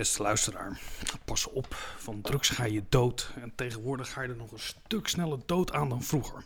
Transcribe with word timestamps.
Beste 0.00 0.22
luisteraar, 0.22 0.80
pas 1.24 1.46
op, 1.46 1.74
van 1.98 2.20
drugs 2.20 2.48
ga 2.48 2.64
je 2.64 2.82
dood. 2.88 3.30
En 3.40 3.52
tegenwoordig 3.54 4.12
ga 4.12 4.22
je 4.22 4.28
er 4.28 4.36
nog 4.36 4.52
een 4.52 4.58
stuk 4.58 5.08
sneller 5.08 5.38
dood 5.46 5.72
aan 5.72 5.88
dan 5.88 6.02
vroeger. 6.02 6.44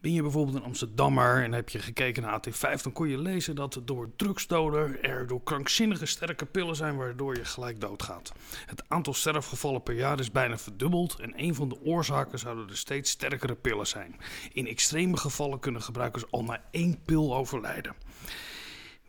Ben 0.00 0.12
je 0.12 0.22
bijvoorbeeld 0.22 0.56
een 0.56 0.62
Amsterdammer 0.62 1.42
en 1.42 1.52
heb 1.52 1.68
je 1.68 1.78
gekeken 1.78 2.22
naar 2.22 2.40
AT5, 2.40 2.82
dan 2.82 2.92
kon 2.92 3.08
je 3.08 3.18
lezen 3.18 3.54
dat 3.54 3.80
door 3.84 4.10
drugsdoden 4.16 5.02
er 5.02 5.26
door 5.26 5.42
krankzinnige 5.42 6.06
sterke 6.06 6.46
pillen 6.46 6.76
zijn 6.76 6.96
waardoor 6.96 7.36
je 7.36 7.44
gelijk 7.44 7.80
doodgaat. 7.80 8.32
Het 8.66 8.84
aantal 8.88 9.14
sterfgevallen 9.14 9.82
per 9.82 9.94
jaar 9.94 10.20
is 10.20 10.30
bijna 10.30 10.58
verdubbeld 10.58 11.20
en 11.20 11.32
een 11.36 11.54
van 11.54 11.68
de 11.68 11.80
oorzaken 11.82 12.38
zouden 12.38 12.66
de 12.66 12.76
steeds 12.76 13.10
sterkere 13.10 13.54
pillen 13.54 13.86
zijn. 13.86 14.16
In 14.52 14.66
extreme 14.66 15.16
gevallen 15.16 15.60
kunnen 15.60 15.82
gebruikers 15.82 16.30
al 16.30 16.44
na 16.44 16.62
één 16.70 17.02
pil 17.04 17.36
overlijden. 17.36 17.94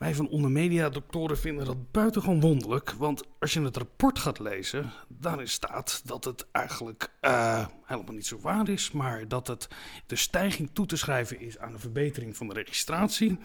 Wij 0.06 0.16
van 0.16 0.30
Ondermedia 0.30 0.90
Doktoren 0.90 1.38
vinden 1.38 1.66
dat 1.66 1.92
buitengewoon 1.92 2.40
wonderlijk, 2.40 2.92
want 2.92 3.24
als 3.40 3.54
je 3.54 3.62
het 3.62 3.78
rapport 3.78 4.20
gaat 4.20 4.40
lezen, 4.40 4.92
daarin 5.08 5.48
staat 5.48 6.02
dat 6.06 6.24
het 6.24 6.48
eigenlijk 6.52 7.12
uh, 7.22 7.68
helemaal 7.86 8.14
niet 8.14 8.26
zo 8.26 8.40
waar 8.42 8.70
is, 8.70 8.92
maar 8.92 9.28
dat 9.28 9.48
het 9.48 9.68
de 10.06 10.16
stijging 10.16 10.70
toe 10.74 10.86
te 10.86 10.96
schrijven 10.96 11.40
is 11.40 11.58
aan 11.60 11.72
de 11.72 11.80
verbetering 11.80 12.38
van 12.38 12.48
de 12.48 12.54
registratie 12.54 13.38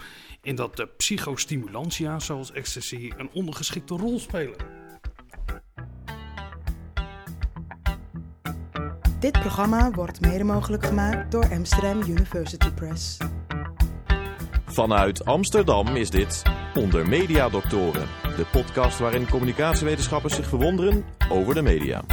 en 0.42 0.54
dat 0.54 0.76
de 0.76 0.86
psychostimulantia, 0.86 2.18
zoals 2.18 2.52
ecstasy, 2.52 3.12
een 3.16 3.30
ondergeschikte 3.32 3.96
rol 3.96 4.18
spelen. 4.18 4.56
Dit 9.18 9.32
programma 9.32 9.90
wordt 9.90 10.20
mede 10.20 10.44
mogelijk 10.44 10.86
gemaakt 10.86 11.32
door 11.32 11.50
Amsterdam 11.50 12.00
University 12.00 12.70
Press. 12.70 13.18
Vanuit 14.72 15.24
Amsterdam 15.24 15.96
is 15.96 16.10
dit 16.10 16.42
Onder 16.74 17.08
Media 17.08 17.48
Doctoren, 17.48 18.08
de 18.36 18.46
podcast 18.52 18.98
waarin 18.98 19.28
communicatiewetenschappers 19.28 20.34
zich 20.34 20.48
verwonderen 20.48 21.04
over 21.30 21.54
de 21.54 21.62
media. 21.62 22.04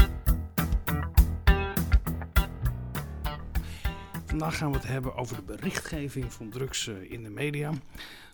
Vandaag 4.25 4.57
gaan 4.57 4.71
we 4.71 4.77
het 4.77 4.87
hebben 4.87 5.15
over 5.15 5.35
de 5.35 5.41
berichtgeving 5.41 6.33
van 6.33 6.49
drugs 6.49 6.87
eh, 6.87 7.11
in 7.11 7.23
de 7.23 7.29
media. 7.29 7.71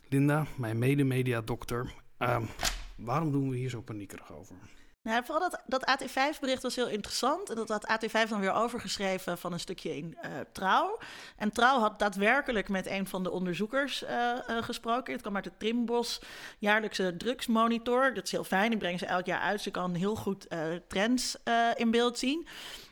Linda, 0.09 0.45
mijn 0.55 0.79
mede-media-dokter, 0.79 1.93
uh, 2.19 2.37
waarom 2.95 3.31
doen 3.31 3.49
we 3.49 3.57
hier 3.57 3.69
zo 3.69 3.81
paniekerig 3.81 4.33
over? 4.33 4.55
Nou, 5.03 5.25
vooral 5.25 5.49
dat, 5.49 5.61
dat 5.65 5.99
AT5-bericht 5.99 6.61
was 6.61 6.75
heel 6.75 6.87
interessant. 6.87 7.49
En 7.49 7.55
dat 7.55 7.69
had 7.69 7.87
AT5 7.91 8.29
dan 8.29 8.39
weer 8.39 8.53
overgeschreven 8.53 9.37
van 9.37 9.53
een 9.53 9.59
stukje 9.59 9.97
in 9.97 10.17
uh, 10.25 10.31
Trouw. 10.51 10.99
En 11.37 11.51
Trouw 11.51 11.79
had 11.79 11.99
daadwerkelijk 11.99 12.69
met 12.69 12.87
een 12.87 13.07
van 13.07 13.23
de 13.23 13.31
onderzoekers 13.31 14.03
uh, 14.03 14.09
uh, 14.09 14.63
gesproken. 14.63 15.13
Het 15.13 15.21
kwam 15.21 15.35
uit 15.35 15.43
de 15.43 15.51
Trimbos 15.57 16.21
jaarlijkse 16.59 17.15
drugsmonitor. 17.17 18.13
Dat 18.13 18.23
is 18.23 18.31
heel 18.31 18.43
fijn, 18.43 18.69
die 18.69 18.79
brengen 18.79 18.99
ze 18.99 19.05
elk 19.05 19.25
jaar 19.25 19.41
uit. 19.41 19.61
Ze 19.61 19.71
kan 19.71 19.93
heel 19.93 20.15
goed 20.15 20.47
trends 20.87 21.37
in 21.75 21.91
beeld 21.91 22.19
zien. 22.19 22.47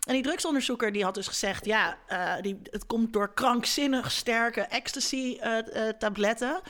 En 0.07 0.13
die 0.13 0.23
drugsonderzoeker 0.23 0.91
die 0.91 1.03
had 1.03 1.13
dus 1.13 1.27
gezegd... 1.27 1.65
ja, 1.65 1.97
die, 2.41 2.59
het 2.63 2.85
komt 2.85 3.13
door 3.13 3.33
krankzinnig 3.33 4.11
sterke 4.11 4.61
ecstasy-tabletten... 4.61 6.61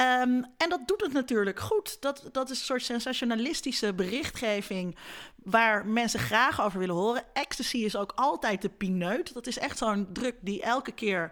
Um, 0.00 0.44
en 0.56 0.68
dat 0.68 0.80
doet 0.86 1.00
het 1.00 1.12
natuurlijk 1.12 1.60
goed. 1.60 1.96
Dat, 2.00 2.28
dat 2.32 2.50
is 2.50 2.58
een 2.58 2.64
soort 2.64 2.82
sensationalistische 2.82 3.94
berichtgeving 3.94 4.96
waar 5.36 5.86
mensen 5.86 6.20
graag 6.20 6.62
over 6.62 6.78
willen 6.78 6.94
horen. 6.94 7.22
Ecstasy 7.32 7.76
is 7.76 7.96
ook 7.96 8.12
altijd 8.14 8.62
de 8.62 8.68
pineut. 8.68 9.34
Dat 9.34 9.46
is 9.46 9.58
echt 9.58 9.78
zo'n 9.78 10.08
druk 10.12 10.36
die 10.40 10.62
elke 10.62 10.92
keer 10.92 11.30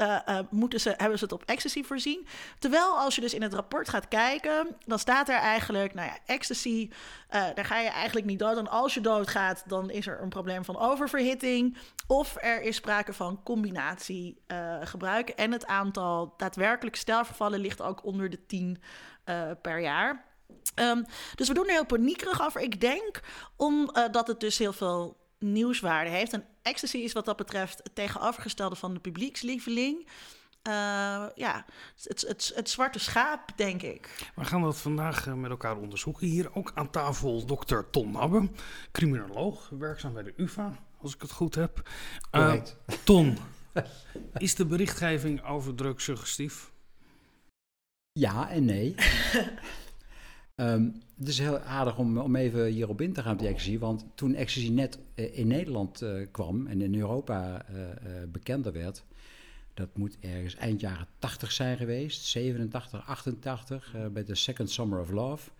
uh, 0.00 0.38
moeten 0.50 0.80
ze, 0.80 0.94
hebben 0.96 1.18
ze 1.18 1.24
het 1.24 1.32
op 1.32 1.42
ecstasy 1.44 1.82
voorzien. 1.82 2.26
Terwijl 2.58 2.98
als 2.98 3.14
je 3.14 3.20
dus 3.20 3.34
in 3.34 3.42
het 3.42 3.54
rapport 3.54 3.88
gaat 3.88 4.08
kijken, 4.08 4.76
dan 4.86 4.98
staat 4.98 5.28
er 5.28 5.38
eigenlijk, 5.38 5.94
nou 5.94 6.08
ja, 6.08 6.18
ecstasy, 6.26 6.90
uh, 6.90 7.44
daar 7.54 7.64
ga 7.64 7.78
je 7.78 7.88
eigenlijk 7.88 8.26
niet 8.26 8.38
dood. 8.38 8.56
En 8.56 8.68
als 8.68 8.94
je 8.94 9.00
doodgaat, 9.00 9.62
dan 9.66 9.90
is 9.90 10.06
er 10.06 10.22
een 10.22 10.28
probleem 10.28 10.64
van 10.64 10.78
oververhitting. 10.78 11.76
Of 12.06 12.36
er 12.40 12.62
is 12.62 12.76
sprake 12.76 13.12
van 13.12 13.42
combinatiegebruik. 13.42 15.28
en 15.28 15.52
het 15.52 15.66
aantal 15.66 16.34
daadwerkelijk 16.36 16.96
stelvervallen 16.96 17.60
ligt 17.60 17.82
ook 17.82 18.04
onder 18.04 18.30
de 18.30 18.46
10 18.46 18.82
per 19.62 19.80
jaar. 19.80 20.28
Um, 20.74 21.04
dus 21.34 21.48
we 21.48 21.54
doen 21.54 21.66
er 21.66 21.72
heel 21.72 21.86
paniekerig 21.86 22.42
over. 22.42 22.60
Ik 22.60 22.80
denk 22.80 23.20
omdat 23.56 24.26
het 24.26 24.40
dus 24.40 24.58
heel 24.58 24.72
veel 24.72 25.19
nieuwswaarde 25.40 26.10
heeft. 26.10 26.32
En 26.32 26.44
ecstasy 26.62 26.96
is 26.96 27.12
wat 27.12 27.24
dat 27.24 27.36
betreft 27.36 27.80
het 27.82 27.94
tegenovergestelde 27.94 28.76
van 28.76 28.94
de 28.94 29.00
publiekslieveling. 29.00 30.06
Uh, 30.68 30.72
ja, 31.34 31.64
het, 32.02 32.24
het, 32.28 32.52
het, 32.54 32.70
zwarte 32.70 32.98
schaap, 32.98 33.52
denk 33.56 33.82
ik. 33.82 34.30
We 34.34 34.44
gaan 34.44 34.62
dat 34.62 34.78
vandaag 34.78 35.26
eh, 35.26 35.34
met 35.34 35.50
elkaar 35.50 35.76
onderzoeken. 35.76 36.26
Hier 36.26 36.54
ook 36.54 36.72
aan 36.74 36.90
tafel 36.90 37.46
dokter 37.46 37.90
Ton 37.90 38.10
Nabbe, 38.10 38.48
criminoloog, 38.92 39.68
werkzaam 39.78 40.12
bij 40.12 40.22
de 40.22 40.32
UvA, 40.36 40.78
als 40.98 41.14
ik 41.14 41.22
het 41.22 41.32
goed 41.32 41.54
heb. 41.54 41.88
Uh, 42.32 42.54
Ton, 43.04 43.38
is 44.38 44.54
de 44.54 44.66
berichtgeving 44.66 45.44
over 45.44 45.74
drugs 45.74 46.04
suggestief? 46.04 46.72
Ja 48.12 48.50
en 48.50 48.64
nee. 48.64 48.94
Um, 50.60 50.94
het 51.18 51.28
is 51.28 51.38
heel 51.38 51.58
aardig 51.58 51.98
om, 51.98 52.18
om 52.18 52.36
even 52.36 52.66
hierop 52.66 53.00
in 53.00 53.12
te 53.12 53.22
gaan 53.22 53.32
op 53.32 53.38
die 53.38 53.48
ecstasy. 53.48 53.78
Want 53.78 54.04
toen 54.14 54.34
ecstasy 54.34 54.70
net 54.70 54.98
uh, 55.14 55.38
in 55.38 55.46
Nederland 55.46 56.02
uh, 56.02 56.26
kwam 56.30 56.66
en 56.66 56.80
in 56.80 56.94
Europa 56.94 57.66
uh, 57.70 57.78
bekender 58.32 58.72
werd... 58.72 59.04
dat 59.74 59.96
moet 59.96 60.16
ergens 60.20 60.56
eind 60.56 60.80
jaren 60.80 61.06
80 61.18 61.52
zijn 61.52 61.76
geweest, 61.76 62.24
87, 62.24 63.06
88, 63.06 63.94
bij 64.12 64.24
de 64.24 64.34
Second 64.34 64.70
Summer 64.70 65.00
of 65.00 65.10
Love. 65.10 65.50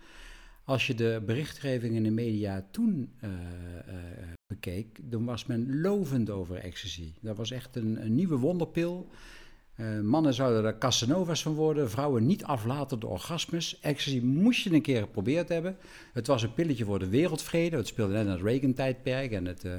Als 0.64 0.86
je 0.86 0.94
de 0.94 1.22
berichtgeving 1.26 1.94
in 1.94 2.02
de 2.02 2.10
media 2.10 2.66
toen 2.70 3.12
bekeek, 4.46 4.98
dan 5.02 5.24
was 5.24 5.46
men 5.46 5.80
lovend 5.80 6.30
over 6.30 6.56
ecstasy. 6.56 7.12
Dat 7.20 7.36
was 7.36 7.50
echt 7.50 7.76
een 7.76 8.14
nieuwe 8.14 8.36
wonderpil... 8.36 9.08
Uh, 9.80 10.00
mannen 10.00 10.34
zouden 10.34 10.64
er 10.64 10.78
Casanova's 10.78 11.42
van 11.42 11.54
worden, 11.54 11.90
vrouwen 11.90 12.26
niet 12.26 12.44
aflatende 12.44 13.06
orgasmes. 13.06 13.78
Ecstasy 13.80 14.20
moest 14.20 14.62
je 14.62 14.72
een 14.72 14.82
keer 14.82 15.00
geprobeerd 15.00 15.48
hebben. 15.48 15.76
Het 16.12 16.26
was 16.26 16.42
een 16.42 16.54
pilletje 16.54 16.84
voor 16.84 16.98
de 16.98 17.08
wereldvrede. 17.08 17.76
Het 17.76 17.86
speelde 17.86 18.12
net 18.12 18.24
in 18.24 18.30
het 18.30 18.42
Reagan-tijdperk. 18.42 19.32
En, 19.32 19.44
het, 19.44 19.64
uh, 19.64 19.72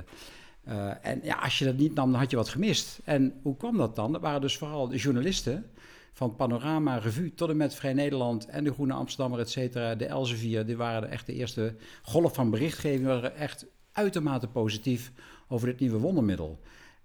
uh, 0.67 0.91
en 1.01 1.19
ja, 1.23 1.35
als 1.35 1.59
je 1.59 1.66
dat 1.66 1.78
niet 1.78 1.94
nam, 1.94 2.12
dan 2.12 2.19
had 2.19 2.29
je 2.31 2.35
wat 2.35 2.50
gemist. 2.50 3.00
En 3.03 3.34
hoe 3.41 3.57
kwam 3.57 3.78
dat 3.78 3.95
dan? 3.95 4.12
Dat 4.12 4.22
waren 4.22 4.41
dus 4.41 4.57
vooral 4.57 4.88
de 4.88 4.97
journalisten 4.97 5.66
van 6.13 6.35
Panorama, 6.35 6.97
Revue 6.97 7.33
tot 7.33 7.50
en 7.50 7.57
met 7.57 7.75
Vrij 7.75 7.94
Nederland 7.94 8.45
en 8.45 8.63
de 8.63 8.73
Groene 8.73 8.94
Amsterdammer, 8.94 9.39
et 9.39 9.50
cetera. 9.50 9.95
De 9.95 10.06
Elsevier, 10.06 10.66
die 10.66 10.78
waren 10.78 11.09
echt 11.09 11.25
de 11.25 11.33
eerste 11.33 11.75
golf 12.03 12.33
van 12.33 12.50
berichtgeving. 12.50 13.06
Waren 13.06 13.35
echt 13.35 13.66
uitermate 13.91 14.47
positief 14.47 15.12
over 15.47 15.68
dit 15.68 15.79
nieuwe 15.79 15.97
wondermiddel. 15.97 16.59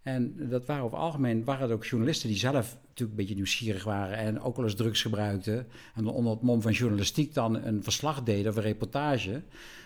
En 0.06 0.34
dat 0.37 0.67
waren 0.67 0.84
over 0.84 0.97
het 0.97 1.06
algemeen 1.06 1.44
waren 1.44 1.62
het 1.62 1.72
ook 1.72 1.84
journalisten 1.84 2.28
die 2.28 2.39
zelf 2.39 2.77
natuurlijk 2.83 3.11
een 3.11 3.17
beetje 3.17 3.34
nieuwsgierig 3.34 3.84
waren 3.84 4.17
en 4.17 4.41
ook 4.41 4.56
wel 4.56 4.65
eens 4.65 4.75
drugs 4.75 5.03
gebruikten. 5.03 5.67
En 5.94 6.06
onder 6.06 6.33
het 6.33 6.43
mom 6.43 6.62
van 6.62 6.72
journalistiek 6.72 7.34
dan 7.34 7.65
een 7.65 7.83
verslag 7.83 8.22
deden 8.22 8.50
of 8.50 8.56
een 8.56 8.62
reportage. 8.62 9.43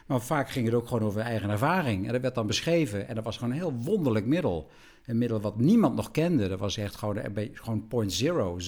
Maar 0.06 0.20
vaak 0.20 0.50
ging 0.50 0.66
het 0.66 0.74
ook 0.74 0.88
gewoon 0.88 1.02
over 1.02 1.20
eigen 1.20 1.50
ervaring. 1.50 2.06
En 2.06 2.12
dat 2.12 2.20
werd 2.20 2.34
dan 2.34 2.46
beschreven. 2.46 3.08
En 3.08 3.14
dat 3.14 3.24
was 3.24 3.36
gewoon 3.36 3.52
een 3.52 3.58
heel 3.58 3.72
wonderlijk 3.72 4.26
middel. 4.26 4.70
Een 5.06 5.18
middel 5.18 5.40
wat 5.40 5.58
niemand 5.58 5.96
nog 5.96 6.10
kende. 6.10 6.48
Dat 6.48 6.58
was 6.58 6.76
echt 6.76 6.96
gewoon, 6.96 7.18
gewoon 7.52 7.88
point 7.88 8.12
zero. 8.12 8.58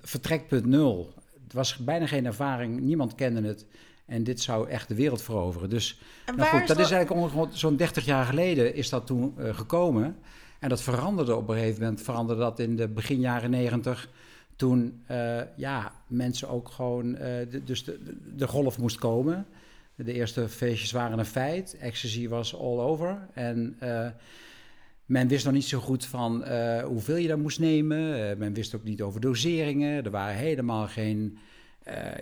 Vertrekpunt 0.00 0.66
nul. 0.66 1.12
Het 1.44 1.52
was 1.52 1.76
bijna 1.76 2.06
geen 2.06 2.26
ervaring. 2.26 2.80
Niemand 2.80 3.14
kende 3.14 3.48
het. 3.48 3.66
En 4.04 4.24
dit 4.24 4.40
zou 4.40 4.68
echt 4.68 4.88
de 4.88 4.94
wereld 4.94 5.22
veroveren. 5.22 5.70
Dus 5.70 6.00
nou 6.36 6.58
goed, 6.58 6.66
dat 6.66 6.78
is 6.78 6.90
eigenlijk 6.90 7.52
zo'n 7.52 7.76
30 7.76 8.04
jaar 8.04 8.24
geleden 8.24 8.74
is 8.74 8.88
dat 8.88 9.06
toen 9.06 9.34
uh, 9.38 9.54
gekomen. 9.54 10.16
En 10.60 10.68
dat 10.68 10.82
veranderde 10.82 11.36
op 11.36 11.48
een 11.48 11.56
gegeven 11.56 11.82
moment, 11.82 12.02
veranderde 12.02 12.42
dat 12.42 12.58
in 12.58 12.76
de 12.76 12.88
begin 12.88 13.20
jaren 13.20 13.50
90. 13.50 14.08
Toen 14.56 15.02
uh, 15.10 15.40
ja, 15.56 15.92
mensen 16.06 16.48
ook 16.48 16.68
gewoon, 16.68 17.06
uh, 17.06 17.20
de, 17.20 17.60
dus 17.64 17.84
de, 17.84 18.16
de, 18.36 18.46
golf 18.46 18.78
moest 18.78 18.98
komen. 18.98 19.46
De 19.94 20.12
eerste 20.12 20.48
feestjes 20.48 20.92
waren 20.92 21.18
een 21.18 21.24
feit. 21.24 21.76
Ecstasy 21.80 22.28
was 22.28 22.56
all 22.56 22.78
over. 22.78 23.28
En 23.32 23.76
men 25.04 25.28
wist 25.28 25.44
nog 25.44 25.54
niet 25.54 25.64
zo 25.64 25.78
goed 25.78 26.04
van 26.06 26.44
hoeveel 26.84 27.16
je 27.16 27.28
daar 27.28 27.38
moest 27.38 27.60
nemen. 27.60 28.38
men 28.38 28.52
wist 28.52 28.74
ook 28.74 28.84
niet 28.84 29.02
over 29.02 29.20
doseringen. 29.20 30.04
Er 30.04 30.10
waren 30.10 30.36
helemaal 30.36 30.86
geen 30.86 31.38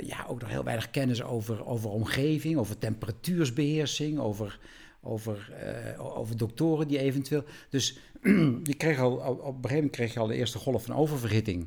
ja, 0.01 0.25
ook 0.29 0.41
nog 0.41 0.51
heel 0.51 0.65
weinig 0.65 0.91
kennis 0.91 1.23
over, 1.23 1.67
over 1.67 1.91
omgeving, 1.91 2.57
over 2.57 2.79
temperatuursbeheersing, 2.79 4.19
over, 4.19 4.59
over, 5.05 5.53
uh, 5.97 6.19
over 6.19 6.37
doktoren 6.37 6.89
die 6.89 6.99
eventueel. 6.99 7.45
Dus 7.71 7.99
je 8.71 8.75
kreeg 8.77 8.99
al, 8.99 9.13
op 9.13 9.39
een 9.39 9.45
gegeven 9.47 9.75
moment 9.75 9.91
kreeg 9.91 10.13
je 10.13 10.21
al 10.21 10.27
de 10.27 10.35
eerste 10.35 10.59
golf 10.59 10.85
van 10.85 10.95
oververhitting. 10.95 11.67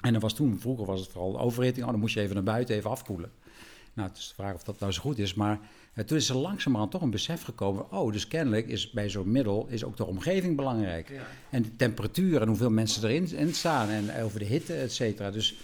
En 0.00 0.12
dat 0.12 0.22
was 0.22 0.34
toen, 0.34 0.60
vroeger 0.60 0.86
was 0.86 1.00
het 1.00 1.08
vooral 1.08 1.40
oververhitting, 1.40 1.84
oh, 1.84 1.90
dan 1.90 2.00
moest 2.00 2.14
je 2.14 2.20
even 2.20 2.34
naar 2.34 2.44
buiten 2.44 2.74
even 2.74 2.90
afkoelen. 2.90 3.30
Nou, 3.94 4.08
het 4.08 4.18
is 4.18 4.28
de 4.28 4.34
vraag 4.34 4.54
of 4.54 4.62
dat 4.62 4.78
nou 4.78 4.92
zo 4.92 5.00
goed 5.00 5.18
is, 5.18 5.34
maar 5.34 5.60
uh, 5.94 6.04
toen 6.04 6.16
is 6.16 6.28
er 6.28 6.36
langzamerhand 6.36 6.90
toch 6.90 7.02
een 7.02 7.10
besef 7.10 7.42
gekomen. 7.42 7.92
Oh, 7.92 8.12
dus 8.12 8.28
kennelijk 8.28 8.68
is 8.68 8.90
bij 8.90 9.08
zo'n 9.08 9.30
middel 9.30 9.66
is 9.68 9.84
ook 9.84 9.96
de 9.96 10.06
omgeving 10.06 10.56
belangrijk. 10.56 11.08
Ja. 11.08 11.26
En 11.50 11.62
de 11.62 11.76
temperatuur 11.76 12.40
en 12.40 12.48
hoeveel 12.48 12.70
mensen 12.70 13.04
erin 13.04 13.36
in 13.36 13.54
staan 13.54 13.88
en 13.88 14.22
over 14.22 14.38
de 14.38 14.44
hitte, 14.44 14.74
et 14.74 14.92
cetera. 14.92 15.30
Dus 15.30 15.54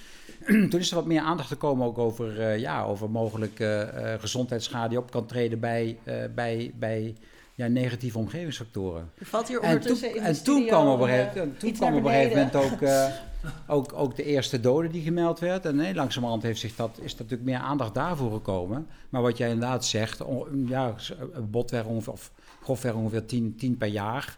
toen 0.71 0.81
is 0.81 0.91
er 0.91 0.97
wat 0.97 1.07
meer 1.07 1.21
aandacht 1.21 1.49
gekomen 1.49 1.87
ook 1.87 1.99
over, 1.99 2.41
eh, 2.41 2.59
ja, 2.59 2.85
over 2.85 3.11
mogelijke 3.11 3.67
eh, 3.81 4.21
gezondheidsschade 4.21 4.89
die 4.89 4.99
op 4.99 5.11
kan 5.11 5.27
treden 5.27 5.61
bij, 5.61 5.99
eh, 6.05 6.15
bij, 6.35 6.73
bij 6.75 7.15
ja, 7.55 7.67
negatieve 7.67 8.19
omgevingsfactoren. 8.19 9.11
Valt 9.21 9.49
hier 9.49 9.61
En 9.61 9.81
toen, 9.81 10.03
in 10.03 10.23
en 10.23 10.45
toen 10.45 10.67
kwam 10.67 10.89
op 10.89 11.01
een 11.01 11.09
eh, 11.09 11.19
gegeven, 11.19 11.57
toen 11.57 11.69
iets 11.69 11.79
kwam 11.79 11.91
naar 11.91 12.01
op 12.01 12.05
een 12.07 12.13
gegeven 12.13 12.37
moment 12.37 12.57
ook, 12.57 12.81
eh, 12.83 13.07
ook, 13.77 13.93
ook 13.93 14.17
de 14.17 14.25
eerste 14.25 14.61
dode 14.61 14.89
die 14.89 15.03
gemeld 15.03 15.39
werd. 15.39 15.67
En 15.67 15.77
nee, 15.77 15.95
langzamerhand 15.95 16.43
heeft 16.43 16.61
zich 16.61 16.77
dat, 16.77 16.99
is 17.03 17.13
er 17.13 17.19
natuurlijk 17.19 17.49
meer 17.51 17.59
aandacht 17.59 17.95
daarvoor 17.95 18.33
gekomen. 18.33 18.87
Maar 19.09 19.23
wat 19.23 19.37
jij 19.37 19.51
inderdaad 19.51 19.85
zegt, 19.85 20.23
on- 20.23 20.67
ja, 20.69 20.95
botweg 21.51 21.85
ongeveer, 21.85 22.13
of 22.13 22.31
grofweg 22.63 22.95
ongeveer 22.95 23.27
10, 23.27 23.55
10 23.57 23.77
per 23.77 23.89
jaar 23.89 24.37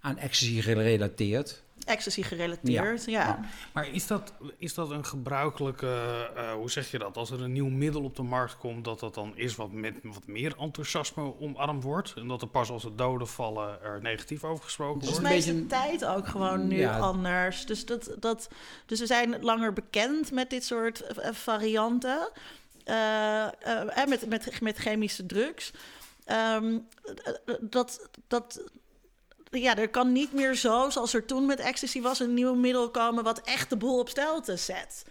aan 0.00 0.18
ecstasy 0.18 0.60
gerelateerd. 0.60 1.62
Ecstasy 1.88 2.22
gerelateerd, 2.22 3.04
ja. 3.04 3.26
Ja. 3.26 3.40
Maar 3.72 3.88
is 3.88 4.06
dat, 4.06 4.32
is 4.58 4.74
dat 4.74 4.90
een 4.90 5.04
gebruikelijke, 5.04 6.30
eh, 6.36 6.52
hoe 6.52 6.70
zeg 6.70 6.90
je 6.90 6.98
dat, 6.98 7.16
als 7.16 7.30
er 7.30 7.42
een 7.42 7.52
nieuw 7.52 7.68
middel 7.68 8.02
op 8.02 8.16
de 8.16 8.22
markt 8.22 8.56
komt, 8.58 8.84
dat 8.84 9.00
dat 9.00 9.14
dan 9.14 9.32
is 9.34 9.56
wat 9.56 9.72
met 9.72 9.94
wat 10.02 10.26
meer 10.26 10.54
enthousiasme 10.58 11.40
omarmd 11.40 11.82
wordt? 11.82 12.14
En 12.16 12.28
dat 12.28 12.42
er 12.42 12.48
pas 12.48 12.70
als 12.70 12.84
er 12.84 12.96
doden 12.96 13.28
vallen 13.28 13.82
er 13.82 14.02
negatief 14.02 14.44
over 14.44 14.64
gesproken 14.64 15.00
Dus 15.00 15.08
wordt? 15.08 15.26
Volgens 15.26 15.46
mij 15.46 15.54
is 15.54 15.60
een 15.60 15.68
de 15.68 15.76
beetje 15.76 15.98
tijd 15.98 16.16
ook 16.16 16.26
gewoon 16.28 16.68
nu 16.68 16.76
Ja. 16.78 16.98
anders. 16.98 17.66
Dus, 17.66 17.86
dat, 17.86 18.16
dat, 18.18 18.48
dus 18.86 19.00
we 19.00 19.06
zijn 19.06 19.42
langer 19.42 19.72
bekend 19.72 20.30
met 20.32 20.50
dit 20.50 20.64
soort 20.64 21.00
eh, 21.00 21.32
varianten. 21.32 22.30
Eh, 22.84 23.44
eh, 23.44 24.02
eh, 24.02 24.08
met, 24.08 24.28
met, 24.28 24.60
met 24.60 24.76
chemische 24.76 25.26
drugs. 25.26 25.72
Ehm, 26.24 26.78
eh, 27.24 27.54
dat, 27.60 28.08
dat, 28.26 28.60
ja, 29.50 29.76
er 29.76 29.88
kan 29.88 30.12
niet 30.12 30.32
meer 30.32 30.54
zo, 30.54 30.90
zoals 30.90 31.14
er 31.14 31.24
toen 31.24 31.46
met 31.46 31.58
ecstasy 31.58 32.00
was, 32.00 32.20
een 32.20 32.34
nieuw 32.34 32.54
middel 32.54 32.90
komen 32.90 33.24
wat 33.24 33.40
echt 33.44 33.70
de 33.70 33.76
boel 33.76 33.98
op 33.98 34.08
stelte 34.08 34.56
zet. 34.56 35.04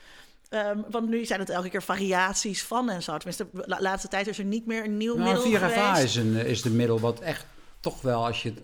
Ehm, 0.49 0.79
want 0.89 1.09
nu 1.09 1.25
zijn 1.25 1.39
het 1.39 1.49
elke 1.49 1.69
keer 1.69 1.83
variaties 1.83 2.63
van 2.63 2.89
en 2.89 3.03
zo. 3.03 3.17
Tenminste, 3.17 3.47
de 3.53 3.63
la- 3.65 3.81
laatste 3.81 4.07
tijd 4.07 4.27
is 4.27 4.37
er 4.39 4.45
niet 4.45 4.65
meer 4.65 4.83
een 4.83 4.97
nieuw 4.97 5.15
Nou, 5.17 5.25
middel 5.33 5.43
4FA 5.61 5.67
geweest. 5.93 6.03
is, 6.03 6.15
een, 6.15 6.35
is 6.35 6.61
de 6.61 6.69
middel 6.69 6.99
wat 6.99 7.19
echt 7.19 7.45
toch 7.79 8.01
wel, 8.01 8.25
als 8.25 8.43
je 8.43 8.49
het 8.49 8.59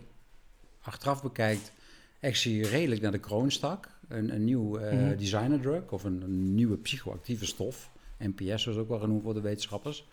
achteraf 0.81 1.21
bekijkt, 1.23 1.71
ecstasy 2.19 2.61
redelijk 2.61 3.01
naar 3.01 3.11
de 3.11 3.19
kroon 3.19 3.51
stak. 3.51 3.87
Een, 4.07 4.33
een 4.35 4.43
nieuw 4.43 4.77
eh 4.77 4.91
Mhm. 4.93 5.17
designer 5.17 5.59
drug 5.61 5.81
of 5.91 6.03
een, 6.03 6.21
een 6.21 6.55
nieuwe 6.55 6.77
psychoactieve 6.77 7.45
stof. 7.45 7.89
NPS 8.19 8.65
was 8.65 8.75
ook 8.75 8.87
wel 8.87 8.99
genoemd 8.99 9.23
voor 9.23 9.33
de 9.33 9.41
wetenschappers. 9.41 10.05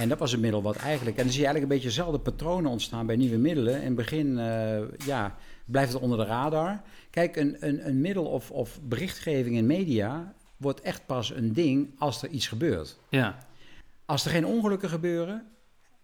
En 0.00 0.08
dat 0.08 0.18
was 0.18 0.32
een 0.32 0.40
middel 0.40 0.62
wat 0.62 0.76
eigenlijk... 0.76 1.16
En 1.16 1.22
dan 1.22 1.32
zie 1.32 1.40
je 1.40 1.46
eigenlijk 1.46 1.72
een 1.72 1.78
beetje 1.80 1.96
dezelfde 1.96 2.30
patronen 2.30 2.70
ontstaan 2.70 3.06
bij 3.06 3.16
nieuwe 3.16 3.36
middelen. 3.36 3.74
In 3.80 3.86
het 3.86 3.94
begin 3.94 4.38
eh, 4.38 5.06
ja, 5.06 5.36
blijft 5.64 5.92
het 5.92 6.02
onder 6.02 6.18
de 6.18 6.24
radar. 6.24 6.82
Kijk, 7.10 7.36
een, 7.36 7.56
een, 7.60 7.86
een 7.86 8.00
middel 8.00 8.24
of, 8.24 8.50
of 8.50 8.80
berichtgeving 8.82 9.56
in 9.56 9.66
media 9.66 10.34
wordt 10.56 10.80
echt 10.80 11.06
pas 11.06 11.30
een 11.34 11.52
ding 11.52 11.94
als 11.98 12.22
er 12.22 12.28
iets 12.28 12.48
gebeurt. 12.48 12.98
Ja. 13.08 13.38
Als 14.04 14.24
er 14.24 14.30
geen 14.30 14.46
ongelukken 14.46 14.88
gebeuren, 14.88 15.46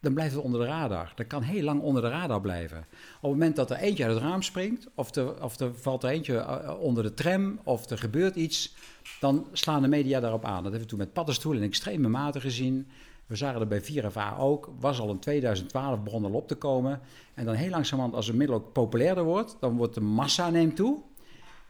dan 0.00 0.14
blijft 0.14 0.34
het 0.34 0.42
onder 0.42 0.60
de 0.60 0.66
radar. 0.66 1.12
Dat 1.14 1.26
kan 1.26 1.42
heel 1.42 1.62
lang 1.62 1.80
onder 1.80 2.02
de 2.02 2.08
radar 2.08 2.40
blijven. 2.40 2.78
Op 2.78 3.22
het 3.22 3.30
moment 3.30 3.56
dat 3.56 3.70
er 3.70 3.76
eentje 3.76 4.04
uit 4.04 4.14
het 4.14 4.22
raam 4.22 4.42
springt, 4.42 4.88
of 4.94 5.14
er, 5.14 5.42
of 5.42 5.60
er 5.60 5.74
valt 5.74 6.02
er 6.02 6.10
eentje 6.10 6.36
eh, 6.36 6.80
onder 6.80 7.02
de 7.02 7.14
tram, 7.14 7.60
of 7.64 7.90
er 7.90 7.98
gebeurt 7.98 8.36
iets, 8.36 8.74
dan 9.20 9.46
slaan 9.52 9.82
de 9.82 9.88
media 9.88 10.20
daarop 10.20 10.44
aan. 10.44 10.54
Dat 10.54 10.62
hebben 10.62 10.80
we 10.80 10.86
toen 10.86 10.98
met 10.98 11.12
paddenstoelen 11.12 11.62
in 11.62 11.68
extreme 11.68 12.08
mate 12.08 12.40
gezien. 12.40 12.88
We 13.26 13.36
zagen 13.36 13.60
er 13.60 13.66
bij 13.66 13.82
4FA 13.82 14.38
ook. 14.38 14.70
Was 14.80 15.00
al 15.00 15.10
in 15.10 15.18
2012 15.18 16.02
begonnen 16.02 16.32
op 16.32 16.48
te 16.48 16.54
komen. 16.54 17.00
En 17.34 17.44
dan 17.44 17.54
heel 17.54 17.70
langzamerhand, 17.70 18.14
als 18.16 18.28
een 18.28 18.36
middel 18.36 18.56
ook 18.56 18.72
populairder 18.72 19.24
wordt, 19.24 19.56
dan 19.60 19.76
wordt 19.76 19.94
de 19.94 20.00
massa 20.00 20.50
neemt 20.50 20.76
toe. 20.76 21.02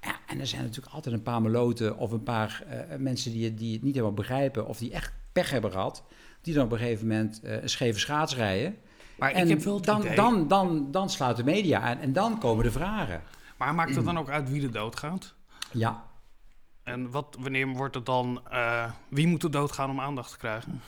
Ja, 0.01 0.15
en 0.27 0.41
er 0.41 0.47
zijn 0.47 0.63
natuurlijk 0.63 0.95
altijd 0.95 1.15
een 1.15 1.23
paar 1.23 1.43
meloten 1.43 1.97
of 1.99 2.11
een 2.13 2.23
paar 2.23 2.63
eh, 2.69 2.97
mensen 2.99 3.33
die, 3.33 3.45
het- 3.45 3.59
die 3.59 3.73
het 3.73 3.83
niet 3.83 3.95
helemaal 3.95 4.15
begrijpen 4.15 4.67
of 4.67 4.79
die 4.79 4.93
echt 4.93 5.13
pech 5.33 5.51
hebben 5.51 5.71
gehad, 5.73 6.03
die 6.41 6.55
dan 6.55 6.65
op 6.65 6.73
een 6.73 6.79
gegeven 6.79 7.07
moment 7.07 7.41
eh, 7.43 7.63
een 7.63 7.69
scheve 7.69 7.99
schaats 7.99 8.35
rijden. 8.37 8.77
Maar 9.19 9.31
en 9.33 9.43
ik 9.43 9.49
heb 9.49 9.63
wel 9.63 9.75
het 9.75 9.85
dan, 9.85 10.01
idee, 10.01 10.17
dan, 10.17 10.49
dan, 10.49 10.91
dan 10.91 11.11
sluit 11.11 11.37
de 11.37 11.45
media 11.45 11.81
aan 11.81 11.99
en 11.99 12.13
dan 12.13 12.39
komen 12.39 12.65
de 12.65 12.71
vragen. 12.71 13.23
maar 13.57 13.75
maakt 13.75 13.95
het 13.95 14.05
dan 14.05 14.19
ook 14.19 14.29
uit 14.29 14.51
wie 14.51 14.63
er 14.63 14.73
doodgaat? 14.73 15.35
Ja, 15.73 16.05
En 16.83 17.11
wat, 17.11 17.37
wanneer 17.41 17.67
wordt 17.69 17.95
het 17.95 18.07
dan, 18.07 18.41
eh, 18.51 18.91
wie 19.09 19.27
moet 19.27 19.43
er 19.43 19.51
doodgaan 19.51 19.91
om 19.91 20.01
aandacht 20.01 20.31
te 20.31 20.39
krijgen? 20.39 20.81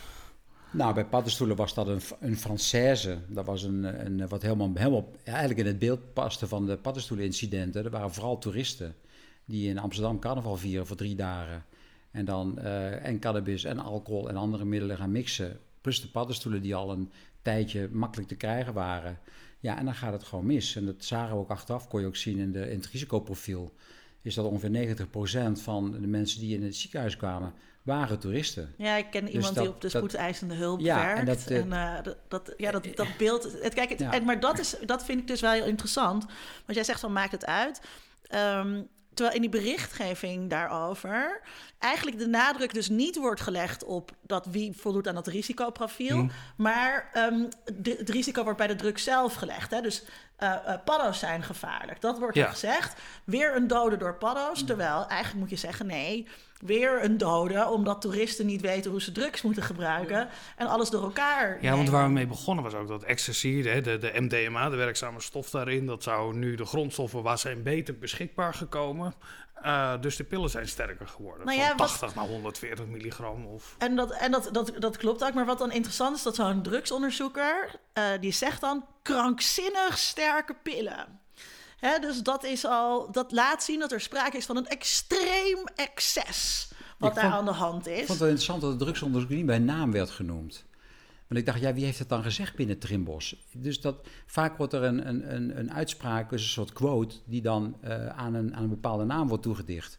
Nou 0.71 0.95
bij 0.95 1.05
paddenstoelen 1.05 1.57
was 1.57 1.75
dat 1.75 1.87
een, 1.87 2.01
een 2.21 2.37
Française. 2.37 3.19
Dat 3.29 3.45
was 3.47 3.63
een, 3.63 4.07
een 4.07 4.29
wat 4.29 4.43
helemaal, 4.43 4.71
helemaal 4.75 5.13
eigenlijk 5.25 5.59
in 5.59 5.67
het 5.67 5.79
beeld 5.79 6.13
paste 6.13 6.49
van 6.49 6.67
de 6.67 6.77
paddenstoelenincidenten. 6.77 7.85
Er 7.85 7.91
waren 7.91 8.13
vooral 8.13 8.39
toeristen 8.39 8.95
die 9.45 9.69
in 9.69 9.79
Amsterdam 9.79 10.19
carnaval 10.19 10.57
vieren 10.57 10.87
voor 10.87 10.97
drie 10.97 11.15
dagen. 11.15 11.65
En 12.11 12.25
dan 12.25 12.59
eh, 12.59 13.07
en 13.07 13.19
cannabis 13.19 13.65
en 13.65 13.79
alcohol 13.79 14.29
en 14.29 14.37
andere 14.37 14.65
middelen 14.65 14.97
gaan 14.97 15.13
mixen. 15.13 15.59
Plus 15.81 16.01
de 16.01 16.09
paddenstoelen 16.09 16.63
die 16.63 16.75
al 16.75 16.91
een 16.91 17.11
tijdje 17.43 17.89
makkelijk 17.93 18.29
te 18.29 18.37
krijgen 18.37 18.73
waren. 18.73 19.19
Ja, 19.61 19.79
en 19.79 19.85
dan 19.85 19.95
gaat 19.95 20.13
het 20.13 20.25
gewoon 20.25 20.47
mis. 20.47 20.77
En 20.77 20.87
dat 20.87 21.05
zagen 21.05 21.35
we 21.35 21.41
ook 21.41 21.51
achteraf, 21.51 21.89
kon 21.89 22.01
je 22.01 22.07
ook 22.07 22.17
zien 22.17 22.39
in, 22.39 22.53
de, 22.53 22.71
in 22.71 22.77
het 22.77 22.87
risicoprofiel. 22.87 23.73
Is 24.23 24.35
dat 24.35 24.45
ongeveer 24.45 24.97
90% 24.97 25.53
van 25.53 25.91
de 25.91 26.07
mensen 26.07 26.41
die 26.41 26.57
in 26.57 26.63
het 26.63 26.77
ziekenhuis 26.77 27.17
kwamen, 27.17 27.53
waren 27.89 28.19
toeristen. 28.19 28.75
Ja, 28.77 28.97
ik 28.97 29.11
ken 29.11 29.29
iemand 29.29 29.45
Dus 29.45 29.55
dat- 29.55 29.65
die 29.65 29.73
op 29.73 29.81
de 29.81 29.89
spoedeisende 29.89 30.55
hulp 30.55 30.81
Ja, 30.81 30.97
werkt. 31.05 31.19
en 31.19 31.25
dat, 31.25 31.47
eh, 31.47 31.57
en 31.59 31.73
eh, 31.73 32.03
dat, 32.03 32.17
dat, 32.29 32.55
ja, 32.57 32.71
dat, 32.71 32.87
dat 32.95 33.17
beeld. 33.19 33.43
Het, 33.63 33.75
kijk, 33.75 33.89
het, 33.89 33.99
Ja. 34.01 34.13
en, 34.13 34.25
maar 34.25 34.41
dat, 34.41 34.59
is, 34.59 34.75
dat 34.87 35.05
vind 35.05 35.21
ik 35.21 35.27
dus 35.27 35.41
wel 35.41 35.53
heel 35.53 35.65
interessant. 35.67 36.25
Want 36.25 36.75
jij 36.75 36.85
zegt 36.85 37.01
van 37.01 37.13
maakt 37.13 37.33
het 37.33 37.47
uit. 37.47 37.81
Ehm, 38.27 38.83
terwijl 39.15 39.37
in 39.37 39.51
die 39.51 39.61
berichtgeving 39.61 40.51
daarover 40.51 41.41
eigenlijk 41.79 42.19
de 42.19 42.27
nadruk 42.27 42.75
dus 42.75 42.89
niet 42.89 43.17
wordt 43.17 43.41
gelegd 43.41 43.85
op 43.85 44.11
dat 44.23 44.47
wie 44.47 44.73
voldoet 44.77 45.09
aan 45.09 45.15
dat 45.15 45.27
risicoprofiel. 45.27 46.17
Mm. 46.17 46.31
Maar 46.57 47.11
ehm, 47.13 47.45
de- 47.75 47.97
het 47.99 48.09
risico 48.09 48.43
wordt 48.43 48.59
bij 48.59 48.67
de 48.67 48.75
druk 48.75 48.99
zelf 48.99 49.35
gelegd. 49.35 49.71
Hè? 49.71 49.81
Dus 49.81 50.05
eh 50.37 50.53
eh, 50.67 50.79
paddo's 50.85 51.19
zijn 51.19 51.43
gevaarlijk. 51.43 52.01
Dat 52.01 52.19
wordt 52.19 52.37
Ja. 52.37 52.47
gezegd. 52.47 53.01
Weer 53.25 53.57
een 53.57 53.67
dode 53.67 53.97
door 53.97 54.15
paddo's. 54.15 54.65
Terwijl 54.65 55.07
eigenlijk 55.07 55.41
moet 55.41 55.51
je 55.51 55.57
zeggen: 55.67 55.87
nee, 55.87 56.27
weer 56.61 57.05
een 57.05 57.19
dode. 57.19 57.67
Omdat 57.69 58.01
toeristen 58.01 58.47
niet 58.47 58.61
weten 58.61 58.91
hoe 58.91 59.03
ze 59.03 59.13
drugs 59.13 59.43
moeten 59.43 59.63
gebruiken. 59.63 60.29
En 60.57 60.67
alles 60.67 60.91
door 60.91 61.03
elkaar. 61.03 61.59
Ja, 61.61 61.77
want 61.77 61.89
waar 61.89 62.07
we 62.07 62.13
mee 62.13 62.27
begonnen 62.27 62.65
was 62.65 62.75
ook 62.75 62.89
dat 62.89 63.03
ecstasy, 63.03 63.63
de, 63.63 63.81
de, 63.81 63.99
de 63.99 64.13
MDMA, 64.15 64.69
de 64.69 64.77
werkzame 64.77 65.21
stof 65.21 65.51
daarin, 65.51 65.87
dat 65.87 66.03
zou 66.03 66.35
nu 66.37 66.55
de 66.55 66.65
grondstoffen 66.65 67.23
waar 67.23 67.39
zijn 67.39 67.63
beter 67.63 67.99
beschikbaar 67.99 68.55
gekomen. 68.55 69.15
Eh, 69.63 69.93
dus 70.01 70.17
de 70.17 70.25
pillen 70.25 70.51
zijn 70.51 70.69
sterker 70.69 71.07
geworden. 71.09 71.47
Nou 71.47 71.59
van 71.59 71.67
ja, 71.67 71.75
wat- 71.77 71.89
80 71.89 72.15
naar 72.15 72.25
140 72.27 72.87
milligram. 72.87 73.47
Of... 73.47 73.75
En, 73.79 73.97
dat, 73.97 74.11
en 74.11 74.31
dat, 74.31 74.49
dat, 74.53 74.73
dat 74.79 74.97
klopt 74.97 75.25
ook. 75.25 75.35
Maar 75.35 75.47
wat 75.47 75.59
dan 75.59 75.73
interessant 75.73 76.17
is, 76.17 76.23
dat 76.23 76.35
zo'n 76.35 76.63
drugsonderzoeker... 76.63 77.71
eh, 77.93 78.05
die 78.21 78.33
zegt 78.33 78.61
dan 78.61 78.85
krankzinnig 79.03 79.99
sterke 79.99 80.55
pillen. 80.63 81.21
Dus 81.81 82.23
dat, 82.23 82.45
is 82.45 82.65
al, 82.65 83.13
dat 83.13 83.33
laat 83.33 83.63
zien 83.63 83.79
dat 83.79 83.93
er 83.93 84.01
sprake 84.01 84.37
is 84.37 84.47
van 84.47 84.57
een 84.57 84.67
extreem 84.67 85.59
excess... 85.75 86.69
wat 86.99 87.09
Ik 87.09 87.15
daar 87.15 87.25
vond- 87.25 87.37
aan 87.37 87.45
de 87.45 87.51
hand 87.51 87.87
is. 87.87 87.93
Ik 88.01 88.07
vond 88.07 88.09
het 88.09 88.19
wel 88.19 88.29
interessant 88.29 88.61
dat 88.61 88.71
het 88.71 88.79
drugsonderzoek 88.79 89.31
niet 89.31 89.47
bij 89.47 89.59
naam 89.59 89.93
werd 89.93 90.11
genoemd. 90.11 90.65
Want 91.29 91.41
ik 91.41 91.47
dacht, 91.47 91.61
ja, 91.61 91.75
wie 91.75 91.85
heeft 91.85 91.99
het 91.99 92.09
dan 92.09 92.23
gezegd 92.23 92.57
binnen 92.57 92.79
Trimbos? 92.79 93.37
Dus 93.53 93.81
dat, 93.81 93.97
vaak 94.27 94.57
wordt 94.57 94.73
er 94.73 94.83
een, 94.83 95.09
een, 95.09 95.35
een, 95.35 95.59
een 95.59 95.73
uitspraak, 95.73 96.31
dus 96.31 96.43
een 96.43 96.49
soort 96.49 96.73
quote, 96.73 97.17
die 97.25 97.43
dan 97.43 97.77
eh, 97.81 98.07
aan, 98.07 98.35
een, 98.35 98.57
aan 98.57 98.63
een 98.63 98.69
bepaalde 98.69 99.05
naam 99.05 99.29
wordt 99.29 99.43
toegedicht. 99.43 99.99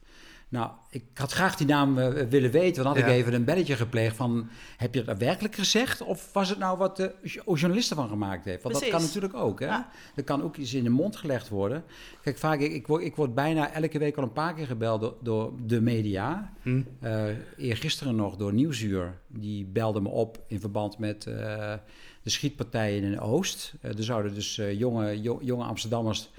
Nou, 0.49 0.71
ik 0.89 1.03
had 1.13 1.31
graag 1.31 1.55
die 1.55 1.67
naam 1.67 1.97
eh, 1.97 2.07
willen 2.29 2.51
weten, 2.51 2.83
want 2.83 2.95
dan 2.95 3.03
had 3.03 3.11
Ja. 3.13 3.17
ik 3.17 3.21
even 3.21 3.33
een 3.33 3.43
belletje 3.43 3.75
gepleegd 3.75 4.15
van, 4.15 4.49
heb 4.77 4.93
je 4.93 5.03
dat 5.03 5.17
werkelijk 5.17 5.55
gezegd? 5.55 6.01
Of 6.01 6.29
was 6.33 6.49
het 6.49 6.57
nou 6.57 6.77
wat 6.77 6.97
de 6.97 7.11
jo- 7.21 7.41
journalist 7.55 7.89
ervan 7.89 8.09
gemaakt 8.09 8.45
heeft? 8.45 8.63
Want 8.63 8.79
dat 8.79 8.89
kan 8.89 9.01
natuurlijk 9.01 9.33
ook, 9.33 9.59
hè? 9.59 9.65
Ja. 9.65 9.89
Er 10.15 10.23
kan 10.23 10.43
ook 10.43 10.57
iets 10.57 10.73
in 10.73 10.83
de 10.83 10.89
mond 10.89 11.15
gelegd 11.15 11.49
worden. 11.49 11.83
Kijk, 12.21 12.37
vaak, 12.37 12.59
ik, 12.59 12.71
ik, 12.73 12.87
word, 12.87 13.03
ik 13.03 13.15
word 13.15 13.35
bijna 13.35 13.71
elke 13.71 13.99
week 13.99 14.17
al 14.17 14.23
een 14.23 14.33
paar 14.33 14.53
keer 14.53 14.65
gebeld 14.65 15.01
door, 15.01 15.15
door 15.21 15.53
de 15.65 15.81
media. 15.81 16.53
Hm? 16.61 16.81
Eh 16.99 17.23
eergisteren 17.57 18.15
nog 18.15 18.35
door 18.35 18.53
Nieuwsuur. 18.53 19.17
Die 19.27 19.65
belde 19.65 20.01
me 20.01 20.09
op 20.09 20.43
in 20.47 20.59
verband 20.59 20.97
met 20.97 21.25
eh, 21.25 21.73
de 22.23 22.29
schietpartijen 22.29 23.03
in 23.03 23.19
Oost. 23.19 23.73
Eh, 23.81 23.97
er 23.97 24.03
zouden 24.03 24.33
dus 24.33 24.61
jonge, 24.73 25.21
jo- 25.21 25.39
jonge 25.41 25.63
Amsterdammers... 25.63 26.29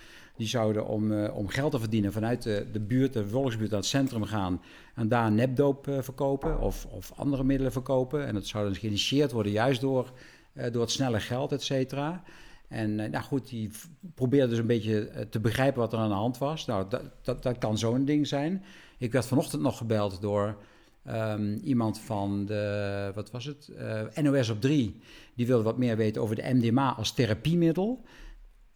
die 0.40 0.48
zouden 0.48 0.86
om, 0.86 1.12
eh, 1.12 1.36
om 1.36 1.48
geld 1.48 1.72
te 1.72 1.78
verdienen 1.78 2.12
vanuit 2.12 2.42
de, 2.42 2.66
de 2.72 2.80
buurt, 2.80 3.12
de 3.12 3.28
volksbuurt... 3.28 3.70
naar 3.70 3.80
het 3.80 3.88
centrum 3.88 4.24
gaan 4.24 4.62
en 4.94 5.08
daar 5.08 5.32
nepdoop 5.32 5.88
eh, 5.88 5.98
verkopen... 6.00 6.60
Of, 6.60 6.86
of 6.90 7.12
andere 7.16 7.44
middelen 7.44 7.72
verkopen. 7.72 8.26
En 8.26 8.34
dat 8.34 8.46
zou 8.46 8.68
dus 8.68 8.78
geïnitieerd 8.78 9.32
worden 9.32 9.52
juist 9.52 9.80
door, 9.80 10.12
eh, 10.52 10.72
door 10.72 10.80
het 10.80 10.90
snelle 10.90 11.20
geld, 11.20 11.52
et 11.52 11.62
cetera... 11.62 12.22
En 12.68 12.94
nou 12.94 13.24
goed, 13.24 13.48
die 13.48 13.70
probeerde 14.14 14.48
dus 14.48 14.58
een 14.58 14.66
beetje 14.66 15.26
te 15.30 15.40
begrijpen 15.40 15.80
wat 15.80 15.92
er 15.92 15.98
aan 15.98 16.08
de 16.08 16.14
hand 16.14 16.38
was. 16.38 16.66
Nou, 16.66 16.88
dat, 16.88 17.02
dat, 17.22 17.42
dat 17.42 17.58
kan 17.58 17.78
zo'n 17.78 18.04
ding 18.04 18.26
zijn. 18.26 18.64
Ik 18.98 19.12
werd 19.12 19.26
vanochtend 19.26 19.62
nog 19.62 19.76
gebeld 19.76 20.20
door 20.20 20.56
ehm, 21.04 21.54
iemand 21.54 21.98
van 21.98 22.46
de, 22.46 23.12
wat 23.14 23.30
was 23.30 23.44
het, 23.44 23.70
NOS 24.22 24.48
op 24.48 24.60
3. 24.60 25.00
Die 25.34 25.46
wilde 25.46 25.62
wat 25.62 25.78
meer 25.78 25.96
weten 25.96 26.22
over 26.22 26.36
de 26.36 26.50
MDMA 26.54 26.94
als 26.94 27.12
therapiemiddel. 27.12 28.04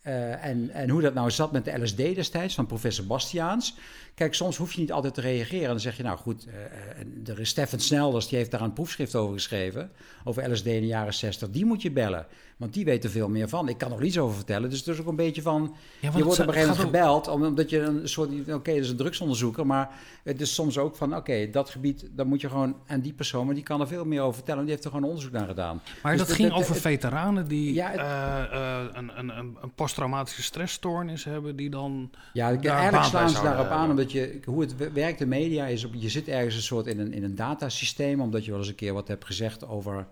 Eh, 0.05 0.45
en, 0.45 0.71
en 0.71 0.89
hoe 0.89 1.01
dat 1.01 1.15
nou 1.15 1.31
zat 1.31 1.53
met 1.53 1.65
de 1.65 1.83
LSD 1.83 1.97
destijds 1.97 2.55
van 2.55 2.67
professor 2.67 3.07
Bastiaans. 3.07 3.77
Kijk, 4.15 4.35
soms 4.35 4.57
hoef 4.57 4.73
je 4.73 4.81
niet 4.81 4.93
altijd 4.93 5.15
te 5.15 5.21
reageren. 5.21 5.69
Dan 5.69 5.81
zeg 5.81 5.97
je, 5.97 6.03
nou 6.03 6.19
goed, 6.19 6.47
uh, 6.47 7.29
er 7.29 7.41
is 7.41 7.49
Stefan 7.49 7.81
Snelders, 7.81 8.29
die 8.29 8.39
heeft 8.39 8.51
daar 8.51 8.61
een 8.61 8.73
proefschrift 8.73 9.15
over 9.15 9.35
geschreven. 9.35 9.91
Over 10.25 10.51
LSD 10.51 10.67
in 10.67 10.81
de 10.81 10.87
jaren 10.87 11.15
60. 11.15 11.51
Die 11.51 11.65
moet 11.65 11.83
je 11.83 11.91
bellen, 11.91 12.27
want 12.57 12.73
die 12.73 12.85
weet 12.85 13.05
er 13.05 13.11
veel 13.11 13.29
meer 13.29 13.49
van. 13.49 13.69
Ik 13.69 13.79
kan 13.79 13.93
er 13.93 14.05
iets 14.05 14.19
over 14.19 14.37
vertellen. 14.37 14.71
Dus 14.71 14.79
het 14.79 14.89
is 14.89 15.01
ook 15.01 15.07
een 15.07 15.17
beetje 15.17 15.43
van, 15.43 15.75
ja, 16.01 16.11
je 16.17 16.25
wordt 16.25 16.41
op 16.41 16.47
een 16.47 16.53
gegeven 16.53 16.77
moment 16.77 16.95
gebeld. 16.97 17.29
Omdat 17.29 17.71
je 17.71 17.81
een 17.81 18.09
soort, 18.09 18.29
oké, 18.41 18.53
okay, 18.53 18.75
dat 18.75 18.85
is 18.85 18.91
een 18.91 18.97
drugsonderzoeker. 18.97 19.67
Maar 19.67 19.91
het 20.25 20.41
is 20.41 20.55
soms 20.55 20.79
ook 20.79 20.97
van, 20.97 21.17
oké, 21.17 21.51
dat 21.51 21.71
gebied, 21.71 22.09
dan 22.13 22.27
moet 22.27 22.41
je 22.41 22.49
gewoon... 22.49 22.77
En 22.87 23.01
die 23.01 23.13
persoon, 23.13 23.47
maar 23.47 23.55
die 23.55 23.65
kan 23.65 23.81
er 23.81 23.89
veel 23.89 24.05
meer 24.05 24.21
over 24.21 24.35
vertellen. 24.35 24.63
Die 24.63 24.71
heeft 24.71 24.85
er 24.85 24.91
gewoon 24.91 25.09
onderzoek 25.09 25.33
naar 25.33 25.47
gedaan. 25.47 25.81
Maar 26.03 26.17
dus 26.17 26.27
dat 26.27 26.37
ging 26.37 26.53
over 26.53 26.75
veteranen 26.75 27.49
die 27.49 27.75
ja, 27.75 27.95
uh, 27.95 28.85
een, 28.93 29.19
een, 29.19 29.29
een 29.39 29.75
posttraumatische 29.75 30.43
stressstoornis 30.43 31.25
hebben... 31.25 31.57
die 31.57 31.71
dan 31.71 32.11
Ja, 32.33 32.47
eigenlijk 32.47 33.05
slaan 33.05 33.29
ze 33.29 33.43
daarop 33.43 33.67
aan, 33.67 33.91
omdat 33.91 34.13
je, 34.13 34.41
hoe 34.45 34.61
het 34.61 34.93
werkt 34.93 35.19
de 35.19 35.27
media 35.27 35.67
is, 35.67 35.85
op, 35.85 35.93
je 35.95 36.09
zit 36.09 36.29
ergens 36.29 36.55
een 36.55 36.63
soort 36.63 36.87
in 36.87 36.99
een, 36.99 37.13
in 37.13 37.25
een 37.25 37.35
datasysteem, 37.35 38.21
omdat 38.21 38.45
je 38.45 38.51
wel 38.51 38.61
eens 38.61 38.69
een 38.69 38.75
keer 38.75 38.93
wat 38.93 39.09
hebt 39.09 39.25
gezegd 39.25 39.69
over, 39.69 40.07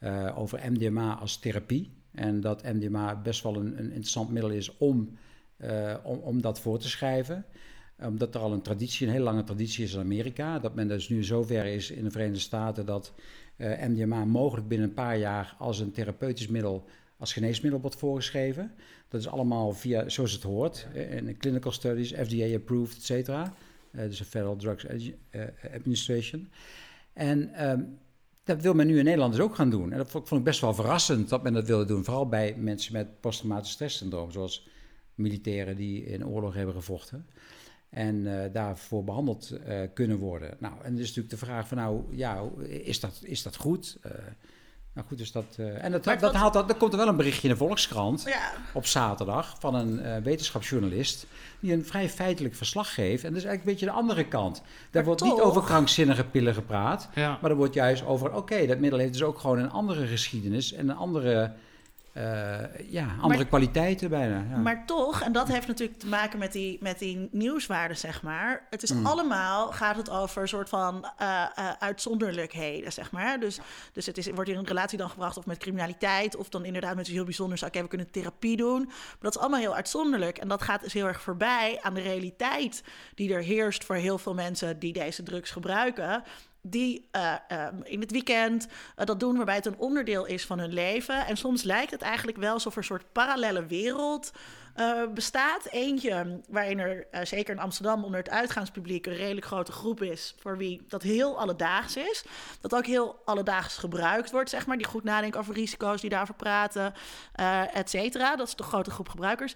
uh, 0.00 0.38
over 0.38 0.72
MDMA 0.72 1.14
als 1.14 1.38
therapie. 1.38 1.92
En 2.12 2.40
dat 2.40 2.62
MDMA 2.62 3.16
best 3.16 3.42
wel 3.42 3.56
een, 3.56 3.78
een 3.78 3.90
interessant 3.90 4.30
middel 4.30 4.50
is 4.50 4.76
om, 4.76 5.18
uh, 5.56 5.94
om, 6.02 6.18
om 6.18 6.40
dat 6.40 6.60
voor 6.60 6.78
te 6.78 6.88
schrijven 6.88 7.44
omdat 8.06 8.34
er 8.34 8.40
al 8.40 8.52
een 8.52 8.62
traditie, 8.62 9.06
een 9.06 9.12
hele 9.12 9.24
lange 9.24 9.44
traditie 9.44 9.84
is 9.84 9.94
in 9.94 10.00
Amerika. 10.00 10.58
Dat 10.58 10.74
men 10.74 10.88
dus 10.88 11.08
nu 11.08 11.24
zover 11.24 11.64
is 11.64 11.90
in 11.90 12.04
de 12.04 12.10
Verenigde 12.10 12.40
Staten 12.40 12.86
dat 12.86 13.12
uh, 13.56 13.82
MDMA 13.86 14.24
mogelijk 14.24 14.68
binnen 14.68 14.88
een 14.88 14.94
paar 14.94 15.18
jaar 15.18 15.54
als 15.58 15.78
een 15.78 15.92
therapeutisch 15.92 16.46
middel, 16.46 16.84
als 17.16 17.32
geneesmiddel 17.32 17.80
wordt 17.80 17.96
voorgeschreven. 17.96 18.72
Dat 19.08 19.20
is 19.20 19.28
allemaal 19.28 19.72
via, 19.72 20.08
zoals 20.08 20.32
het 20.32 20.42
hoort, 20.42 20.86
in 20.94 21.36
clinical 21.38 21.72
studies, 21.72 22.12
FDA 22.12 22.54
approved, 22.54 22.96
et 22.96 23.04
cetera. 23.04 23.54
Dus 23.90 24.18
de 24.18 24.24
Federal 24.24 24.56
Drugs 24.56 24.86
Administration. 25.74 26.48
En 27.12 27.68
um, 27.70 27.98
dat 28.48 28.62
wil 28.62 28.74
men 28.74 28.86
nu 28.86 28.98
in 28.98 29.04
Nederland 29.04 29.32
dus 29.32 29.42
ook 29.42 29.54
gaan 29.54 29.70
doen. 29.70 29.92
En 29.92 29.98
dat 29.98 30.10
vond, 30.10 30.30
ik 30.30 30.44
best 30.44 30.60
wel 30.60 30.74
verrassend 30.74 31.28
dat 31.28 31.42
men 31.42 31.52
dat 31.52 31.66
wilde 31.66 31.84
doen. 31.84 32.04
Vooral 32.04 32.28
bij 32.28 32.54
mensen 32.56 32.92
met 32.92 33.20
posttraumatisch 33.20 33.70
stresssyndroom, 33.70 34.30
zoals 34.30 34.68
militairen 35.14 35.76
die 35.76 36.04
in 36.04 36.26
oorlog 36.26 36.54
hebben 36.54 36.74
gevochten. 36.74 37.26
En 37.90 38.16
uh, 38.16 38.44
daarvoor 38.52 39.04
behandeld 39.04 39.58
uh, 39.68 39.80
kunnen 39.94 40.18
worden. 40.18 40.56
Nou, 40.58 40.74
en 40.82 40.94
dus 40.94 41.06
natuurlijk 41.06 41.30
de 41.30 41.46
vraag 41.46 41.68
van, 41.68 41.76
nou, 41.76 42.16
ja, 42.16 42.42
is 42.66 43.00
dat, 43.00 43.20
is 43.22 43.42
dat 43.42 43.56
goed? 43.56 43.98
Uh, 44.06 44.12
nou 44.98 45.10
goed, 45.10 45.18
dus 45.18 45.32
dat. 45.32 45.56
Uh, 45.60 45.84
en 45.84 45.92
dat, 45.92 46.04
dat, 46.04 46.20
dat 46.20 46.34
haalt, 46.34 46.52
dat, 46.52 46.68
er 46.68 46.74
komt 46.74 46.92
er 46.92 46.98
wel 46.98 47.08
een 47.08 47.16
berichtje 47.16 47.42
in 47.42 47.54
de 47.54 47.56
Volkskrant 47.56 48.22
ja. 48.26 48.52
op 48.72 48.86
zaterdag 48.86 49.56
van 49.58 49.74
een 49.74 49.98
uh, 49.98 50.16
wetenschapsjournalist. 50.16 51.26
die 51.60 51.72
een 51.72 51.84
vrij 51.84 52.08
feitelijk 52.08 52.54
verslag 52.54 52.94
geeft. 52.94 53.24
En 53.24 53.28
dat 53.28 53.38
is 53.38 53.44
eigenlijk 53.44 53.64
een 53.64 53.70
beetje 53.70 53.86
de 53.86 54.02
andere 54.02 54.24
kant. 54.24 54.56
Daar 54.56 54.66
maar 54.92 55.04
wordt 55.04 55.20
toch. 55.20 55.32
niet 55.32 55.40
over 55.40 55.62
krankzinnige 55.62 56.24
pillen 56.24 56.54
gepraat. 56.54 57.08
Ja. 57.14 57.38
Maar 57.40 57.50
er 57.50 57.56
wordt 57.56 57.74
juist 57.74 58.04
over: 58.04 58.34
oké, 58.34 58.66
dat 58.66 58.78
middel 58.78 58.98
heeft 58.98 59.12
dus 59.12 59.22
ook 59.22 59.38
gewoon 59.38 59.58
een 59.58 59.70
andere 59.70 60.06
geschiedenis 60.06 60.72
en 60.72 60.88
een 60.88 60.96
andere 60.96 61.42
uh, 61.42 61.48
ja, 62.88 63.06
andere 63.20 63.36
maar, 63.36 63.46
kwaliteiten 63.46 64.10
bijna. 64.10 64.44
Ja. 64.50 64.56
Maar 64.56 64.86
toch, 64.86 65.22
en 65.22 65.32
dat 65.32 65.48
heeft 65.48 65.66
natuurlijk 65.66 65.98
te 65.98 66.06
maken 66.06 66.38
met 66.38 66.52
die, 66.52 66.78
met 66.80 66.98
die 66.98 67.28
nieuwswaarde, 67.32 67.94
zeg 67.94 68.22
maar. 68.22 68.66
Het 68.70 68.82
is 68.82 68.92
mm. 68.92 69.06
allemaal, 69.06 69.72
gaat 69.72 69.96
het 69.96 70.10
over 70.10 70.42
een 70.42 70.48
soort 70.48 70.68
van 70.68 71.10
uh, 71.20 71.44
uh, 71.58 71.70
uitzonderlijkheden, 71.78 72.92
zeg 72.92 73.10
maar. 73.10 73.40
Dus, 73.40 73.58
dus 73.92 74.06
het 74.06 74.18
is, 74.18 74.30
wordt 74.30 74.50
in 74.50 74.56
een 74.56 74.66
relatie 74.66 74.98
dan 74.98 75.10
gebracht 75.10 75.36
of 75.36 75.46
met 75.46 75.58
criminaliteit... 75.58 76.36
of 76.36 76.48
dan 76.48 76.64
inderdaad 76.64 76.94
met 76.94 77.06
iets 77.06 77.14
heel 77.14 77.24
bijzonders. 77.24 77.60
Oké, 77.60 77.70
okay, 77.70 77.82
we 77.82 77.88
kunnen 77.88 78.10
therapie 78.10 78.56
doen. 78.56 78.84
Maar 78.86 79.16
dat 79.20 79.34
is 79.34 79.40
allemaal 79.40 79.60
heel 79.60 79.74
uitzonderlijk. 79.74 80.38
En 80.38 80.48
dat 80.48 80.62
gaat 80.62 80.80
dus 80.82 80.92
heel 80.92 81.06
erg 81.06 81.20
voorbij 81.20 81.78
aan 81.82 81.94
de 81.94 82.00
realiteit 82.00 82.82
die 83.14 83.34
er 83.34 83.42
heerst... 83.42 83.84
voor 83.84 83.96
heel 83.96 84.18
veel 84.18 84.34
mensen 84.34 84.78
die 84.78 84.92
deze 84.92 85.22
drugs 85.22 85.50
gebruiken 85.50 86.22
die 86.62 87.08
uh, 87.12 87.34
um, 87.72 87.82
in 87.84 88.00
het 88.00 88.10
weekend 88.10 88.66
uh, 88.66 89.04
dat 89.04 89.20
doen, 89.20 89.36
waarbij 89.36 89.54
het 89.54 89.66
een 89.66 89.78
onderdeel 89.78 90.24
is 90.24 90.46
van 90.46 90.58
hun 90.58 90.72
leven. 90.72 91.26
En 91.26 91.36
soms 91.36 91.62
lijkt 91.62 91.90
het 91.90 92.02
eigenlijk 92.02 92.38
wel 92.38 92.52
alsof 92.52 92.72
er 92.72 92.78
een 92.78 92.84
soort 92.84 93.12
parallele 93.12 93.66
wereld 93.66 94.30
uh, 94.76 95.02
bestaat. 95.14 95.66
Eentje 95.66 96.40
waarin 96.48 96.78
er 96.78 97.26
zeker 97.26 97.54
in 97.54 97.60
Amsterdam 97.60 98.04
onder 98.04 98.20
het 98.20 98.30
uitgaanspubliek 98.30 99.06
een 99.06 99.16
redelijk 99.16 99.46
grote 99.46 99.72
groep 99.72 100.02
is 100.02 100.34
voor 100.38 100.56
wie 100.56 100.84
dat 100.88 101.02
heel 101.02 101.38
alledaags 101.38 101.96
is. 101.96 102.24
Dat 102.60 102.74
ook 102.74 102.86
heel 102.86 103.20
alledaags 103.24 103.76
gebruikt 103.76 104.30
wordt, 104.30 104.50
zeg 104.50 104.66
maar. 104.66 104.76
Die 104.76 104.86
goed 104.86 105.04
nadenken 105.04 105.40
over 105.40 105.54
risico's, 105.54 106.00
die 106.00 106.10
daarover 106.10 106.34
praten, 106.34 106.94
et 107.72 107.90
cetera. 107.90 108.36
Dat 108.36 108.46
is 108.48 108.56
de 108.56 108.62
grote 108.62 108.90
groep 108.90 109.08
gebruikers. 109.08 109.54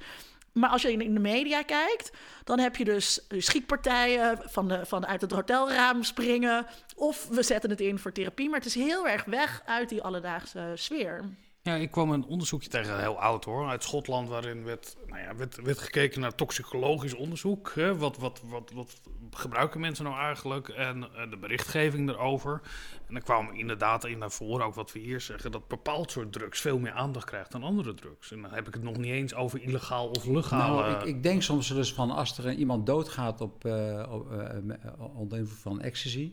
Maar 0.52 0.70
als 0.70 0.82
je 0.82 0.92
in 0.92 1.14
de 1.14 1.20
media 1.20 1.62
kijkt, 1.62 2.10
dan 2.44 2.58
heb 2.58 2.76
je 2.76 2.84
dus 2.84 3.26
schietpartijen 3.28 4.38
van, 4.44 4.68
de, 4.68 4.86
van 4.86 5.06
uit 5.06 5.20
het 5.20 5.32
hotelraam 5.32 6.02
springen. 6.02 6.66
Of 6.96 7.28
we 7.28 7.42
zetten 7.42 7.70
het 7.70 7.80
in 7.80 7.98
voor 7.98 8.12
therapie. 8.12 8.48
Maar 8.48 8.58
het 8.58 8.68
is 8.68 8.74
heel 8.74 9.08
erg 9.08 9.24
weg 9.24 9.62
uit 9.64 9.88
die 9.88 10.02
alledaagse 10.02 10.72
sfeer. 10.74 11.24
Ja, 11.64 11.74
ik 11.74 11.90
kwam 11.90 12.10
een 12.10 12.24
onderzoekje 12.24 12.68
tegen, 12.68 13.00
heel 13.00 13.20
oud 13.20 13.44
hoor, 13.44 13.68
uit 13.68 13.82
Schotland, 13.82 14.28
waarin 14.28 14.64
werd, 14.64 14.96
nou 15.06 15.20
ja, 15.20 15.36
werd, 15.36 15.56
werd 15.62 15.78
gekeken 15.78 16.20
naar 16.20 16.34
toxicologisch 16.34 17.14
onderzoek. 17.14 17.72
Hè? 17.74 17.96
Wat, 17.96 18.16
wat, 18.16 18.42
wat, 18.44 18.70
wat 18.74 19.00
gebruiken 19.30 19.80
mensen 19.80 20.04
nou 20.04 20.16
eigenlijk 20.16 20.68
en 20.68 20.98
uh, 20.98 21.30
de 21.30 21.36
berichtgeving 21.36 22.08
erover. 22.08 22.60
En 23.06 23.14
dan 23.14 23.22
kwam 23.22 23.50
inderdaad 23.50 24.04
in 24.04 24.18
naar 24.18 24.30
voren, 24.30 24.66
ook 24.66 24.74
wat 24.74 24.92
we 24.92 24.98
hier 24.98 25.20
zeggen, 25.20 25.52
dat 25.52 25.68
bepaald 25.68 26.10
soort 26.10 26.32
drugs 26.32 26.60
veel 26.60 26.78
meer 26.78 26.92
aandacht 26.92 27.26
krijgt 27.26 27.52
dan 27.52 27.62
andere 27.62 27.94
drugs. 27.94 28.32
En 28.32 28.42
dan 28.42 28.52
heb 28.52 28.66
ik 28.66 28.74
het 28.74 28.82
nog 28.82 28.96
niet 28.96 29.12
eens 29.12 29.34
over 29.34 29.62
illegaal 29.62 30.08
of 30.08 30.24
legaal. 30.24 30.78
Nou, 30.78 30.94
ik, 30.94 31.02
ik, 31.02 31.22
denk 31.22 31.42
soms 31.42 31.68
dus 31.68 31.94
van 31.94 32.10
als 32.10 32.38
er 32.38 32.52
iemand 32.52 32.86
doodgaat 32.86 33.40
op, 33.40 33.64
uh, 33.64 34.06
op, 34.10 34.32
uh, 34.32 35.18
onder 35.18 35.38
invloed 35.38 35.58
van 35.58 35.80
ecstasy 35.80 36.32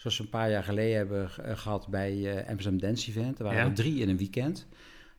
Zoals 0.00 0.18
we 0.18 0.24
een 0.24 0.30
paar 0.30 0.50
jaar 0.50 0.62
geleden 0.62 0.96
hebben 0.96 1.30
gehad 1.58 1.88
bij 1.88 2.14
uh, 2.14 2.48
Amsterdam 2.48 2.80
Dance 2.80 3.08
Event. 3.08 3.38
Er 3.38 3.44
waren 3.44 3.58
ja. 3.58 3.66
er 3.66 3.74
drie 3.74 4.00
in 4.00 4.08
een 4.08 4.16
weekend. 4.16 4.66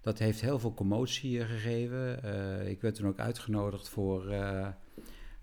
Dat 0.01 0.19
heeft 0.19 0.41
heel 0.41 0.59
veel 0.59 0.73
commotie 0.73 1.31
uh, 1.31 1.45
gegeven. 1.45 2.19
Uh, 2.25 2.69
ik 2.69 2.81
werd 2.81 2.95
toen 2.95 3.07
ook 3.07 3.19
uitgenodigd 3.19 3.89
voor, 3.89 4.35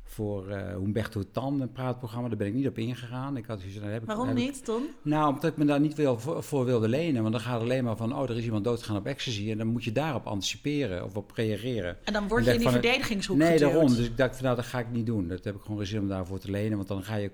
voor 0.03 0.49
Humberto 0.57 1.23
Tan, 1.33 1.61
een 1.61 1.73
praatprogramma. 1.73 2.29
Daar 2.29 2.37
ben 2.37 2.47
ik 2.47 2.55
niet 2.55 2.67
op 2.67 2.79
ingegaan. 2.79 3.37
Ik 3.37 3.47
had, 3.47 3.61
daar 3.81 3.91
heb 3.91 4.01
ik, 4.01 4.07
Waarom 4.07 4.27
heb 4.27 4.37
niet, 4.37 4.57
ik, 4.57 4.65
Ton? 4.65 4.83
Nou, 5.03 5.29
omdat 5.29 5.51
ik 5.51 5.57
me 5.57 5.65
daar 5.65 5.81
niet 5.81 5.95
wil, 5.95 6.19
voor, 6.19 6.43
voor, 6.43 6.65
wilde 6.65 6.89
lenen. 6.89 7.21
Want 7.23 7.35
dan 7.35 7.43
gaat 7.43 7.55
het 7.55 7.63
alleen 7.63 7.85
maar 7.85 7.97
van, 7.97 8.15
oh, 8.15 8.31
er 8.31 8.37
is 8.37 8.45
iemand 8.45 8.65
doodgegaan 8.65 8.97
op 8.97 9.07
ecstasy. 9.07 9.51
En 9.51 9.59
dan 9.59 9.67
moet 9.67 9.85
je 9.85 9.93
daarop 9.93 10.27
anticiperen 10.27 11.05
of 11.05 11.17
op 11.17 11.33
reageren. 11.35 11.97
En 12.05 12.13
dan 12.13 12.29
word 12.29 12.45
je 12.45 12.53
in 12.53 12.59
die 12.59 12.69
verdedigingshoek 12.69 13.37
Nee, 13.37 13.53
geduwd. 13.53 13.71
daarom. 13.71 13.89
Dus 13.95 14.07
ik 14.07 14.17
dacht 14.17 14.35
van, 14.35 14.45
nou, 14.45 14.57
dat 14.57 14.67
ga 14.67 14.79
ik 14.79 14.91
niet 14.91 15.07
doen. 15.07 15.29
Dat 15.29 15.45
heb 15.45 15.55
ik 15.55 15.61
gewoon 15.61 15.79
gezien 15.79 16.01
om 16.01 16.09
daarvoor 16.09 16.39
te 16.39 16.51
lenen. 16.51 16.77
Want 16.77 16.89
dan 16.89 17.03
ga 17.03 17.17
je 17.17 17.31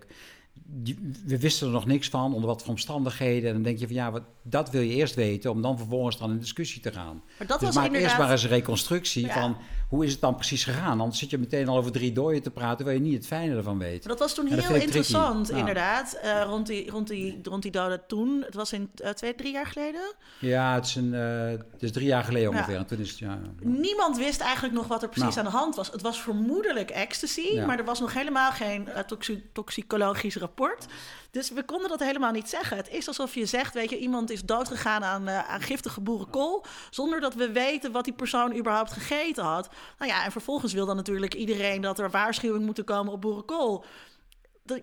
we 1.26 1.38
wisten 1.38 1.66
er 1.66 1.72
nog 1.72 1.86
niks 1.86 2.08
van, 2.08 2.34
onder 2.34 2.48
wat 2.48 2.62
voor 2.62 2.70
omstandigheden. 2.70 3.48
En 3.48 3.54
dan 3.54 3.62
denk 3.62 3.78
je 3.78 3.86
van 3.86 3.94
ja, 3.94 4.10
wat, 4.10 4.22
dat 4.42 4.70
wil 4.70 4.80
je 4.80 4.94
eerst 4.94 5.14
weten, 5.14 5.50
om 5.50 5.62
dan 5.62 5.78
vervolgens 5.78 6.18
dan 6.18 6.30
in 6.30 6.38
discussie 6.38 6.80
te 6.80 6.92
gaan. 6.92 7.22
Maar 7.38 7.46
dat 7.46 7.58
dus 7.58 7.68
was 7.68 7.76
maak 7.76 7.84
inderdaad... 7.86 8.10
eerst 8.10 8.22
maar 8.22 8.30
eens 8.30 8.42
een 8.42 8.48
reconstructie 8.48 9.26
ja. 9.26 9.40
van 9.40 9.56
hoe 9.94 10.04
is 10.04 10.12
het 10.12 10.20
dan 10.20 10.34
precies 10.34 10.64
gegaan. 10.64 11.00
Anders 11.00 11.18
zit 11.18 11.30
je 11.30 11.38
meteen 11.38 11.68
al 11.68 11.76
over 11.76 11.92
drie 11.92 12.12
dooien 12.12 12.42
te 12.42 12.50
praten, 12.50 12.84
waar 12.84 12.94
je 12.94 13.00
niet 13.00 13.14
het 13.14 13.26
fijne 13.26 13.56
ervan 13.56 13.78
weet. 13.78 14.04
Dat 14.04 14.18
was 14.18 14.34
toen 14.34 14.46
heel 14.46 14.74
interessant, 14.74 15.48
ja. 15.48 15.56
inderdaad, 15.56 16.18
uh, 16.24 16.42
rond, 16.42 16.66
die, 16.66 16.90
rond, 16.90 17.08
die, 17.08 17.40
rond 17.42 17.62
die 17.62 17.70
doden 17.70 18.00
toen. 18.06 18.42
Het 18.44 18.54
was 18.54 18.72
in 18.72 18.90
uh, 19.02 19.10
twee, 19.10 19.34
drie 19.34 19.52
jaar 19.52 19.66
geleden? 19.66 20.14
Ja, 20.40 20.74
het 20.74 20.86
is, 20.86 20.94
een, 20.94 21.12
uh, 21.12 21.46
het 21.72 21.82
is 21.82 21.92
drie 21.92 22.06
jaar 22.06 22.24
geleden 22.24 22.50
ongeveer. 22.50 22.76
En 22.76 22.86
toen 22.86 22.98
is 22.98 23.10
het, 23.10 23.18
ja, 23.18 23.38
Niemand 23.60 24.16
wist 24.16 24.40
eigenlijk 24.40 24.74
nog 24.74 24.86
wat 24.86 25.02
er 25.02 25.08
precies 25.08 25.34
nou. 25.34 25.46
aan 25.46 25.52
de 25.52 25.58
hand 25.58 25.76
was. 25.76 25.90
Het 25.90 26.02
was 26.02 26.20
vermoedelijk 26.20 26.90
ecstasy, 26.90 27.60
maar 27.66 27.78
er 27.78 27.84
was 27.84 28.00
nog 28.00 28.14
helemaal 28.14 28.52
geen 28.52 28.88
toxi 29.06 29.42
toxicologisch 29.52 30.36
rapport. 30.36 30.86
Dus 31.34 31.50
we 31.50 31.64
konden 31.64 31.88
dat 31.88 32.00
helemaal 32.00 32.32
niet 32.32 32.48
zeggen. 32.48 32.76
Het 32.76 32.88
is 32.88 33.08
alsof 33.08 33.34
je 33.34 33.46
zegt, 33.46 33.74
weet 33.74 33.90
je, 33.90 33.98
iemand 33.98 34.30
is 34.30 34.42
doodgegaan 34.42 35.04
aan, 35.04 35.28
uh, 35.28 35.48
aan 35.48 35.60
giftige 35.60 36.00
boerenkool... 36.00 36.64
zonder 36.90 37.20
dat 37.20 37.34
we 37.34 37.52
weten 37.52 37.92
wat 37.92 38.04
die 38.04 38.12
persoon 38.12 38.56
überhaupt 38.56 38.92
gegeten 38.92 39.44
had. 39.44 39.68
Nou 39.98 40.10
ja, 40.10 40.24
en 40.24 40.32
vervolgens 40.32 40.72
wil 40.72 40.86
dan 40.86 40.96
natuurlijk 40.96 41.34
iedereen 41.34 41.80
dat 41.80 41.98
er 41.98 42.10
waarschuwing 42.10 42.64
moet 42.64 42.84
komen 42.84 43.12
op 43.12 43.20
boerenkool 43.20 43.84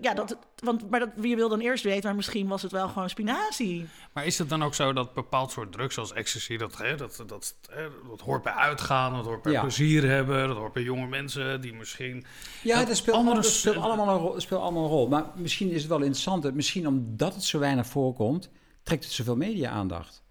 ja, 0.02 0.14
dat, 0.14 0.38
want, 0.56 0.90
maar 0.90 1.00
dat, 1.00 1.10
wie 1.16 1.36
wil 1.36 1.50
dan 1.50 1.60
eerst 1.60 1.84
weten, 1.84 2.04
maar 2.04 2.16
misschien 2.16 2.48
was 2.48 2.62
het 2.62 2.72
wel 2.72 2.88
gewoon 2.88 3.10
spinazie. 3.10 3.88
Maar 4.14 4.26
is 4.26 4.38
het 4.38 4.50
dan 4.50 4.64
ook 4.64 4.74
zo 4.74 4.94
dat 4.94 5.14
bepaald 5.14 5.52
soort 5.52 5.72
drugs 5.72 5.94
zoals 5.94 6.14
ecstasy, 6.14 6.58
dat, 6.58 6.78
hè, 6.78 6.96
dat, 6.96 7.24
dat, 7.28 7.56
hè, 7.70 7.88
dat 8.10 8.22
hoort 8.22 8.44
bij 8.44 8.54
uitgaan, 8.54 9.14
dat 9.14 9.26
hoort 9.26 9.42
bij 9.42 9.52
ja. 9.52 9.62
plezier 9.62 10.10
hebben, 10.10 10.48
dat 10.48 10.58
hoort 10.58 10.74
bij 10.74 10.84
jonge 10.84 11.08
mensen 11.08 11.62
die 11.62 11.74
misschien... 11.74 12.26
Ja, 12.64 12.78
dat, 12.78 12.88
dat 12.88 12.98
speelt, 12.98 13.18
andere... 13.18 13.36
dat 13.36 13.46
speelt, 13.46 13.76
allemaal 13.76 14.10
een 14.10 14.18
rol, 14.18 14.40
speelt 14.40 14.62
allemaal 14.62 14.84
een 14.84 14.90
rol. 14.90 15.08
Maar 15.08 15.26
misschien 15.36 15.70
is 15.70 15.80
het 15.80 15.90
wel 15.90 16.02
interessant, 16.02 16.54
misschien 16.54 16.88
omdat 16.88 17.34
het 17.34 17.44
zo 17.44 17.60
weinig 17.60 17.88
voorkomt, 17.88 18.50
trekt 18.84 19.04
het 19.04 19.14
zoveel 19.14 19.36
media-aandacht. 19.36 20.24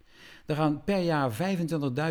Er 0.47 0.57
gaan 0.57 0.85
per 0.85 0.99
jaar 0.99 1.33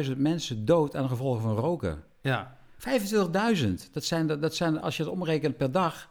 25.000 0.06 0.18
mensen 0.18 0.66
dood 0.66 0.96
aan 0.96 1.04
de 1.04 1.10
gevolgen 1.10 1.42
van 1.42 1.56
roken. 1.56 2.04
Ja. 2.22 2.58
25.000. 2.80 3.92
Dat 3.92 4.04
zijn, 4.04 4.28
dat 4.28 4.56
zijn, 4.56 4.82
als 4.82 4.98
je 4.98 5.04
het 5.04 5.12
omrekent 5.12 5.58
per 5.58 5.72
dag, 5.72 6.09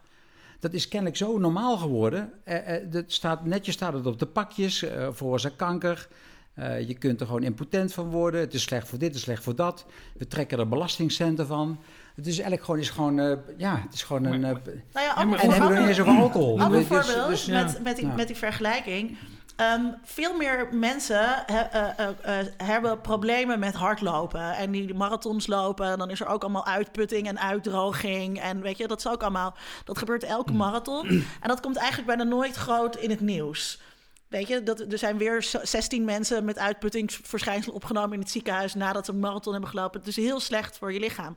dat 0.61 0.73
is 0.73 0.89
kennelijk 0.89 1.17
zo 1.17 1.39
normaal 1.39 1.77
geworden. 1.77 2.33
Uh, 2.45 2.55
uh, 2.69 2.75
dat 2.91 3.05
staat, 3.07 3.45
netjes 3.45 3.75
staat 3.75 3.93
het 3.93 4.07
op 4.07 4.19
de 4.19 4.27
pakjes, 4.27 4.83
uh, 4.83 5.09
veroorzaakt 5.11 5.57
kanker. 5.57 6.09
Eh, 6.55 6.89
je 6.89 6.95
kunt 6.95 7.21
er 7.21 7.27
gewoon 7.27 7.43
impotent 7.43 7.93
van 7.93 8.11
worden. 8.11 8.41
Het 8.41 8.55
is 8.55 8.63
slecht 8.63 8.89
voor 8.89 8.99
dit, 8.99 9.09
het 9.09 9.17
is 9.17 9.23
slecht 9.23 9.43
voor 9.43 9.55
dat. 9.57 9.87
We 10.17 10.27
trekken 10.27 10.59
er 10.59 10.69
belastingcenten 10.69 11.47
van. 11.47 11.79
Het 12.15 12.27
is 12.27 12.33
eigenlijk 12.33 12.63
gewoon, 12.65 12.81
is 12.81 12.91
gewoon 12.91 13.19
eh, 13.19 13.37
ja, 13.57 13.81
het 13.85 13.95
is 13.95 14.03
gewoon 14.03 14.25
een... 14.25 14.45
eh, 14.45 14.51
Nou 14.93 15.07
ja, 15.07 15.17
en 15.17 15.29
hebben 15.29 15.51
we 15.51 15.69
nog 15.69 15.79
niet 15.79 15.89
eens 15.89 16.01
over 16.01 16.13
alcohol. 16.23 16.61
ander 16.61 16.79
Dus- 16.79 16.87
voorbeeld 16.89 17.29
dus, 17.29 17.45
ja. 17.45 17.65
met, 17.65 17.83
met, 17.83 17.97
die, 17.97 18.07
Ja. 18.07 18.15
met 18.15 18.27
die 18.27 18.37
vergelijking. 18.37 19.17
Ehm, 19.59 19.85
veel 20.05 20.37
meer 20.37 20.69
mensen 20.73 21.43
he- 21.47 21.61
eh, 21.61 21.99
eh, 21.99 22.41
eh, 22.41 22.47
hebben 22.57 23.01
problemen 23.01 23.59
met 23.59 23.75
hardlopen. 23.75 24.57
En 24.57 24.71
die 24.71 24.95
marathons 24.95 25.47
lopen. 25.47 25.99
Dan 25.99 26.11
is 26.11 26.21
er 26.21 26.27
ook 26.27 26.43
allemaal 26.43 26.67
uitputting 26.67 27.27
en 27.29 27.41
uitdroging. 27.41 28.41
En 28.41 28.61
weet 28.61 28.77
je, 28.79 28.87
dat 28.89 28.99
is 28.99 29.09
ook 29.09 29.21
allemaal. 29.23 29.55
Dat 29.85 29.99
gebeurt 29.99 30.23
elke 30.23 30.53
marathon. 30.53 31.09
En 31.43 31.49
dat 31.49 31.61
komt 31.61 31.77
eigenlijk 31.77 32.07
bijna 32.07 32.23
nooit 32.23 32.55
groot 32.57 32.97
in 32.97 33.11
het 33.11 33.21
nieuws. 33.21 33.81
Weet 34.29 34.49
je, 34.49 34.63
dat, 34.63 34.81
er 34.81 34.99
zijn 34.99 35.19
weer 35.19 35.43
zo- 35.43 35.61
16 35.65 36.05
mensen 36.05 36.45
met 36.45 36.59
uitputtingsverschijnselen 36.59 37.75
opgenomen 37.77 38.13
in 38.13 38.21
het 38.21 38.31
ziekenhuis 38.31 38.75
nadat 38.75 39.05
ze 39.05 39.13
een 39.13 39.19
marathon 39.19 39.53
hebben 39.53 39.71
gelopen. 39.71 39.99
Het 40.01 40.09
is 40.09 40.17
heel 40.17 40.41
slecht 40.41 40.79
voor 40.79 40.93
je 40.93 41.01
lichaam. 41.01 41.37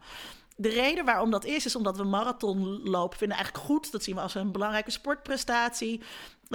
De 0.56 0.70
reden 0.70 1.06
waarom 1.06 1.32
dat 1.32 1.46
is, 1.46 1.66
is 1.66 1.76
omdat 1.76 1.98
we 1.98 2.04
marathonlopen 2.04 3.18
vinden 3.18 3.38
eigenlijk 3.38 3.66
goed. 3.66 3.92
Dat 3.92 4.04
zien 4.04 4.16
we 4.16 4.22
als 4.22 4.36
een 4.36 4.52
belangrijke 4.52 4.92
sportprestatie. 4.92 6.02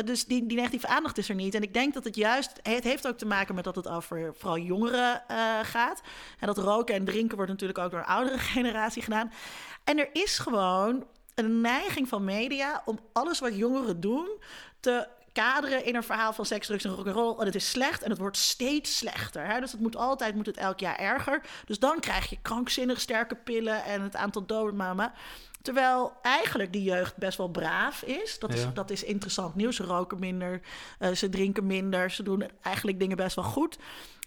Dus 0.05 0.25
die, 0.25 0.47
die 0.47 0.57
negatieve 0.57 0.87
aandacht 0.87 1.19
is 1.19 1.29
er 1.29 1.35
niet. 1.35 1.55
En 1.55 1.63
ik 1.63 1.75
denk 1.75 1.95
dat 1.95 2.05
het 2.05 2.17
juist, 2.17 2.53
het 2.63 2.85
heeft 2.85 3.07
ook 3.07 3.19
te 3.19 3.27
maken 3.27 3.55
met 3.55 3.65
dat 3.65 3.77
het 3.77 3.89
over 3.89 4.35
vooral 4.35 4.59
jongeren 4.59 5.29
eh, 5.29 5.59
gaat. 5.63 6.01
En 6.39 6.47
dat 6.47 6.59
roken 6.59 6.95
en 6.95 7.05
drinken 7.05 7.37
wordt 7.37 7.51
natuurlijk 7.51 7.79
ook 7.79 7.91
door 7.91 8.01
een 8.01 8.07
oudere 8.07 8.39
generatie 8.55 9.03
gedaan. 9.03 9.33
En 9.85 9.99
er 9.99 10.09
is 10.13 10.39
gewoon 10.39 11.07
een 11.35 11.61
neiging 11.61 12.09
van 12.09 12.25
media 12.25 12.83
om 12.85 12.99
alles 13.13 13.39
wat 13.39 13.57
jongeren 13.57 14.01
doen 14.01 14.29
te 14.81 15.09
kaderen 15.43 15.85
in 15.85 15.95
een 15.97 16.03
verhaal 16.03 16.33
van 16.33 16.47
seks, 16.47 16.67
drugs 16.67 16.85
en 16.85 16.91
rock'n'roll. 16.91 17.39
En 17.39 17.47
het 17.47 17.55
is 17.55 17.71
slecht 17.71 18.03
en 18.03 18.11
het 18.11 18.19
wordt 18.19 18.37
steeds 18.37 18.97
slechter. 18.97 19.47
Hè? 19.47 19.61
Dus 19.61 19.73
het 19.73 19.81
moet 19.81 19.97
altijd, 19.97 20.35
moet 20.35 20.47
het 20.47 20.57
elk 20.57 20.81
jaar 20.81 20.97
erger. 20.99 21.41
Dus 21.65 21.79
dan 21.79 22.01
krijg 22.01 22.31
je 22.31 22.39
krankzinnig 22.43 23.01
sterke 23.01 23.35
pillen 23.35 23.85
en 23.85 24.03
het 24.03 24.17
aantal 24.17 24.47
doden, 24.47 24.77
mama. 24.77 25.13
Terwijl 25.63 26.13
eigenlijk 26.23 26.73
die 26.73 26.83
jeugd 26.83 27.17
best 27.17 27.39
wel 27.39 27.49
braaf 27.49 28.03
is. 28.03 28.39
Dat 28.39 28.53
is, 28.55 28.63
Ja. 28.63 28.71
dat 28.75 28.91
is 28.91 29.05
interessant 29.05 29.55
nieuws. 29.55 29.77
Ze 29.77 29.83
roken 29.83 30.19
minder, 30.19 30.61
eh, 30.99 31.13
ze 31.13 31.29
drinken 31.29 31.67
minder, 31.67 32.11
ze 32.11 32.23
doen 32.23 32.45
eigenlijk 32.63 32.99
dingen 32.99 33.17
best 33.17 33.37
wel 33.37 33.45
goed. 33.45 33.79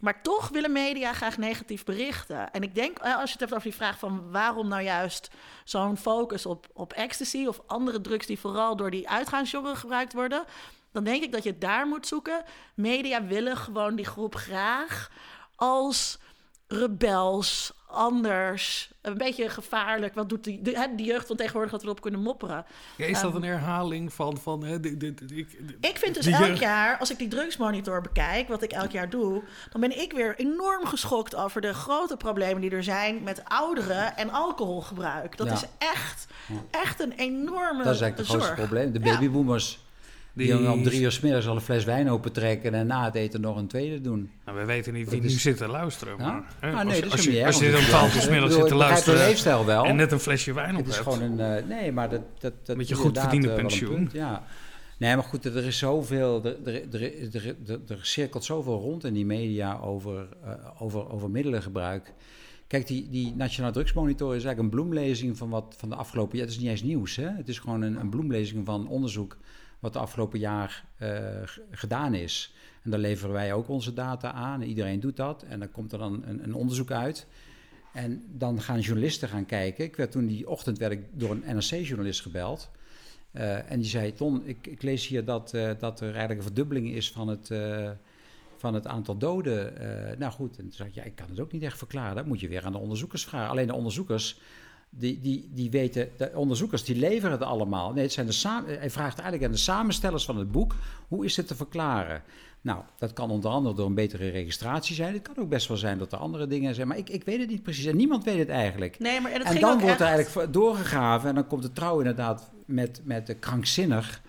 Maar 0.01 0.21
toch 0.21 0.49
willen 0.49 0.71
media 0.71 1.13
graag 1.13 1.37
negatief 1.37 1.83
berichten. 1.83 2.51
En 2.51 2.63
ik 2.63 2.75
denk, 2.75 2.99
eh, 2.99 3.15
als 3.15 3.25
je 3.25 3.31
het 3.31 3.39
hebt 3.39 3.51
over 3.53 3.63
die 3.63 3.75
vraag 3.75 3.99
van 3.99 4.31
waarom 4.31 4.67
nou 4.67 4.81
juist 4.81 5.29
zo'n 5.63 5.97
focus 5.97 6.45
op, 6.45 6.67
op 6.73 6.93
ecstasy 6.93 7.45
of 7.45 7.61
andere 7.67 8.01
drugs 8.01 8.25
die 8.25 8.39
vooral 8.39 8.75
door 8.75 8.91
die 8.91 9.09
uitgaansjongeren 9.09 9.77
gebruikt 9.77 10.13
worden, 10.13 10.43
dan 10.91 11.03
denk 11.03 11.23
ik 11.23 11.31
dat 11.31 11.43
je 11.43 11.49
het 11.49 11.61
daar 11.61 11.87
moet 11.87 12.07
zoeken. 12.07 12.43
Media 12.73 13.23
willen 13.25 13.57
gewoon 13.57 13.95
die 13.95 14.05
groep 14.05 14.35
graag 14.35 15.11
als 15.55 16.19
rebels, 16.67 17.73
anders, 17.87 18.91
een 19.01 19.17
beetje 19.17 19.49
gevaarlijk. 19.49 20.13
Wat 20.13 20.29
doet 20.29 20.43
die, 20.43 20.61
de, 20.61 20.87
die 20.95 21.05
jeugd 21.05 21.27
van 21.27 21.35
tegenwoordig 21.35 21.71
dat 21.71 21.81
we 21.81 21.87
erop 21.87 22.01
kunnen 22.01 22.19
mopperen? 22.21 22.65
Ja, 22.95 23.05
is 23.05 23.21
dat 23.21 23.35
een 23.35 23.43
herhaling 23.43 24.13
van... 24.13 24.37
van 24.37 24.63
hè, 24.63 24.79
dit, 24.79 24.99
dit, 24.99 25.17
dit- 25.17 25.31
ik, 25.31 25.59
Ik 25.81 25.97
vind 25.97 26.15
dus 26.15 26.25
elk 26.25 26.45
jeugd- 26.45 26.59
jaar, 26.59 26.97
als 26.97 27.11
ik 27.11 27.17
die 27.17 27.27
drugsmonitor 27.27 28.01
bekijk, 28.01 28.47
wat 28.47 28.61
ik 28.61 28.71
elk 28.71 28.91
jaar 28.91 29.09
doe, 29.09 29.43
dan 29.71 29.81
ben 29.81 30.01
ik 30.01 30.13
weer 30.13 30.35
enorm 30.39 30.85
geschokt 30.85 31.35
over 31.35 31.61
de 31.61 31.73
grote 31.73 32.17
problemen 32.17 32.61
die 32.61 32.71
er 32.71 32.83
zijn 32.83 33.23
met 33.23 33.41
ouderen 33.45 34.17
en 34.17 34.29
alcoholgebruik. 34.29 35.37
Dat 35.37 35.47
Ja. 35.47 35.53
is 35.53 35.63
echt, 35.77 36.27
echt 36.71 36.99
een 36.99 37.11
enorme 37.11 37.83
Dat 37.83 37.93
is 37.95 38.01
eigenlijk 38.01 38.17
het 38.17 38.27
grootste 38.27 38.53
probleem. 38.53 38.91
De 38.91 38.99
Ja. 38.99 39.17
Die, 40.33 40.71
om 40.71 40.83
drie 40.83 41.01
uur 41.01 41.11
s 41.11 41.19
middags 41.19 41.47
al 41.47 41.55
een 41.55 41.61
fles 41.61 41.83
wijn 41.83 42.09
opentrekken 42.09 42.73
en 42.73 42.87
na 42.87 43.05
het 43.05 43.15
eten 43.15 43.41
nog 43.41 43.57
een 43.57 43.67
tweede 43.67 44.01
doen. 44.01 44.31
Nou, 44.45 44.57
we 44.57 44.65
weten 44.65 44.93
niet 44.93 45.09
wie 45.09 45.15
Dat 45.21 45.25
is- 45.25 45.33
nu 45.33 45.39
zit 45.39 45.57
te 45.57 45.67
luisteren. 45.67 46.13
Ja? 46.17 46.25
Maar, 46.31 46.43
hè, 46.59 46.69
Ah, 46.71 46.75
als, 46.75 46.83
nee, 46.85 46.95
je- 46.95 47.01
dat 47.01 47.05
is 47.11 47.11
als, 47.17 47.25
niet 47.25 47.35
je, 47.35 47.39
erg, 47.43 47.47
als 47.55 47.59
je 47.63 47.77
om 47.77 47.83
twaalf 47.83 48.09
uur 48.09 48.15
Ik 48.15 48.21
's 48.21 48.29
middags 48.29 48.41
bedoel, 48.53 48.59
zit 48.67 48.77
te 48.77 49.13
luisteren 49.13 49.65
wel. 49.65 49.85
en 49.85 49.95
net 49.95 50.11
een 50.11 50.19
flesje 50.19 50.53
wijn 50.53 50.75
op 50.75 50.85
Het 50.85 50.93
is 50.93 50.97
gewoon 50.99 51.21
een. 51.21 51.39
eh, 51.39 51.65
nee, 51.67 51.91
maar 51.91 52.09
dat. 52.09 52.21
dat, 52.39 52.53
dat 52.65 52.77
Met 52.77 52.87
je 52.87 52.95
goed 52.95 53.19
verdiende 53.19 53.49
eh, 53.49 53.55
pensioen. 53.55 53.93
punt, 53.95 54.11
ja. 54.11 54.43
Nee, 54.97 55.15
maar 55.15 55.23
goed, 55.25 55.45
er 55.45 55.65
is 55.65 55.77
zoveel. 55.77 56.41
Er, 56.45 56.55
er, 56.65 56.73
er, 56.91 57.03
er, 57.35 57.55
er, 57.67 57.79
er 57.87 57.99
cirkelt 58.01 58.43
zoveel 58.43 58.79
rond 58.79 59.03
in 59.05 59.13
die 59.13 59.25
media 59.25 59.77
over, 59.77 60.27
eh, 60.43 60.51
over, 60.79 61.09
over 61.11 61.29
middelengebruik. 61.29 62.13
Kijk, 62.67 62.87
die, 62.87 63.07
die 63.09 63.33
Nationaal 63.35 63.71
Drugsmonitor 63.71 64.35
is 64.35 64.43
eigenlijk 64.43 64.59
een 64.59 64.79
bloemlezing 64.79 65.37
van 65.37 65.49
wat 65.49 65.75
van 65.77 65.89
de 65.89 65.95
afgelopen 65.95 66.37
jaar. 66.37 66.45
Het 66.47 66.55
is 66.55 66.61
niet 66.61 66.69
eens 66.71 66.81
nieuws, 66.83 67.15
hè? 67.15 67.27
Het 67.29 67.49
is 67.49 67.59
gewoon 67.59 67.81
een, 67.81 67.99
een 67.99 68.09
bloemlezing 68.09 68.65
van 68.65 68.87
onderzoek 68.87 69.37
wat 69.79 69.93
de 69.93 69.99
afgelopen 69.99 70.39
jaar 70.39 70.85
eh, 70.97 71.09
gedaan 71.71 72.13
is. 72.13 72.53
En 72.83 72.91
daar 72.91 72.99
leveren 72.99 73.33
wij 73.33 73.53
ook 73.53 73.69
onze 73.69 73.93
data 73.93 74.31
aan. 74.31 74.61
Iedereen 74.61 74.99
doet 74.99 75.15
dat. 75.15 75.43
En 75.43 75.59
dan 75.59 75.71
komt 75.71 75.91
er 75.91 75.99
dan 75.99 76.23
een, 76.25 76.43
een 76.43 76.53
onderzoek 76.53 76.91
uit. 76.91 77.27
En 77.93 78.23
dan 78.27 78.61
gaan 78.61 78.79
journalisten 78.79 79.29
gaan 79.29 79.45
kijken. 79.45 79.85
Ik 79.85 79.95
werd 79.95 80.11
toen 80.11 80.25
die 80.25 80.49
ochtend 80.49 80.77
werd 80.77 80.91
ik 80.91 81.01
door 81.11 81.31
een 81.31 81.55
NRC-journalist 81.55 82.21
gebeld. 82.21 82.71
Eh, 83.31 83.71
en 83.71 83.79
die 83.79 83.89
zei, 83.89 84.13
Ton, 84.13 84.41
ik, 84.45 84.67
ik 84.67 84.81
lees 84.81 85.07
hier 85.07 85.25
dat, 85.25 85.53
eh, 85.53 85.71
dat 85.79 85.99
er 85.99 86.07
eigenlijk 86.07 86.39
een 86.39 86.45
verdubbeling 86.45 86.91
is 86.91 87.11
van 87.11 87.27
het, 87.27 87.51
van 88.57 88.73
het 88.73 88.87
aantal 88.87 89.17
doden. 89.17 89.73
Nou 90.17 90.31
goed, 90.31 90.57
en 90.57 90.63
toen 90.63 90.73
zei 90.73 90.89
ik, 90.89 90.95
ja, 90.95 91.03
ik 91.03 91.15
kan 91.15 91.29
het 91.29 91.39
ook 91.39 91.51
niet 91.51 91.63
echt 91.63 91.77
verklaren. 91.77 92.15
Dat 92.15 92.25
moet 92.25 92.39
je 92.39 92.47
weer 92.47 92.65
aan 92.65 92.71
de 92.71 92.77
onderzoekers 92.77 93.25
vragen. 93.25 93.49
Alleen 93.49 93.67
de 93.67 93.73
onderzoekers, 93.73 94.39
die, 94.89 95.19
die, 95.19 95.49
die 95.53 95.69
weten, 95.71 96.09
de 96.17 96.31
onderzoekers 96.35 96.83
die 96.83 96.95
leveren 96.95 97.31
het 97.31 97.41
allemaal. 97.43 97.93
Nee, 97.93 98.03
het 98.03 98.13
zijn 98.13 98.25
de 98.25 98.31
sa- 98.31 98.63
hij 98.65 98.89
vraagt 98.89 99.13
eigenlijk 99.19 99.43
aan 99.43 99.51
de 99.55 99.63
samenstellers 99.63 100.25
van 100.25 100.37
het 100.37 100.51
boek, 100.51 100.75
hoe 101.07 101.25
is 101.25 101.37
het 101.37 101.47
te 101.47 101.55
verklaren? 101.55 102.23
Nou, 102.61 102.81
dat 102.97 103.13
kan 103.13 103.29
onder 103.31 103.51
andere 103.51 103.75
door 103.75 103.85
een 103.85 103.93
betere 103.93 104.29
registratie 104.29 104.95
zijn. 104.95 105.13
Het 105.13 105.21
kan 105.21 105.37
ook 105.37 105.49
best 105.49 105.67
wel 105.67 105.77
zijn 105.77 105.97
dat 105.97 106.11
er 106.11 106.17
andere 106.17 106.47
dingen 106.47 106.75
zijn, 106.75 106.87
maar 106.87 106.97
ik, 106.97 107.09
ik 107.09 107.23
weet 107.23 107.39
het 107.39 107.49
niet 107.49 107.63
precies. 107.63 107.85
En 107.85 107.95
niemand 107.95 108.23
weet 108.23 108.37
het 108.37 108.49
eigenlijk. 108.49 108.99
Nee, 108.99 109.21
maar 109.21 109.31
en 109.31 109.41
En 109.43 109.59
dan 109.59 109.79
wordt 109.79 109.99
er 109.99 110.05
echt- 110.07 110.15
eigenlijk 110.15 110.53
doorgegraven 110.53 111.29
en 111.29 111.35
dan 111.35 111.47
komt 111.47 111.61
de 111.61 111.71
trouw 111.73 111.97
inderdaad 111.97 112.51
met, 112.65 113.01
met 113.03 113.27
de 113.27 113.33
krankzinnig. 113.35 114.21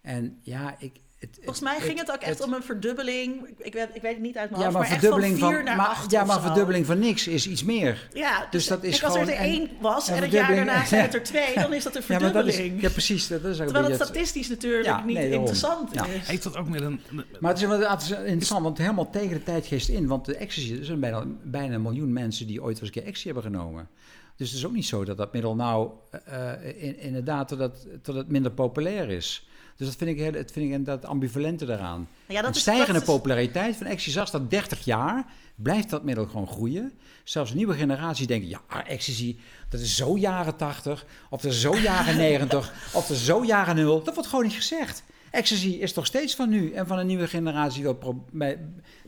En 0.00 0.38
ja, 0.42 0.74
ik... 0.78 0.92
Het, 1.18 1.28
Volgens 1.34 1.60
mij 1.60 1.80
ging 1.80 1.98
het 1.98 2.10
ook 2.12 2.20
echt 2.20 2.40
om 2.44 2.52
een 2.52 2.62
verdubbeling. 2.62 3.48
Ik 3.58 3.72
weet, 3.72 3.88
ik 3.92 4.02
weet 4.02 4.12
het 4.12 4.22
niet 4.22 4.36
uit 4.36 4.50
mijn 4.50 4.62
Ja, 4.62 4.68
hoofd, 4.68 4.78
maar, 4.78 4.88
maar, 4.88 4.98
verdubbeling 4.98 5.30
echt 5.32 5.40
van 5.40 5.48
van, 5.48 5.56
vier 5.58 5.64
naar 5.64 5.76
maar, 5.76 5.86
acht 5.86 6.10
ja, 6.10 6.20
of 6.20 6.26
maar 6.26 6.36
zo. 6.36 6.42
verdubbeling 6.42 6.86
van 6.86 6.98
niks 6.98 7.28
is 7.28 7.48
iets 7.48 7.64
meer. 7.64 8.08
Ja, 8.12 8.40
Dus 8.40 8.48
dus 8.50 8.66
dat 8.66 8.84
is 8.84 8.90
kijk, 8.90 9.02
als 9.04 9.14
er 9.14 9.20
gewoon- 9.20 9.34
er 9.38 9.44
één 9.44 9.70
was 9.80 10.08
en 10.08 10.14
het 10.14 10.22
jaar 10.22 10.30
verdubbeling- 10.30 10.66
daarna 10.66 10.84
zijn 10.86 11.02
het 11.02 11.14
er 11.14 11.22
twee, 11.22 11.54
dan 11.54 11.72
is 11.72 11.82
dat 11.84 11.94
een 11.96 12.02
Ja, 12.08 12.18
maar 12.18 12.32
dat 12.32 12.46
is, 12.46 12.54
verdubbeling. 12.54 12.82
ja, 12.82 12.88
precies. 12.90 13.26
Dat 13.26 13.38
is 13.38 13.44
eigenlijk 13.44 13.72
Terwijl 13.72 13.98
het 13.98 14.04
statistisch 14.08 14.48
natuurlijk 14.48 14.84
Ja, 14.84 15.04
niet 15.04 15.16
nee, 15.16 15.30
interessant 15.30 15.94
Ja. 15.94 16.06
is. 16.06 16.26
Heeft 16.28 16.42
dat 16.42 16.56
ook 16.56 16.68
met 16.68 16.80
een... 16.80 17.00
Maar 17.40 17.50
het 17.52 17.60
is, 17.62 17.66
wel- 17.68 17.90
het 17.90 18.02
is 18.02 18.10
interessant, 18.10 18.62
want 18.62 18.78
helemaal 18.78 19.10
tegen 19.10 19.30
de 19.30 19.42
tijdgeest 19.42 19.88
in. 19.88 20.06
Want 20.06 20.24
de 20.24 20.36
ecstasy, 20.36 20.78
er 20.78 20.84
zijn 20.84 21.00
bijna, 21.00 21.24
bijna 21.42 21.74
een 21.74 21.82
miljoen 21.82 22.12
mensen 22.12 22.46
die 22.46 22.62
ooit 22.62 22.76
eens 22.78 22.86
een 22.86 22.92
keer 22.94 23.02
ecstasy 23.04 23.24
hebben 23.26 23.42
genomen. 23.44 23.88
Dus 24.36 24.48
het 24.48 24.58
is 24.58 24.66
ook 24.66 24.72
niet 24.72 24.86
zo 24.86 25.04
dat 25.04 25.16
dat 25.16 25.32
middel 25.32 25.54
nou 25.54 25.90
eh, 26.10 26.52
eh, 26.52 26.82
in, 26.82 26.98
inderdaad 26.98 27.48
dat 27.58 27.86
het 28.04 28.28
minder 28.28 28.50
populair 28.52 29.10
is. 29.10 29.45
Dus 29.76 29.86
dat 29.86 29.96
vind 29.96 30.10
ik, 30.10 30.16
heel, 30.18 30.32
dat 30.32 30.52
vind 30.52 30.66
ik 30.66 30.72
inderdaad 30.72 31.04
ambivalente 31.04 31.64
daaraan. 31.64 32.08
Ja, 32.26 32.42
dat 32.42 32.54
is- 32.54 32.60
stijgende 32.60 32.92
dat 32.92 33.02
is- 33.02 33.08
populariteit 33.08 33.76
van 33.76 33.86
ecstasy, 33.86 34.10
zelfs 34.10 34.30
dat 34.30 34.50
30 34.50 34.84
jaar, 34.84 35.24
blijft 35.54 35.90
dat 35.90 36.04
middel 36.04 36.26
gewoon 36.26 36.48
groeien. 36.48 36.92
Zelfs 37.24 37.54
nieuwe 37.54 37.74
generatie 37.74 38.26
denken, 38.26 38.48
ja, 38.48 38.60
ecstasy, 38.86 39.36
dat 39.68 39.80
is 39.80 39.96
zo 39.96 40.16
jaren 40.18 40.56
80, 40.56 41.06
of 41.30 41.40
dat 41.40 41.52
is 41.52 41.60
zo 41.60 41.76
jaren 41.76 42.16
90, 42.26 42.72
of 42.92 43.06
dat 43.06 43.16
is 43.16 43.24
zo 43.24 43.44
jaren 43.44 43.74
0. 43.76 44.02
Dat 44.02 44.14
wordt 44.14 44.28
gewoon 44.28 44.44
niet 44.44 44.54
gezegd. 44.54 45.02
Ecstasy 45.30 45.68
is 45.68 45.92
toch 45.92 46.06
steeds 46.06 46.34
van 46.34 46.48
nu 46.48 46.72
en 46.72 46.86
van 46.86 46.98
een 46.98 47.06
nieuwe 47.06 47.26
generatie 47.28 47.82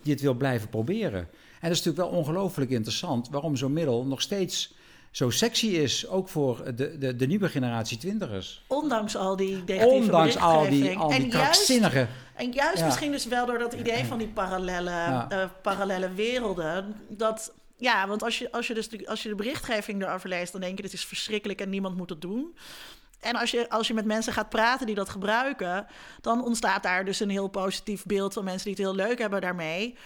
die 0.03 0.13
het 0.13 0.21
wil 0.21 0.35
blijven 0.35 0.69
proberen. 0.69 1.21
En 1.21 1.69
dat 1.69 1.79
is 1.79 1.85
natuurlijk 1.85 2.11
wel 2.11 2.21
ongelooflijk 2.21 2.71
interessant 2.71 3.29
waarom 3.29 3.57
zo'n 3.57 3.73
middel 3.73 4.05
nog 4.07 4.21
steeds 4.21 4.75
zo 5.19 5.31
sexy 5.31 5.67
is, 5.67 6.09
ook 6.09 6.29
voor 6.29 6.75
de, 6.75 6.99
de, 6.99 7.17
de 7.17 7.27
nieuwe 7.27 7.49
generatie 7.49 7.99
twintigers. 7.99 8.63
Ondanks 8.67 9.17
al 9.17 9.37
die 9.37 9.57
negatieve 9.67 9.87
Ondanks 9.87 10.37
al 10.37 10.69
die, 10.69 10.97
al 10.99 11.09
die 11.09 11.17
en 11.19 11.29
juist, 11.29 11.71
en 12.35 12.53
juist 12.53 12.79
Ja. 12.79 12.85
misschien 12.85 13.11
dus 13.13 13.27
wel 13.27 13.47
door 13.47 13.59
dat 13.59 13.73
idee 13.73 14.05
van 14.05 14.19
die 14.19 14.29
parallele, 14.29 14.91
Ja. 14.91 15.27
eh, 15.29 15.45
parallele 15.63 16.13
werelden. 16.13 16.95
Dat, 17.09 17.53
ja, 17.77 18.07
want 18.09 18.23
als 18.23 18.39
je, 18.39 18.53
als, 18.53 18.67
je 18.67 18.75
dus 18.75 18.89
de, 18.89 19.09
als 19.09 19.23
je 19.23 19.29
de 19.29 19.35
berichtgeving 19.35 20.03
erover 20.03 20.29
leest, 20.29 20.53
dan 20.53 20.61
denk 20.61 20.77
je 20.77 20.83
dit 20.83 20.93
is 20.93 21.05
verschrikkelijk 21.05 21.61
en 21.61 21.71
niemand 21.71 21.97
moet 21.97 22.11
het 22.11 22.21
doen. 22.21 22.57
En 23.21 23.37
als 23.37 23.51
je, 23.51 23.71
als 23.71 23.87
je 23.87 23.95
met 23.95 24.05
mensen 24.05 24.33
gaat 24.33 24.49
praten 24.49 24.87
die 24.87 24.95
dat 24.95 25.09
gebruiken, 25.09 25.87
dan 26.21 26.45
ontstaat 26.45 26.83
daar 26.83 27.05
dus 27.05 27.21
een 27.21 27.31
heel 27.31 27.49
positief 27.49 28.05
beeld 28.05 28.33
van 28.33 28.45
mensen 28.45 28.65
die 28.75 28.85
het 28.85 28.95
heel 28.97 29.07
leuk 29.07 29.19
hebben 29.19 29.41
daarmee. 29.41 29.97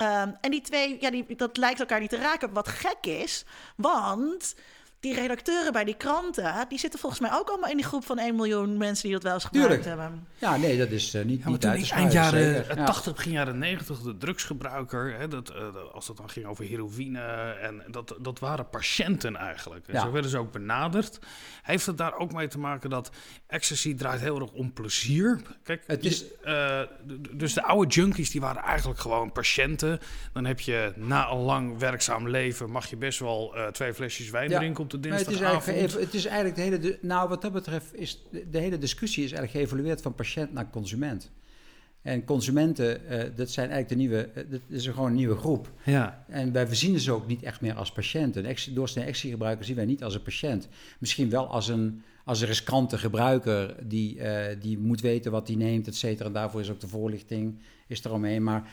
Ehm, 0.00 0.32
en 0.40 0.50
die 0.50 0.60
twee, 0.60 0.96
ja, 1.00 1.10
die, 1.10 1.36
dat 1.36 1.56
lijkt 1.56 1.80
elkaar 1.80 2.00
niet 2.00 2.10
te 2.10 2.16
raken. 2.16 2.52
Wat 2.52 2.68
gek 2.68 3.06
is, 3.06 3.44
want 3.76 4.54
die 5.00 5.14
redacteuren 5.14 5.72
bij 5.72 5.84
die 5.84 5.94
kranten, 5.96 6.66
die 6.68 6.78
zitten 6.78 7.00
volgens 7.00 7.20
mij 7.20 7.30
ook 7.32 7.48
allemaal 7.48 7.70
in 7.70 7.76
die 7.76 7.86
groep 7.86 8.04
van 8.04 8.18
1 8.18 8.36
miljoen 8.36 8.76
mensen 8.76 9.02
die 9.04 9.12
dat 9.12 9.22
wel 9.22 9.32
eens 9.34 9.44
gebruikt 9.44 9.68
Tuurlijk. 9.82 9.88
hebben. 10.00 10.26
Ja, 10.38 10.56
nee, 10.56 10.78
dat 10.78 10.90
is 10.90 11.14
eh, 11.14 11.24
niet, 11.24 11.38
Ja, 11.38 11.42
maar 11.44 11.52
niet 11.52 11.60
toen 11.60 11.70
uit 11.70 11.90
eind 11.90 12.12
jaren 12.12 12.54
zeker. 12.54 12.76
Ja. 12.78 12.84
80, 12.84 13.14
begin 13.14 13.32
jaren 13.32 13.58
90, 13.58 14.00
de 14.00 14.16
drugsgebruiker, 14.16 15.18
hè, 15.18 15.28
dat, 15.28 15.50
eh, 15.50 15.62
als 15.92 16.08
het 16.08 16.16
dan 16.16 16.30
ging 16.30 16.46
over 16.46 16.64
heroïne, 16.64 17.20
en 17.62 17.82
dat, 17.90 18.14
dat 18.20 18.38
waren 18.38 18.68
patiënten 18.68 19.36
eigenlijk. 19.36 19.86
En 19.88 19.94
Ja. 19.94 20.00
Zo 20.00 20.10
werden 20.10 20.30
ze 20.30 20.38
ook 20.38 20.52
benaderd. 20.52 21.18
Heeft 21.62 21.86
het 21.86 21.98
daar 21.98 22.14
ook 22.18 22.32
mee 22.32 22.48
te 22.48 22.58
maken 22.58 22.90
dat 22.90 23.10
ecstasy 23.46 23.94
draait 23.94 24.20
heel 24.20 24.40
erg 24.40 24.50
om 24.52 24.72
plezier? 24.72 25.40
Kijk, 25.62 25.82
Het 25.86 26.04
is- 26.04 26.24
eh, 26.42 26.80
dus 27.30 27.54
de 27.54 27.62
oude 27.62 27.90
junkies, 27.94 28.30
die 28.30 28.40
waren 28.40 28.62
eigenlijk 28.62 29.00
gewoon 29.00 29.32
patiënten. 29.32 29.98
Dan 30.32 30.44
heb 30.44 30.60
je 30.60 30.92
na 30.96 31.30
een 31.30 31.38
lang 31.38 31.78
werkzaam 31.78 32.28
leven, 32.28 32.70
mag 32.70 32.86
je 32.90 32.96
best 32.96 33.18
wel 33.18 33.56
eh, 33.56 33.66
twee 33.66 33.94
flesjes 33.94 34.30
wijn 34.30 34.50
Ja. 34.50 34.58
drinken 34.58 34.82
op 34.94 35.02
de 35.02 35.08
het 35.08 35.28
is, 35.76 35.94
het 35.94 36.14
is 36.14 36.24
eigenlijk 36.24 36.56
de 36.56 36.62
hele. 36.62 36.78
de- 36.78 36.98
nou, 37.02 37.28
wat 37.28 37.42
dat 37.42 37.52
betreft 37.52 37.94
is 37.94 38.22
de, 38.30 38.50
de 38.50 38.58
hele 38.58 38.78
discussie 38.78 39.24
is 39.24 39.32
eigenlijk 39.32 39.64
geëvolueerd 39.64 40.02
van 40.02 40.14
patiënt 40.14 40.52
naar 40.52 40.70
consument. 40.70 41.30
En 42.02 42.24
consumenten, 42.24 43.06
eh, 43.08 43.30
dat 43.36 43.50
zijn 43.50 43.70
eigenlijk 43.70 43.88
de 43.88 43.94
nieuwe. 44.08 44.22
eh, 44.34 44.44
dat 44.50 44.60
is 44.68 44.86
gewoon 44.86 45.06
een 45.08 45.14
nieuwe 45.14 45.36
groep. 45.36 45.72
Ja. 45.84 46.24
En 46.28 46.52
wij 46.52 46.74
zien 46.74 47.00
ze 47.00 47.12
ook 47.12 47.26
niet 47.26 47.42
echt 47.42 47.60
meer 47.60 47.74
als 47.74 47.92
patiënten. 47.92 48.44
Een 48.44 48.50
ex- 48.50 48.70
doorsnee 48.72 49.06
actiegebruiker 49.06 49.64
zien 49.64 49.76
wij 49.76 49.84
niet 49.84 50.02
als 50.02 50.14
een 50.14 50.22
patiënt. 50.22 50.68
Misschien 50.98 51.30
wel 51.30 51.46
als 51.46 51.68
een, 51.68 52.02
als 52.24 52.40
een 52.40 52.46
riskante 52.46 52.98
gebruiker 52.98 53.74
die, 53.88 54.20
eh, 54.20 54.56
die 54.60 54.78
moet 54.78 55.00
weten 55.00 55.30
wat 55.32 55.46
hij 55.46 55.56
neemt, 55.56 55.86
et 55.86 55.96
cetera. 55.96 56.26
En 56.28 56.32
daarvoor 56.34 56.60
is 56.60 56.70
ook 56.70 56.80
de 56.80 56.88
voorlichting 56.88 57.58
is 57.86 58.04
eromheen. 58.04 58.42
Maar 58.42 58.70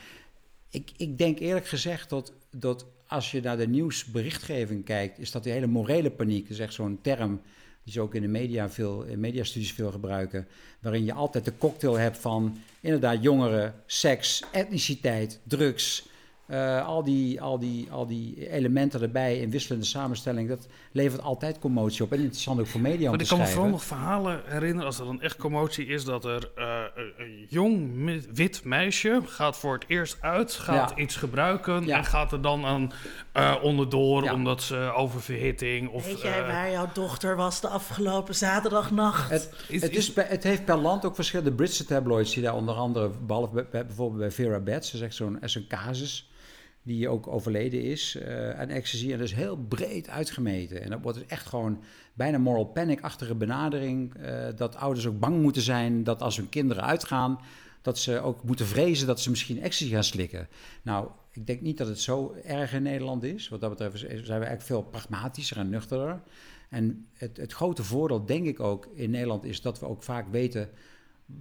ik, 0.70 0.90
ik 0.96 1.18
denk 1.18 1.38
eerlijk 1.38 1.66
gezegd 1.66 2.10
dat, 2.10 2.32
dat 2.56 2.86
als 3.08 3.30
je 3.30 3.40
naar 3.40 3.56
de 3.56 3.68
nieuwsberichtgeving 3.68 4.84
kijkt, 4.84 5.18
is 5.18 5.30
dat 5.30 5.42
die 5.42 5.52
hele 5.52 5.66
morele 5.66 6.10
paniek, 6.10 6.42
dat 6.42 6.50
is 6.50 6.58
echt 6.58 6.74
zo'n 6.74 6.98
term 7.02 7.40
die 7.84 7.92
ze 7.92 8.00
ook 8.00 8.14
in 8.14 8.22
de 8.22 8.28
media 8.28 8.70
veel, 8.70 9.02
in 9.02 9.20
mediastudies 9.20 9.72
veel 9.72 9.90
gebruiken, 9.90 10.46
waarin 10.80 11.04
je 11.04 11.12
altijd 11.12 11.44
de 11.44 11.58
cocktail 11.58 11.98
hebt 11.98 12.18
van 12.18 12.58
inderdaad 12.80 13.22
jongeren, 13.22 13.74
seks, 13.86 14.42
etniciteit, 14.52 15.40
drugs, 15.44 16.08
eh, 16.46 16.86
al, 16.86 17.02
die, 17.02 17.40
al, 17.40 17.58
die, 17.58 17.90
al 17.90 18.06
die 18.06 18.50
elementen 18.50 19.02
erbij 19.02 19.38
in 19.38 19.50
wisselende 19.50 19.84
samenstelling, 19.84 20.48
dat 20.48 20.66
levert 20.92 21.22
altijd 21.22 21.58
commotie 21.58 22.04
op. 22.04 22.12
En 22.12 22.18
interessant 22.18 22.60
ook 22.60 22.66
voor 22.66 22.80
media 22.80 23.04
om 23.04 23.16
Maar 23.16 23.18
te 23.18 23.24
ik 23.24 23.30
kan 23.30 23.38
me 23.38 23.46
vooral 23.46 23.70
nog 23.70 23.84
verhalen 23.84 24.42
herinneren 24.44 24.86
als 24.86 24.98
er 24.98 25.04
dan 25.04 25.20
echt 25.20 25.36
commotie 25.36 25.86
is 25.86 26.04
dat 26.04 26.24
er 26.24 26.50
eh, 26.54 26.82
een- 26.98 27.46
jong 27.48 27.90
wit 28.34 28.64
meisje 28.64 29.20
gaat 29.24 29.56
voor 29.58 29.74
het 29.74 29.84
eerst 29.86 30.16
uit, 30.20 30.52
gaat 30.52 30.90
Ja. 30.90 30.96
iets 30.96 31.16
gebruiken 31.16 31.84
Ja. 31.84 31.96
en 31.96 32.04
gaat 32.04 32.32
er 32.32 32.42
dan 32.42 32.64
aan 32.64 32.92
eh, 33.32 33.54
onderdoor 33.62 34.24
Ja. 34.24 34.32
omdat 34.34 34.62
ze 34.62 34.92
oververhitting 34.94 35.88
of 35.88 36.04
Weet 36.06 36.20
jij 36.20 36.40
eh, 36.40 36.46
waar 36.46 36.70
jouw 36.70 36.88
dochter 36.92 37.36
was 37.36 37.60
de 37.60 37.68
afgelopen 37.68 38.34
zaterdagnacht? 38.34 39.30
Het, 39.30 39.50
Is- 39.68 39.82
het, 39.82 39.96
is- 39.96 40.14
het 40.14 40.42
heeft 40.42 40.64
per 40.64 40.76
land 40.76 41.04
ook 41.04 41.14
verschillende 41.14 41.52
Britse 41.52 41.84
tabloids 41.84 42.34
die 42.34 42.42
daar 42.42 42.54
onder 42.54 42.74
andere, 42.74 43.10
behalve 43.26 43.54
bij- 43.54 43.66
bij- 43.70 43.86
bijvoorbeeld 43.86 44.20
bij 44.20 44.30
Vera 44.30 44.60
Betts, 44.60 44.90
dat 44.92 45.00
is 45.00 45.06
echt 45.06 45.50
zo'n 45.52 45.66
casus 45.68 46.30
die 46.82 47.08
ook 47.08 47.26
overleden 47.26 47.82
is 47.82 48.16
eh 48.16 48.50
aan 48.60 48.68
ecstasy. 48.68 49.12
En 49.12 49.18
dat 49.18 49.26
is 49.26 49.34
heel 49.34 49.56
breed 49.56 50.08
uitgemeten. 50.08 50.82
En 50.82 50.90
dat 50.90 50.98
wordt 51.02 51.18
dus 51.18 51.26
echt 51.26 51.46
gewoon 51.46 51.82
bijna 52.18 52.38
moral 52.38 52.64
panic-achtige 52.64 53.34
benadering. 53.34 54.14
eh, 54.14 54.46
dat 54.56 54.76
ouders 54.76 55.06
ook 55.06 55.18
bang 55.18 55.42
moeten 55.42 55.62
zijn 55.62 56.04
dat 56.04 56.22
als 56.22 56.36
hun 56.36 56.48
kinderen 56.48 56.84
uitgaan, 56.84 57.40
dat 57.82 57.98
ze 57.98 58.20
ook 58.20 58.42
moeten 58.44 58.66
vrezen 58.66 59.06
dat 59.06 59.20
ze 59.20 59.30
misschien 59.30 59.62
ecstasy 59.62 59.90
gaan 59.90 60.04
slikken. 60.04 60.48
Nou, 60.82 61.08
ik 61.32 61.46
denk 61.46 61.60
niet 61.60 61.78
dat 61.78 61.88
het 61.88 62.00
zo 62.00 62.34
erg 62.44 62.72
in 62.72 62.82
Nederland 62.82 63.22
is. 63.22 63.48
Wat 63.48 63.60
dat 63.60 63.70
betreft 63.70 63.98
zijn 63.98 64.16
we 64.18 64.30
eigenlijk 64.30 64.62
veel 64.62 64.82
pragmatischer 64.82 65.56
en 65.56 65.68
nuchterder. 65.68 66.20
En 66.68 67.06
het, 67.14 67.36
het 67.36 67.52
grote 67.52 67.84
voordeel, 67.84 68.24
denk 68.24 68.46
ik 68.46 68.60
ook, 68.60 68.88
in 68.94 69.10
Nederland 69.10 69.44
is 69.44 69.60
dat 69.60 69.80
we 69.80 69.86
ook 69.86 70.02
vaak 70.02 70.26
weten 70.30 70.70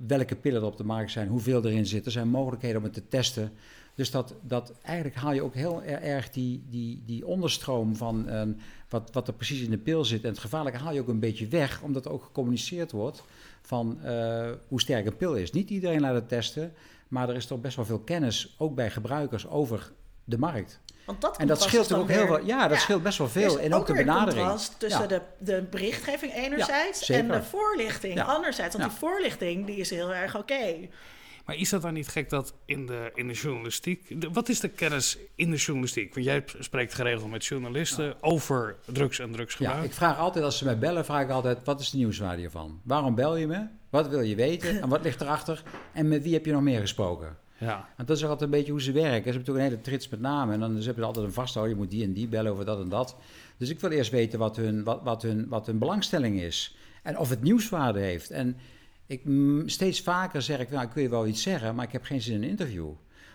welke 0.07 0.35
pillen 0.35 0.61
er 0.61 0.67
op 0.67 0.77
de 0.77 0.83
markt 0.83 1.11
zijn, 1.11 1.27
hoeveel 1.27 1.65
erin 1.65 1.85
zit. 1.85 2.05
Er 2.05 2.11
zijn 2.11 2.27
mogelijkheden 2.27 2.77
om 2.77 2.83
het 2.83 2.93
te 2.93 3.07
testen. 3.07 3.51
Dus 3.97 4.11
dat, 4.11 4.33
dat 4.41 4.73
eigenlijk 4.81 5.15
haal 5.17 5.31
je 5.33 5.41
ook 5.43 5.53
heel 5.53 5.83
er- 5.83 6.01
erg 6.01 6.29
die, 6.29 6.63
die, 6.69 7.03
die 7.05 7.25
onderstroom 7.25 7.95
van 7.95 8.29
eh, 8.29 8.41
wat, 8.89 9.09
wat 9.11 9.27
er 9.27 9.33
precies 9.33 9.61
in 9.61 9.69
de 9.69 9.77
pil 9.77 10.05
zit. 10.05 10.23
En 10.23 10.29
het 10.29 10.39
gevaarlijke 10.39 10.79
haal 10.79 10.93
je 10.93 10.99
ook 11.01 11.07
een 11.07 11.19
beetje 11.19 11.47
weg, 11.47 11.81
omdat 11.81 12.05
er 12.05 12.11
ook 12.11 12.23
gecommuniceerd 12.23 12.91
wordt 12.91 13.23
van 13.61 14.01
eh, 14.03 14.49
hoe 14.67 14.81
sterk 14.81 15.05
een 15.05 15.17
pil 15.17 15.35
is. 15.35 15.51
Niet 15.51 15.69
iedereen 15.69 16.01
laat 16.01 16.13
het 16.13 16.29
testen, 16.29 16.73
maar 17.07 17.29
er 17.29 17.35
is 17.35 17.45
toch 17.45 17.61
best 17.61 17.75
wel 17.75 17.85
veel 17.85 17.99
kennis, 17.99 18.55
ook 18.57 18.75
bij 18.75 18.89
gebruikers, 18.89 19.47
over 19.47 19.91
de 20.23 20.37
markt. 20.37 20.79
Want 21.05 21.21
dat 21.21 21.37
En 21.37 21.47
dat 21.47 21.61
scheelt 21.61 21.93
ook 21.93 22.09
heel 22.09 22.25
veel. 22.27 22.45
Ja, 22.45 22.67
dat 22.67 22.77
scheelt 22.79 23.03
best 23.03 23.17
wel 23.17 23.29
veel. 23.29 23.59
En 23.59 23.73
ook 23.73 23.87
de 23.87 23.93
benadering. 23.93 24.35
contrast 24.35 24.79
tussen 24.79 25.01
Ja. 25.01 25.07
de, 25.07 25.21
de 25.39 25.63
berichtgeving 25.69 26.33
enerzijds 26.33 27.09
en 27.09 27.27
de 27.27 27.43
voorlichting 27.43 28.21
anderzijds. 28.21 28.75
Want 28.75 28.89
die 28.89 28.99
voorlichting 28.99 29.65
die 29.65 29.75
is 29.75 29.89
heel 29.89 30.13
erg 30.13 30.37
oké. 30.37 30.75
Maar 31.47 31.55
is 31.55 31.69
dat 31.69 31.81
dan 31.81 31.93
niet 31.93 32.07
gek 32.07 32.29
dat 32.29 32.53
in 32.65 32.85
de, 32.85 33.11
in 33.15 33.27
de 33.27 33.33
journalistiek... 33.33 34.21
de- 34.21 34.29
wat 34.31 34.49
is 34.49 34.59
de 34.59 34.67
kennis 34.69 35.17
in 35.35 35.51
de 35.51 35.57
journalistiek? 35.57 36.13
Want 36.13 36.25
jij 36.25 36.43
spreekt 36.59 36.93
geregeld 36.93 37.31
met 37.31 37.45
journalisten 37.45 38.15
over 38.23 38.75
drugs 38.85 39.19
en 39.19 39.27
Ja, 39.27 39.33
drugsgebruik. 39.33 39.83
ik 39.83 39.93
vraag 39.93 40.17
altijd, 40.17 40.45
als 40.45 40.57
ze 40.57 40.65
mij 40.65 40.77
bellen, 40.77 41.05
vraag 41.05 41.21
ik 41.23 41.29
altijd, 41.29 41.57
wat 41.63 41.79
is 41.79 41.89
de 41.89 41.97
nieuwswaarde 41.97 42.39
hiervan? 42.39 42.81
Waarom 42.83 43.15
bel 43.15 43.35
je 43.35 43.47
me? 43.47 43.65
Wat 43.89 44.07
wil 44.09 44.21
je 44.21 44.35
weten? 44.35 44.75
En 44.81 44.89
wat 44.89 45.03
ligt 45.03 45.21
erachter? 45.21 45.63
En 45.93 46.07
met 46.07 46.23
wie 46.23 46.33
heb 46.33 46.45
je 46.45 46.51
nog 46.51 46.61
meer 46.61 46.79
gesproken? 46.79 47.37
Ja. 47.59 47.89
Want 47.95 48.07
dat 48.07 48.17
is 48.17 48.23
ook 48.23 48.29
altijd 48.29 48.49
een 48.51 48.57
beetje 48.57 48.71
hoe 48.71 48.81
ze 48.81 48.91
werken. 48.91 49.09
Ze 49.09 49.13
hebben 49.29 49.33
natuurlijk 49.39 49.65
een 49.65 49.71
hele 49.71 49.81
trits 49.83 50.09
met 50.09 50.19
namen. 50.19 50.53
En 50.53 50.59
dan 50.59 50.69
ze 50.77 50.85
hebben 50.85 51.01
ze 51.03 51.07
altijd 51.07 51.25
een 51.25 51.31
vasthouden. 51.33 51.75
Je 51.75 51.81
moet 51.81 51.91
die 51.91 52.03
en 52.03 52.13
die 52.13 52.27
bellen 52.27 52.51
over 52.51 52.65
dat 52.65 52.79
en 52.79 52.89
dat. 52.89 53.15
Dus 53.57 53.69
ik 53.69 53.79
wil 53.79 53.89
eerst 53.91 54.11
weten 54.11 54.39
wat 54.39 54.55
hun, 54.55 54.83
wat, 54.83 55.01
wat 55.03 55.21
hun, 55.21 55.47
wat 55.47 55.65
hun 55.65 55.77
belangstelling 55.77 56.39
is. 56.41 56.75
En 57.03 57.17
of 57.17 57.29
het 57.29 57.41
nieuwswaarde 57.41 57.99
heeft. 57.99 58.29
En 58.31 58.57
ik, 59.07 59.21
steeds 59.65 60.01
vaker 60.01 60.41
zeg 60.41 60.59
ik, 60.59 60.69
nou, 60.69 60.85
ik 60.85 60.93
wil 60.93 61.09
wel 61.09 61.27
iets 61.27 61.41
zeggen, 61.41 61.75
maar 61.75 61.85
ik 61.85 61.91
heb 61.91 62.03
geen 62.03 62.21
zin 62.21 62.35
in 62.35 62.43
een 62.43 62.49
interview. 62.49 62.89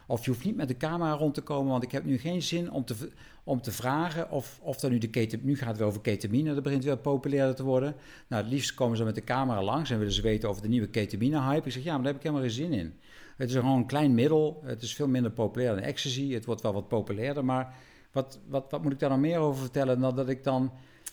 Of 0.07 0.25
je 0.25 0.31
hoeft 0.31 0.45
niet 0.45 0.57
met 0.57 0.69
de 0.69 0.77
camera 0.77 1.13
rond 1.13 1.35
te 1.35 1.41
komen, 1.41 1.71
want 1.71 1.83
ik 1.83 1.93
heb 1.93 2.05
nu 2.05 2.19
geen 2.19 2.43
zin 2.43 2.71
om 2.71 2.85
te, 2.85 2.95
om 3.45 3.61
te 3.63 3.73
vragen 3.73 4.31
of, 4.31 4.59
of 4.63 4.83
er 4.83 4.91
nu 4.91 4.99
de 4.99 5.11
keten, 5.11 5.41
nu 5.43 5.57
gaat 5.57 5.69
het 5.69 5.77
weer 5.77 5.87
over 5.87 6.01
ketamine, 6.01 6.55
dat 6.55 6.63
begint 6.63 6.85
weer 6.85 6.97
populairder 6.97 7.55
te 7.55 7.63
worden. 7.63 7.95
Nou, 8.29 8.43
het 8.43 8.53
liefst 8.53 8.75
komen 8.75 8.97
ze 8.97 9.05
met 9.05 9.15
de 9.15 9.25
camera 9.25 9.63
langs 9.63 9.91
en 9.91 9.99
willen 9.99 10.13
ze 10.13 10.23
weten 10.23 10.49
over 10.49 10.63
de 10.63 10.69
nieuwe 10.69 10.89
ketamine-hype. 10.89 11.67
Ik 11.67 11.73
zeg, 11.73 11.83
ja, 11.83 11.93
maar 11.93 12.03
daar 12.03 12.13
heb 12.13 12.17
ik 12.17 12.23
helemaal 12.23 12.47
geen 12.47 12.57
zin 12.57 12.73
in. 12.73 12.95
Het 13.37 13.51
is 13.51 13.57
gewoon 13.57 13.77
een 13.77 13.87
klein 13.87 14.15
middel, 14.15 14.63
het 14.65 14.83
is 14.83 14.95
veel 14.95 15.09
minder 15.09 15.31
populair 15.31 15.75
dan 15.75 15.85
ecstasy, 15.85 16.33
het 16.33 16.45
wordt 16.45 16.63
wel 16.63 16.73
wat 16.73 16.89
populairder, 16.89 17.45
maar 17.45 17.75
wat, 18.13 18.39
wat, 18.49 18.71
wat 18.71 18.83
moet 18.83 18.93
ik 18.93 18.99
daar 18.99 19.11
nog 19.11 19.19
meer 19.19 19.39
over 19.39 19.61
vertellen 19.61 20.01
dan 20.01 20.17
dat 20.17 20.29
ik 20.29 20.45
dan... 20.45 20.73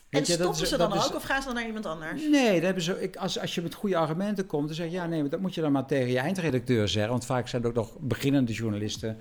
En 0.09 0.19
je, 0.19 0.25
stoppen 0.25 0.61
is- 0.61 0.69
ze 0.69 0.77
dan 0.77 0.95
is- 0.95 1.07
ook 1.07 1.15
of 1.15 1.23
gaan 1.23 1.39
ze 1.41 1.47
dan 1.47 1.55
naar 1.55 1.65
iemand 1.65 1.85
anders? 1.85 2.27
Nee, 2.27 2.53
dat 2.53 2.63
hebben 2.63 2.83
ze, 2.83 3.01
ik, 3.01 3.15
als, 3.15 3.39
als 3.39 3.55
je 3.55 3.61
met 3.61 3.73
goede 3.73 3.97
argumenten 3.97 4.45
komt, 4.45 4.65
dan 4.67 4.75
zeg 4.75 4.85
je 4.85 4.91
ja, 4.91 5.05
nee, 5.05 5.21
maar 5.21 5.29
dat 5.29 5.39
moet 5.39 5.55
je 5.55 5.61
dan 5.61 5.71
maar 5.71 5.85
tegen 5.85 6.11
je 6.11 6.19
eindredacteur 6.19 6.87
zeggen. 6.87 7.11
Want 7.11 7.25
vaak 7.25 7.47
zijn 7.47 7.61
het 7.61 7.71
ook 7.71 7.77
nog 7.77 7.97
beginnende 7.99 8.53
journalisten. 8.53 9.17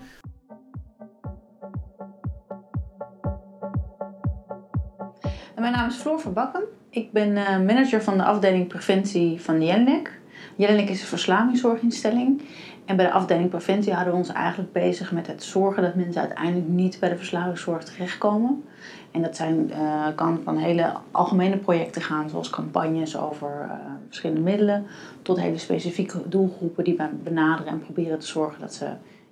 Mijn 5.57 5.73
naam 5.73 5.89
is 5.89 5.97
Floor 5.97 6.21
Verbakken. 6.21 6.63
Ik 6.91 7.13
ben 7.13 7.37
eh, 7.37 7.59
manager 7.61 8.03
van 8.03 8.17
de 8.17 8.25
afdeling 8.25 8.69
preventie 8.69 9.41
van 9.41 9.65
Jenlek. 9.65 10.21
Jenlek 10.57 10.89
is 10.89 11.01
een 11.01 11.07
verslavingszorginstelling. 11.07 12.43
En 12.85 12.97
bij 12.97 13.07
de 13.07 13.13
afdeling 13.13 13.49
preventie 13.51 13.93
houden 13.93 14.13
we 14.13 14.19
ons 14.19 14.29
eigenlijk 14.33 14.73
bezig 14.73 15.13
met 15.13 15.27
het 15.27 15.43
zorgen 15.43 15.83
dat 15.83 15.95
mensen 15.95 16.21
uiteindelijk 16.21 16.69
niet 16.69 17.01
bij 17.01 17.09
de 17.09 17.17
verslavingszorg 17.17 17.85
terechtkomen. 17.85 18.65
En 19.11 19.23
dat 19.23 19.37
zijn, 19.37 19.73
eh, 19.73 20.07
kan 20.15 20.41
van 20.45 20.57
hele 20.57 20.93
algemene 21.11 21.57
projecten 21.57 22.03
gaan, 22.03 22.31
zoals 22.31 22.51
campagnes 22.51 23.17
over 23.17 23.67
eh, 23.71 23.77
verschillende 24.07 24.43
middelen, 24.43 24.87
tot 25.23 25.41
hele 25.41 25.59
specifieke 25.59 26.29
doelgroepen 26.29 26.85
die 26.85 26.97
benaderen 27.23 27.73
en 27.73 27.81
proberen 27.81 28.19
te 28.19 28.27
zorgen 28.27 28.61
dat 28.61 28.75
ze 28.75 28.87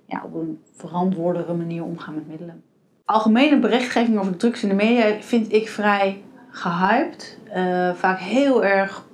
ja, 0.05 0.21
op 0.25 0.33
een 0.33 0.61
verantwoordere 0.73 1.53
manier 1.53 1.83
omgaan 1.83 2.15
met 2.15 2.27
middelen 2.27 2.63
algemene 3.07 3.59
berichtgeving 3.59 4.19
over 4.19 4.37
drugs 4.37 4.63
in 4.63 4.69
de 4.69 4.75
media 4.75 5.21
vind 5.21 5.53
ik 5.53 5.69
vrij 5.69 6.23
gehyped. 6.49 7.37
Eh, 7.51 7.93
vaak 7.93 8.19
heel 8.19 8.65
erg 8.65 9.05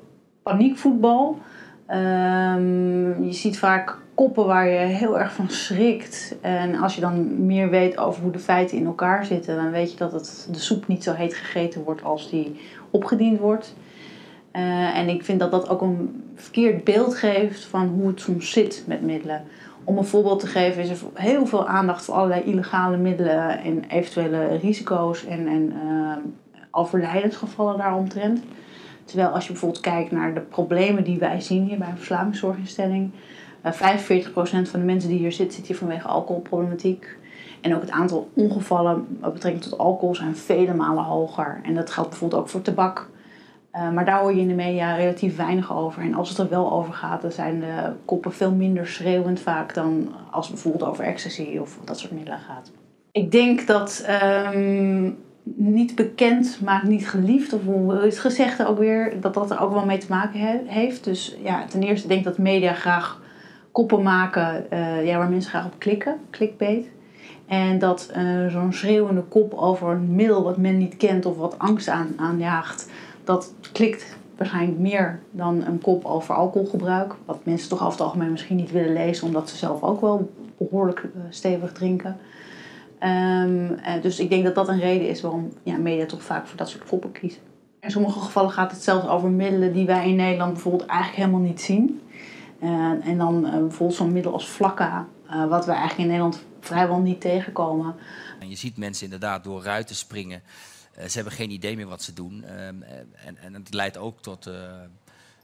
paniekvoetbal. 0.44 1.40
Ehm, 1.88 3.24
je 3.24 3.34
ziet 3.34 3.60
vaak 3.60 3.98
koppen 4.16 4.46
waar 4.46 4.68
je 4.68 4.78
heel 4.78 5.20
erg 5.20 5.34
van 5.34 5.50
schrikt. 5.50 6.36
En 6.42 6.76
als 6.76 6.96
je 6.96 7.02
dan 7.02 7.46
meer 7.46 7.70
weet 7.70 7.98
over 7.98 8.22
hoe 8.22 8.32
de 8.32 8.40
feiten 8.40 8.78
in 8.78 8.86
elkaar 8.86 9.26
zitten, 9.26 9.56
dan 9.56 9.72
weet 9.72 9.92
je 9.92 9.98
dat 9.98 10.12
het, 10.12 10.48
de 10.52 10.60
soep 10.60 10.88
niet 10.88 11.04
zo 11.04 11.14
heet 11.14 11.34
gegeten 11.34 11.84
wordt 11.84 12.04
als 12.04 12.30
die 12.30 12.60
opgediend 12.90 13.40
wordt. 13.40 13.76
Eh, 14.52 14.98
en 14.98 15.10
ik 15.10 15.24
vind 15.24 15.40
dat 15.40 15.52
dat 15.52 15.70
ook 15.70 15.82
een 15.82 16.24
verkeerd 16.36 16.84
beeld 16.84 17.16
geeft 17.16 17.66
van 17.66 17.88
hoe 17.88 18.08
het 18.08 18.20
soms 18.20 18.52
zit 18.52 18.84
met 18.88 19.02
middelen. 19.02 19.44
Om 19.84 19.98
een 19.98 20.06
voorbeeld 20.06 20.40
te 20.40 20.48
geven 20.48 20.82
is 20.82 20.90
er 20.90 20.98
heel 21.14 21.46
veel 21.46 21.68
aandacht 21.68 22.06
voor 22.06 22.16
allerlei 22.16 22.44
illegale 22.44 22.98
middelen 22.98 23.60
en 23.60 23.84
eventuele 23.88 24.46
risico's 24.46 25.26
en, 25.26 25.48
en 25.48 25.74
eh, 25.82 26.18
overlijdensgevallen 26.72 27.78
daaromtrent. 27.78 28.44
Terwijl 29.06 29.30
als 29.30 29.46
je 29.46 29.52
bijvoorbeeld 29.52 29.82
kijkt 29.82 30.12
naar 30.12 30.34
de 30.34 30.40
problemen 30.40 31.04
die 31.04 31.20
wij 31.20 31.42
zien 31.42 31.64
hier 31.64 31.78
bij 31.78 31.90
een 31.90 31.98
verslavingszorginstelling. 31.98 33.12
Eh 33.64 33.74
45% 33.74 34.70
van 34.70 34.80
de 34.80 34.86
mensen 34.86 35.10
die 35.10 35.20
hier 35.20 35.32
zit, 35.32 35.54
zit 35.54 35.68
hier 35.68 35.78
vanwege 35.78 36.08
alcoholproblematiek. 36.08 37.18
En 37.62 37.76
ook 37.76 37.82
het 37.82 37.92
aantal 37.92 38.30
ongevallen 38.34 39.18
met 39.22 39.34
betrekking 39.34 39.64
tot 39.64 39.78
alcohol 39.78 40.16
zijn 40.16 40.36
vele 40.36 40.74
malen 40.74 41.04
hoger. 41.04 41.60
En 41.64 41.76
dat 41.76 41.90
geldt 41.90 42.10
bijvoorbeeld 42.10 42.42
ook 42.42 42.50
voor 42.50 42.62
tabak. 42.62 43.10
Uh, 43.76 43.92
maar 43.92 44.06
daar 44.06 44.20
hoor 44.20 44.34
je 44.34 44.42
in 44.42 44.48
de 44.48 44.54
media 44.54 44.96
relatief 44.96 45.36
weinig 45.36 45.76
over. 45.76 46.02
En 46.02 46.14
als 46.14 46.30
het 46.30 46.38
er 46.38 46.50
wel 46.50 46.72
over 46.72 46.94
gaat, 46.94 47.22
dan 47.22 47.32
zijn 47.32 47.60
de 47.60 47.92
koppen 48.06 48.34
veel 48.34 48.52
minder 48.52 48.88
schreeuwend 48.88 49.40
vaak 49.40 49.74
dan 49.74 50.08
als 50.32 50.46
het 50.46 50.56
bijvoorbeeld 50.56 50.90
over 50.90 51.04
ecstasy 51.04 51.58
of 51.62 51.80
dat 51.84 52.00
soort 52.00 52.12
middelen 52.12 52.40
gaat. 52.40 52.72
Ik 53.12 53.32
denk 53.32 53.68
dat 53.68 54.06
um, 54.54 55.18
niet 55.44 55.96
bekend 55.96 56.60
maakt 56.64 56.88
niet 56.88 57.08
geliefd, 57.08 57.54
of 57.54 57.64
hoe 57.64 57.96
is 57.96 58.14
het 58.14 58.20
gezegd 58.20 58.66
ook 58.66 58.78
weer, 58.78 59.22
dat 59.22 59.34
dat 59.34 59.52
er 59.52 59.60
ook 59.60 59.74
wel 59.74 59.86
mee 59.86 59.98
te 59.98 60.06
maken 60.10 60.40
he 60.40 60.60
heeft. 60.66 61.04
Dus 61.04 61.36
ja, 61.44 61.66
ten 61.66 61.84
eerste 61.84 62.08
denk 62.08 62.20
ik 62.20 62.26
dat 62.26 62.38
media 62.38 62.74
graag 62.74 63.22
koppen 63.74 64.02
maken 64.02 64.66
uh, 64.74 65.06
ja, 65.06 65.18
waar 65.18 65.30
mensen 65.30 65.50
graag 65.50 65.66
op 65.66 65.76
klikken, 65.78 66.16
clickbait. 66.30 66.86
En 67.46 67.80
dat 67.80 68.12
uh, 68.18 68.48
zo'n 68.48 68.74
schreeuwende 68.74 69.22
kop 69.22 69.54
over 69.54 69.90
een 69.90 70.16
middel 70.16 70.44
wat 70.44 70.58
men 70.58 70.78
niet 70.78 70.98
kent 70.98 71.26
of 71.26 71.38
wat 71.38 71.60
angst 71.60 71.88
aan, 71.88 72.14
aanjaagt, 72.16 72.90
dat 73.24 73.54
klikt 73.72 74.18
waarschijnlijk 74.38 74.80
meer 74.80 75.20
dan 75.32 75.64
een 75.66 75.82
kop 75.82 76.06
over 76.06 76.36
alcoholgebruik. 76.36 77.16
Wat 77.26 77.40
mensen 77.44 77.70
toch 77.70 77.80
over 77.80 77.92
het 77.92 78.02
algemeen 78.02 78.32
misschien 78.32 78.56
niet 78.56 78.72
willen 78.72 78.94
lezen, 78.94 79.28
omdat 79.28 79.50
ze 79.50 79.58
zelf 79.58 79.84
ook 79.84 80.02
wel 80.02 80.32
behoorlijk 80.58 81.04
uh, 81.04 81.22
stevig 81.30 81.72
drinken. 81.72 82.18
Um, 83.44 83.76
dus 84.02 84.20
ik 84.20 84.30
denk 84.30 84.44
dat 84.44 84.56
dat 84.56 84.68
een 84.68 84.80
reden 84.80 85.08
is 85.08 85.22
waarom 85.22 85.50
ja, 85.64 85.78
media 85.78 86.06
toch 86.06 86.24
vaak 86.24 86.48
voor 86.48 86.58
dat 86.58 86.70
soort 86.70 86.90
koppen 86.90 87.12
kiezen. 87.12 87.42
In 87.80 87.92
sommige 87.92 88.20
gevallen 88.20 88.52
gaat 88.52 88.72
het 88.72 88.84
zelfs 88.84 89.08
over 89.08 89.30
middelen 89.30 89.74
die 89.74 89.86
wij 89.86 90.10
in 90.10 90.16
Nederland 90.16 90.54
bijvoorbeeld 90.54 90.86
eigenlijk 90.86 91.20
helemaal 91.20 91.48
niet 91.48 91.62
zien. 91.62 92.02
Uh, 92.64 93.08
en 93.08 93.18
dan 93.18 93.46
uh, 93.46 93.52
bijvoorbeeld 93.52 93.98
zo'n 93.98 94.12
middel 94.12 94.34
als 94.34 94.46
flakka, 94.46 95.08
uh, 95.28 95.48
wat 95.48 95.66
we 95.66 95.72
eigenlijk 95.72 96.00
in 96.00 96.08
Nederland 96.08 96.44
vrijwel 96.60 97.00
niet 97.00 97.22
tegenkomen. 97.22 97.96
En 98.40 98.50
je 98.50 98.56
ziet 98.56 98.78
mensen 98.78 99.04
inderdaad 99.04 99.44
door 99.44 99.64
ruiten 99.64 99.96
springen. 99.96 100.42
ze 101.08 101.12
hebben 101.14 101.34
geen 101.34 101.52
idee 101.52 101.76
meer 101.76 101.88
wat 101.88 102.02
ze 102.02 102.14
doen. 102.14 102.44
Ehm, 102.44 102.82
en, 103.26 103.38
en 103.42 103.54
het 103.54 103.74
leidt 103.74 103.98
ook 103.98 104.22
tot 104.22 104.50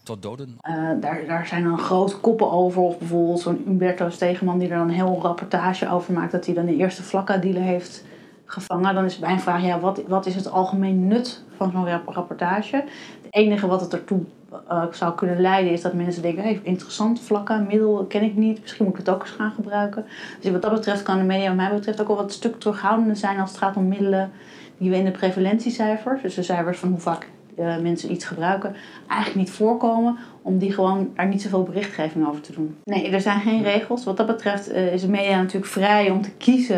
tot 0.04 0.22
doden. 0.22 0.58
Daar, 1.00 1.26
daar 1.26 1.48
zijn 1.48 1.64
dan 1.64 1.80
grote 1.80 2.18
koppen 2.18 2.52
over. 2.52 2.82
Of 2.82 2.98
bijvoorbeeld 2.98 3.40
zo'n 3.40 3.64
Umberto 3.68 4.10
Stegeman 4.10 4.60
die 4.60 4.70
er 4.70 4.78
dan 4.78 4.88
een 4.88 4.94
heel 4.94 5.20
rapportage 5.22 5.90
over 5.90 6.14
maakt. 6.14 6.32
Dat 6.32 6.46
hij 6.46 6.56
dan 6.56 6.66
de 6.66 6.76
eerste 6.76 7.04
vlakka-dealer 7.04 7.62
heeft 7.62 8.04
gevangen. 8.46 8.94
Dan 8.94 9.06
is 9.06 9.20
mijn 9.20 9.40
vraag, 9.40 9.64
ja, 9.64 9.80
wat, 9.80 10.02
wat 10.08 10.26
is 10.26 10.36
het 10.36 10.52
algemeen 10.52 11.08
nut 11.08 11.44
van 11.58 11.72
zo'n 11.72 12.02
rapportage? 12.06 12.76
Het 13.22 13.34
enige 13.34 13.68
wat 13.68 13.82
het 13.82 13.94
ertoe 13.94 14.26
uh, 14.72 14.84
zou 14.92 15.16
kunnen 15.16 15.42
leiden 15.42 15.72
is 15.72 15.82
dat 15.82 15.94
mensen 15.94 16.22
denken... 16.22 16.44
Hey, 16.44 16.60
interessant, 16.64 17.20
vlakka, 17.20 17.58
middel 17.58 18.06
ken 18.10 18.24
ik 18.24 18.36
niet. 18.36 18.62
Misschien 18.62 18.86
moet 18.86 18.94
ik 18.94 19.06
het 19.06 19.16
ook 19.16 19.22
eens 19.22 19.32
gaan 19.32 19.52
gebruiken. 19.52 20.06
Dus 20.40 20.52
wat 20.52 20.62
dat 20.62 20.72
betreft 20.72 21.04
kan 21.04 21.18
de 21.18 21.24
media 21.24 21.48
wat 21.48 21.56
mij 21.56 21.74
betreft 21.74 22.02
ook 22.02 22.08
wel 22.08 22.16
wat 22.16 22.32
stuk 22.32 22.60
terughoudender 22.60 23.16
zijn... 23.16 23.40
als 23.40 23.50
het 23.50 23.60
gaat 23.60 23.76
om 23.76 23.88
middelen 23.88 24.32
die 24.78 24.90
we 24.90 24.96
in 24.96 25.06
de 25.06 25.12
prevalentiecijfers... 25.12 26.22
dus 26.22 26.36
de 26.36 26.44
cijfers 26.44 26.80
van 26.80 26.90
hoe 26.90 27.00
vaak 27.00 27.30
uh, 27.60 27.78
mensen 27.78 28.12
iets 28.12 28.26
gebruiken, 28.26 28.76
eigenlijk 29.08 29.40
niet 29.40 29.52
voorkomen. 29.52 30.18
Om 30.42 30.58
die 30.58 30.74
gewoon 30.74 31.12
daar 31.16 31.28
niet 31.28 31.42
zoveel 31.42 31.64
berichtgeving 31.64 32.28
over 32.28 32.42
te 32.42 32.54
doen. 32.54 32.76
Nee, 32.84 33.10
er 33.10 33.22
zijn 33.22 33.40
geen 33.40 33.64
regels. 33.64 34.04
Wat 34.04 34.18
dat 34.18 34.28
betreft 34.28 34.72
uh, 34.72 34.94
is 34.94 35.02
de 35.02 35.10
media 35.10 35.38
natuurlijk 35.38 35.72
vrij 35.72 36.10
om 36.10 36.22
te 36.22 36.32
kiezen 36.32 36.78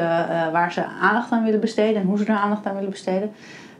waar 0.51 0.73
ze 0.73 0.85
aandacht 0.85 1.31
aan 1.31 1.43
willen 1.43 1.59
besteden 1.59 2.01
en 2.01 2.07
hoe 2.07 2.17
ze 2.17 2.25
er 2.25 2.35
aandacht 2.35 2.65
aan 2.65 2.75
willen 2.75 2.89
besteden. 2.89 3.31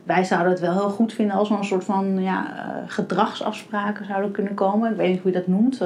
Wij 0.02 0.24
zouden 0.24 0.50
het 0.52 0.60
wel 0.60 0.72
heel 0.72 0.90
goed 0.90 1.12
vinden 1.12 1.36
als 1.36 1.50
er 1.50 1.58
een 1.58 1.64
soort 1.64 1.84
van 1.84 2.22
ja, 2.22 2.46
gedragsafspraken 2.86 4.06
zouden 4.06 4.30
kunnen 4.30 4.54
komen. 4.54 4.90
Ik 4.90 4.96
weet 4.96 5.10
niet 5.10 5.20
hoe 5.20 5.32
je 5.32 5.38
dat 5.38 5.46
noemt. 5.46 5.76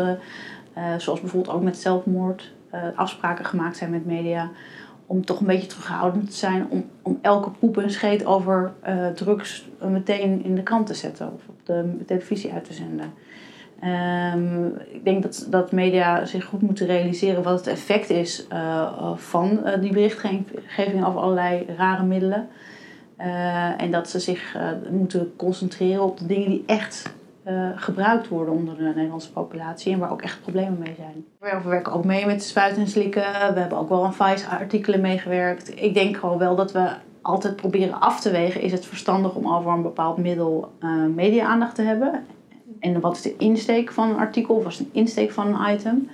zoals 0.96 1.20
bijvoorbeeld 1.20 1.56
ook 1.56 1.62
met 1.62 1.76
zelfmoord 1.76 2.52
afspraken 2.94 3.44
gemaakt 3.44 3.76
zijn 3.76 3.90
met 3.90 4.06
media 4.06 4.50
om 5.06 5.24
toch 5.24 5.40
een 5.40 5.46
beetje 5.46 5.66
terughoudend 5.66 6.30
te 6.30 6.36
zijn, 6.36 6.66
om, 6.68 6.84
om 7.02 7.18
elke 7.22 7.50
poep 7.50 7.78
en 7.78 7.90
scheet 7.90 8.24
over 8.24 8.72
drugs 9.14 9.68
meteen 9.80 10.44
in 10.44 10.54
de 10.54 10.62
krant 10.62 10.86
te 10.86 10.94
zetten 10.94 11.32
of 11.32 11.48
op 11.48 11.66
de 11.66 12.04
televisie 12.06 12.52
uit 12.52 12.64
te 12.64 12.72
zenden. 12.72 13.12
Um, 13.84 14.74
ik 14.92 15.04
denk 15.04 15.22
dat, 15.22 15.46
dat 15.50 15.72
media 15.72 16.24
zich 16.24 16.44
goed 16.44 16.62
moeten 16.62 16.86
realiseren 16.86 17.42
wat 17.42 17.58
het 17.58 17.66
effect 17.66 18.10
is 18.10 18.46
van 19.14 19.60
die 19.80 19.92
berichtgeving 19.92 21.06
over 21.06 21.20
allerlei 21.20 21.66
rare 21.76 22.04
middelen. 22.04 22.48
En 23.76 23.90
dat 23.90 24.10
ze 24.10 24.20
zich 24.20 24.56
moeten 24.90 25.32
concentreren 25.36 26.02
op 26.02 26.18
de 26.18 26.26
dingen 26.26 26.50
die 26.50 26.62
echt 26.66 27.14
uh, 27.48 27.68
gebruikt 27.74 28.28
worden 28.28 28.54
onder 28.54 28.76
de 28.76 28.82
Nederlandse 28.82 29.32
populatie 29.32 29.92
en 29.92 29.98
waar 29.98 30.10
ook 30.10 30.22
echt 30.22 30.42
problemen 30.42 30.78
mee 30.78 30.94
zijn. 30.96 31.24
We 31.38 31.68
werken 31.68 31.92
ook 31.92 32.04
mee 32.04 32.26
met 32.26 32.42
spuiten 32.42 32.82
en 32.82 32.88
slikken. 32.88 33.22
We 33.54 33.60
hebben 33.60 33.78
ook 33.78 33.88
wel 33.88 34.04
aan 34.04 34.14
Vice-artikelen 34.14 35.00
meegewerkt. 35.00 35.82
Ik 35.82 35.94
denk 35.94 36.16
gewoon 36.16 36.38
wel 36.38 36.56
dat 36.56 36.72
we 36.72 36.90
altijd 37.22 37.56
proberen 37.56 38.00
af 38.00 38.20
te 38.20 38.30
wegen: 38.30 38.60
is 38.60 38.72
het 38.72 38.86
verstandig 38.86 39.34
om 39.34 39.54
over 39.54 39.72
een 39.72 39.82
bepaald 39.82 40.16
middel 40.16 40.72
media-aandacht 41.14 41.74
te 41.74 41.82
hebben? 41.82 42.24
En 42.80 43.00
wat 43.00 43.16
is 43.16 43.22
de 43.22 43.36
insteek 43.36 43.92
van 43.92 44.10
een 44.10 44.16
artikel 44.16 44.54
of 44.54 44.62
wat 44.62 44.72
is 44.72 44.78
de 44.78 44.86
insteek 44.92 45.30
van 45.30 45.54
een 45.54 45.74
item? 45.74 46.08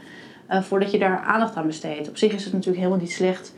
Voordat 0.48 0.90
je 0.90 0.98
daar 0.98 1.18
aandacht 1.18 1.56
aan 1.56 1.66
besteedt. 1.66 2.08
Op 2.08 2.16
zich 2.16 2.32
is 2.32 2.44
het 2.44 2.52
natuurlijk 2.52 2.78
helemaal 2.78 3.00
niet 3.00 3.12
slecht 3.12 3.54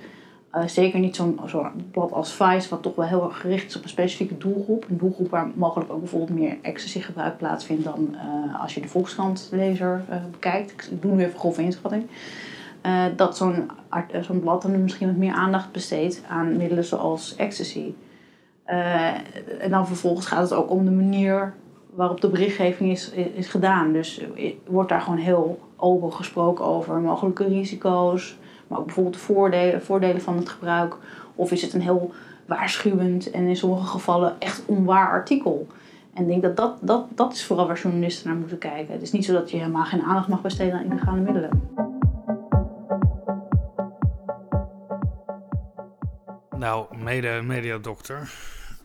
uh, 0.56 0.66
zeker 0.66 0.98
niet 0.98 1.16
zo'n 1.16 1.40
zo 1.46 1.66
blad 1.90 2.12
als 2.12 2.32
Vice, 2.32 2.68
wat 2.68 2.82
toch 2.82 2.94
wel 2.94 3.06
heel 3.06 3.24
erg 3.24 3.40
gericht 3.40 3.66
is 3.66 3.76
op 3.76 3.82
een 3.82 3.88
specifieke 3.88 4.38
doelgroep. 4.38 4.86
Een 4.88 4.98
doelgroep 4.98 5.30
waar 5.30 5.50
mogelijk 5.54 5.92
ook 5.92 5.98
bijvoorbeeld 5.98 6.38
meer 6.38 6.56
ecstasy-gebruik 6.62 7.36
plaatsvindt 7.36 7.84
dan 7.84 8.08
uh, 8.14 8.60
als 8.60 8.74
je 8.74 8.80
de 8.80 8.88
Volkskrant-lezer 8.88 10.04
uh, 10.10 10.16
bekijkt. 10.30 10.90
Ik 10.90 11.02
doe 11.02 11.12
nu 11.12 11.24
even 11.24 11.38
grove 11.38 11.62
inschatting. 11.62 12.06
dat 13.16 13.36
zo'n 13.36 13.70
zo'n 14.20 14.40
blad 14.40 14.62
dan 14.62 14.82
misschien 14.82 15.06
wat 15.06 15.16
meer 15.16 15.32
aandacht 15.32 15.72
besteedt 15.72 16.22
aan 16.28 16.56
middelen 16.56 16.84
zoals 16.84 17.36
ecstasy. 17.36 17.94
en 18.64 19.70
dan 19.70 19.86
vervolgens 19.86 20.26
gaat 20.26 20.50
het 20.50 20.52
ook 20.52 20.70
om 20.70 20.84
de 20.84 20.90
manier 20.90 21.54
waarop 21.90 22.20
de 22.20 22.28
berichtgeving 22.28 22.90
is, 22.90 23.10
is 23.10 23.48
gedaan. 23.48 23.92
Dus 23.92 24.24
wordt 24.66 24.88
daar 24.88 25.00
gewoon 25.00 25.18
heel 25.18 25.60
open 25.76 26.12
gesproken 26.12 26.64
over 26.64 27.00
mogelijke 27.00 27.44
risico's 27.44 28.38
maar 28.68 28.78
ook 28.78 28.84
bijvoorbeeld 28.84 29.14
de 29.14 29.20
voordelen, 29.20 29.82
voordelen 29.82 30.22
van 30.22 30.36
het 30.36 30.48
gebruik. 30.48 30.96
Of 31.34 31.50
is 31.52 31.62
het 31.62 31.72
een 31.72 31.80
heel 31.80 32.12
waarschuwend 32.46 33.30
en 33.30 33.46
in 33.46 33.56
sommige 33.56 33.86
gevallen 33.86 34.36
echt 34.38 34.62
onwaar 34.66 35.08
artikel. 35.08 35.66
En 36.14 36.22
ik 36.22 36.28
denk 36.28 36.42
dat 36.42 36.56
dat, 36.56 36.78
dat 36.80 37.06
dat 37.14 37.32
is 37.32 37.44
vooral 37.44 37.66
waar 37.66 37.78
journalisten 37.78 38.28
naar 38.28 38.38
moeten 38.38 38.58
kijken. 38.58 38.92
Het 38.92 39.02
is 39.02 39.12
niet 39.12 39.24
zo 39.24 39.32
dat 39.32 39.50
je 39.50 39.56
helemaal 39.56 39.84
geen 39.84 40.02
aandacht 40.02 40.28
mag 40.28 40.42
besteden 40.42 40.78
aan 40.78 40.84
illegale 40.84 41.20
middelen. 41.20 41.72
Nou, 46.58 46.96
mede 46.96 47.42
mediadokter, 47.42 48.16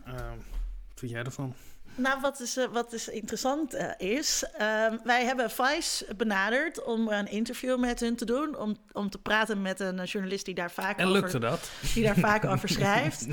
uh, 0.08 0.14
wat 0.14 0.96
vind 0.96 1.12
jij 1.12 1.24
ervan? 1.24 1.54
Nou, 2.00 2.20
wat, 2.22 2.40
is, 2.40 2.58
uh, 2.58 2.66
wat 2.72 2.94
is 2.94 3.08
interessant 3.08 3.76
uh, 3.76 3.92
is, 3.98 4.44
uh, 4.54 4.60
wij 5.04 5.26
hebben 5.26 5.52
Vice 5.52 6.06
benaderd 6.18 6.84
om 6.84 7.08
een 7.08 7.28
interview 7.28 7.80
met 7.80 8.00
hun 8.00 8.16
te 8.16 8.26
doen, 8.26 8.58
om, 8.58 8.78
om 8.92 9.10
te 9.10 9.18
praten 9.18 9.62
met 9.62 9.80
een 9.80 10.04
journalist 10.04 10.46
die 10.46 10.54
daar 10.54 10.72
vaak 10.72 10.98
en 10.98 11.12
lukte 11.12 11.28
over, 11.28 11.40
dat? 11.40 11.70
Die 11.94 12.04
daar 12.04 12.16
vaak 12.16 12.46
over 12.46 12.70
schrijft. 12.80 13.26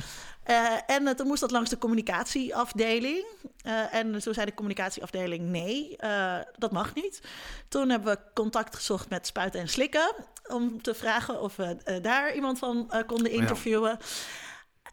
Uh, 0.50 0.66
en 0.86 1.16
toen 1.16 1.26
moest 1.26 1.40
dat 1.40 1.50
langs 1.50 1.70
de 1.70 1.78
communicatieafdeling. 1.78 3.24
en 3.90 4.20
toen 4.20 4.34
zei 4.34 4.46
de 4.46 4.54
communicatieafdeling 4.54 5.44
nee, 5.44 5.96
dat 6.58 6.72
mag 6.72 6.94
niet. 6.94 7.20
Toen 7.68 7.88
hebben 7.88 8.12
we 8.12 8.18
contact 8.34 8.76
gezocht 8.76 9.08
met 9.08 9.26
Spuiten 9.26 9.60
en 9.60 9.68
Slikken 9.68 10.14
om 10.46 10.82
te 10.82 10.94
vragen 10.94 11.40
of 11.40 11.56
we 11.56 12.00
daar 12.02 12.34
iemand 12.34 12.58
van 12.58 12.92
konden 13.06 13.30
interviewen. 13.30 13.98
Ja. 14.00 14.06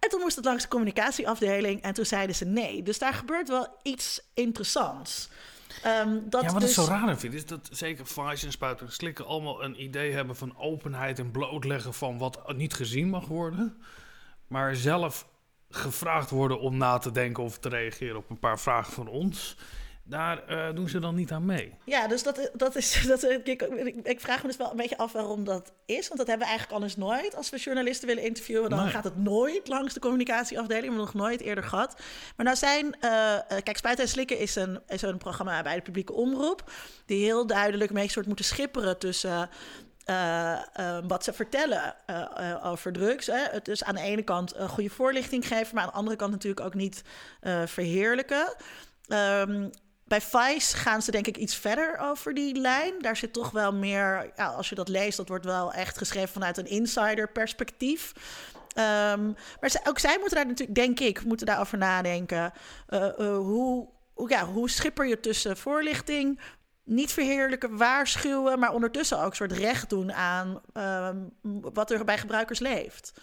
En 0.04 0.10
toen 0.10 0.20
moest 0.20 0.36
het 0.36 0.46
langs 0.46 0.64
de 0.64 0.70
communicatieafdeling 0.70 1.82
en 1.82 1.94
toen 1.94 2.06
zeiden 2.06 2.36
ze 2.36 2.46
nee. 2.46 2.84
Dus 2.84 3.00
daar 3.00 3.14
gebeurt 3.14 3.48
wel 3.48 3.68
iets 3.84 4.22
interessants. 4.34 5.30
Um, 5.86 6.30
dat 6.30 6.42
ja, 6.42 6.52
wat 6.52 6.62
dus... 6.62 6.70
ik 6.70 6.76
zo 6.76 6.86
raar 6.86 7.18
vind, 7.18 7.34
is 7.34 7.46
dat 7.46 7.70
zeker 7.72 8.08
Vice 8.08 8.46
en 8.46 8.52
Spuiten 8.52 8.86
en 8.86 8.92
Slikken 8.92 9.26
allemaal 9.26 9.64
een 9.64 9.84
idee 9.84 10.12
hebben 10.12 10.36
van 10.36 10.58
openheid 10.58 11.20
en 11.20 11.32
blootleggen 11.32 11.94
van 11.94 12.18
wat 12.18 12.54
niet 12.56 12.74
gezien 12.74 13.10
mag 13.10 13.26
worden. 13.26 13.82
Maar 14.48 14.76
zelf 14.76 15.28
gevraagd 15.70 16.30
worden 16.30 16.60
om 16.60 16.78
na 16.78 16.98
te 16.98 17.12
denken 17.12 17.44
of 17.44 17.60
te 17.60 17.70
reageren 17.70 18.18
op 18.18 18.30
een 18.30 18.40
paar 18.40 18.60
vragen 18.60 18.94
van 18.94 19.08
ons 19.08 19.58
daar 20.06 20.44
uh, 20.50 20.76
doen 20.76 20.90
ze 20.90 21.00
dan 21.00 21.16
niet 21.16 21.32
aan 21.32 21.46
mee. 21.46 21.74
Ja, 21.86 22.08
dus 22.08 22.24
dat, 22.24 22.50
dat 22.54 22.76
is. 22.76 23.02
Dat, 23.08 23.24
ik, 23.24 23.62
ik, 24.04 24.20
vraag 24.20 24.42
me 24.42 24.48
dus 24.48 24.58
wel 24.58 24.72
een 24.72 24.78
beetje 24.78 24.98
af 24.98 25.12
waarom 25.12 25.44
dat 25.44 25.72
is. 25.86 26.08
Want 26.08 26.20
dat 26.20 26.28
hebben 26.28 26.48
we 26.48 26.54
eigenlijk 26.54 26.72
anders 26.72 26.96
nooit. 26.96 27.36
Als 27.36 27.50
we 27.50 27.58
journalisten 27.58 28.08
willen 28.08 28.24
interviewen, 28.24 28.70
dan 28.70 28.80
nee. 28.80 28.90
gaat 28.90 29.04
het 29.04 29.18
nooit 29.18 29.68
langs 29.68 29.94
de 29.94 30.00
communicatieafdeling. 30.00 30.84
We 30.84 30.90
hebben 30.90 31.14
nog 31.14 31.28
nooit 31.28 31.42
eerder 31.42 31.64
gehad. 31.64 32.02
Maar 32.36 32.46
nou 32.46 32.58
zijn. 32.58 32.86
Uh, 32.86 32.92
kijk, 33.64 33.78
Spuiten 33.78 34.04
en 34.04 34.10
Slikken 34.10 34.40
is 34.40 34.56
een, 34.56 34.80
is 34.88 35.02
een 35.02 35.18
programma 35.18 35.62
bij 35.62 35.76
de 35.76 35.82
publieke 35.82 36.14
omroep. 36.14 36.72
Die 37.06 37.24
heel 37.24 37.48
duidelijk 37.48 37.92
mee 37.92 38.10
soort 38.10 38.28
moeten 38.28 38.46
schipperen 38.46 38.98
tussen. 38.98 39.50
Uh, 40.10 40.60
uh, 40.80 40.98
wat 41.08 41.24
ze 41.24 41.34
vertellen 41.34 41.96
uh, 42.10 42.66
over 42.66 42.94
drugs. 42.94 43.28
Hè. 43.28 43.44
Het 43.52 43.68
is 43.68 43.84
aan 43.84 43.96
de 43.96 44.02
ene 44.02 44.24
kant 44.24 44.56
een 44.56 44.70
goede 44.70 44.90
voorlichting 44.90 45.48
geven, 45.48 45.76
maar 45.76 45.84
aan 45.84 45.90
de 45.90 45.96
andere 45.96 46.16
kant 46.16 46.32
natuurlijk 46.32 46.66
ook 46.66 46.74
niet 46.74 47.04
verheerlijken. 47.66 48.56
Um, 49.08 49.72
bij 50.06 50.22
Vice 50.22 50.78
gaan 50.78 51.02
ze 51.02 51.12
denk 51.12 51.28
ik 51.28 51.38
iets 51.38 51.56
verder 51.56 51.98
over 51.98 52.34
die 52.34 52.56
lijn. 52.56 52.94
Daar 53.00 53.18
zit 53.18 53.34
toch 53.34 53.52
wel 53.52 53.74
meer, 53.74 54.32
ja, 54.36 54.48
als 54.48 54.70
je 54.70 54.76
dat 54.76 54.88
leest, 54.88 55.18
dat 55.18 55.28
wordt 55.28 55.46
wel 55.46 55.74
echt 55.74 55.98
geschreven 55.98 56.34
vanuit 56.34 56.58
een 56.58 56.68
insider 56.68 57.30
perspectief. 57.30 58.14
Ehm, 58.74 59.26
maar 59.60 59.82
ook 59.84 60.00
zij 60.00 60.18
moeten 60.20 60.38
daar 60.38 60.48
natuurlijk, 60.48 60.76
denk 60.78 61.00
ik, 61.00 61.24
moeten 61.24 61.46
daarover 61.46 61.78
nadenken. 61.78 62.54
Eh, 62.88 63.08
eh, 63.08 63.38
hoe, 63.38 63.88
hoe, 64.14 64.30
ja, 64.30 64.46
hoe 64.46 64.70
schipper 64.70 65.08
je 65.08 65.20
tussen 65.20 65.58
voorlichting, 65.58 66.40
niet 66.84 67.12
verheerlijken, 67.12 67.78
waarschuwen, 67.78 68.60
maar 68.60 68.74
ondertussen 68.74 69.20
ook 69.20 69.30
een 69.30 69.36
soort 69.36 69.52
recht 69.52 69.90
doen 69.90 70.14
aan 70.14 70.62
ehm, 70.74 71.18
wat 71.62 71.92
er 71.92 72.06
bij 72.06 72.18
gebruikers 72.18 72.60
leeft. 72.60 73.14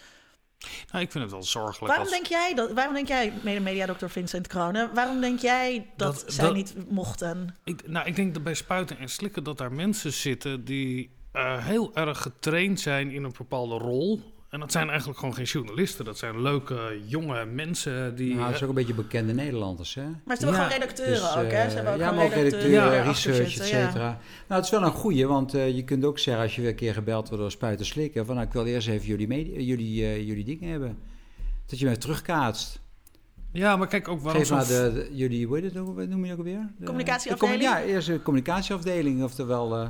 Nou, 0.91 1.03
ik 1.03 1.11
vind 1.11 1.23
het 1.23 1.33
wel 1.33 1.43
zorgelijk. 1.43 1.79
Waarom 1.87 1.99
als- 2.05 2.09
denk 2.11 2.25
jij 2.25 2.53
dat? 2.55 2.71
Waarom 2.71 2.93
denk 2.93 3.07
jij, 3.07 3.33
mede 3.43 3.59
mediadokter 3.59 4.09
Vincent 4.09 4.47
Kronen, 4.47 4.93
waarom 4.93 5.21
denk 5.21 5.39
jij 5.39 5.87
dat, 5.97 6.13
Dat- 6.25 6.33
zij 6.33 6.45
dat- 6.45 6.53
niet 6.55 6.75
mochten? 6.89 7.55
Ik, 7.63 7.87
nou, 7.87 8.07
ik 8.07 8.15
denk 8.15 8.33
dat 8.33 8.43
bij 8.43 8.53
spuiten 8.53 8.97
en 8.97 9.09
slikken 9.09 9.43
dat 9.43 9.57
daar 9.57 9.71
mensen 9.73 10.13
zitten 10.13 10.65
die 10.65 11.11
eh, 11.31 11.65
heel 11.65 11.95
erg 11.95 12.21
getraind 12.21 12.79
zijn 12.79 13.11
in 13.11 13.23
een 13.23 13.33
bepaalde 13.37 13.77
rol. 13.77 14.33
En 14.51 14.59
dat 14.59 14.71
zijn 14.71 14.89
eigenlijk 14.89 15.19
gewoon 15.19 15.33
geen 15.33 15.45
journalisten. 15.45 16.05
Dat 16.05 16.17
zijn 16.17 16.41
leuke, 16.41 16.99
jonge 17.05 17.45
mensen 17.45 18.15
die... 18.15 18.33
Nou, 18.35 18.45
het 18.45 18.55
is 18.55 18.61
ook 18.63 18.69
een 18.69 18.75
beetje 18.75 18.93
bekende 18.93 19.33
Nederlanders, 19.33 19.93
hè? 19.95 20.01
Maar 20.25 20.37
ze 20.37 20.43
hebben 20.45 20.47
Ja, 20.61 20.67
gewoon 20.67 20.79
redacteuren 20.79 21.13
Dus, 21.21 21.35
ook, 21.35 21.51
hè? 21.51 21.61
Ze 21.61 21.67
eh, 21.67 21.73
hebben 21.73 21.93
ook 21.93 21.99
ja, 21.99 22.11
maar 22.11 22.25
ook 22.25 22.31
redacteuren 22.33 23.03
research, 23.03 23.39
et 23.39 23.53
ja. 23.55 23.63
cetera. 23.63 24.07
Nou, 24.47 24.61
het 24.61 24.63
is 24.65 24.69
wel 24.69 24.83
een 24.83 24.91
goeie, 24.91 25.27
want 25.27 25.53
eh, 25.53 25.75
je 25.75 25.83
kunt 25.83 26.05
ook 26.05 26.19
zeggen 26.19 26.43
als 26.43 26.55
je 26.55 26.61
weer 26.61 26.69
een 26.69 26.75
keer 26.75 26.93
gebeld 26.93 27.27
wordt 27.27 27.41
door 27.41 27.51
spuiten 27.51 27.85
slikken, 27.85 28.25
van 28.25 28.35
nou, 28.35 28.47
ik 28.47 28.53
wil 28.53 28.65
eerst 28.65 28.87
even 28.87 29.07
jullie, 29.07 29.65
jullie, 29.65 30.03
eh, 30.03 30.27
jullie 30.27 30.43
dingen 30.43 30.69
hebben. 30.69 30.97
Dat 31.65 31.79
je 31.79 31.85
mij 31.85 31.97
terugkaatst. 31.97 32.79
ja, 33.51 33.75
maar 33.77 33.87
kijk 33.87 34.07
ook 34.07 34.21
waarom 34.21 34.41
Geef 34.41 34.51
maar 34.51 34.67
de, 34.67 34.91
de- 34.93 35.09
jullie, 35.15 35.45
hoe 35.47 35.57
het, 35.59 35.73
noem 35.73 36.23
je 36.23 36.29
dat 36.29 36.37
ook 36.39 36.43
weer? 36.45 36.69
De- 36.77 36.85
Communicatieafdeling? 36.85 37.59
de 37.61 37.67
commu- 37.67 37.83
ja, 37.87 37.93
eerst 37.93 38.07
de 38.07 38.21
communicatieafdeling, 38.21 39.23
oftewel... 39.23 39.75
eh, 39.75 39.89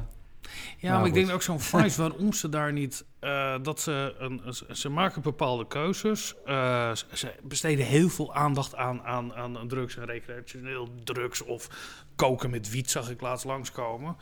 Ja, 0.77 0.87
Nou, 0.89 0.97
maar 0.99 1.07
ik 1.07 1.13
denk 1.13 1.29
ook 1.29 1.41
zo'n 1.41 1.59
Vice, 1.59 2.01
waarom 2.01 2.33
ze 2.33 2.49
daar 2.49 2.73
niet... 2.73 3.05
eh, 3.21 3.55
dat 3.61 3.79
ze, 3.79 4.15
een, 4.17 4.41
ze- 4.75 4.89
maken 4.89 5.21
bepaalde 5.21 5.67
keuzes. 5.67 6.35
Eh, 6.45 6.91
ze- 7.13 7.35
besteden 7.43 7.85
heel 7.85 8.09
veel 8.09 8.33
aandacht 8.35 8.75
aan, 8.75 9.03
aan, 9.03 9.33
aan 9.35 9.67
drugs 9.67 9.97
en 9.97 10.05
recreationeel 10.05 10.87
drugs... 11.03 11.41
of 11.41 11.69
koken 12.15 12.49
met 12.49 12.69
wiet, 12.69 12.91
zag 12.91 13.09
ik 13.09 13.21
laatst 13.21 13.45
langskomen. 13.45 14.15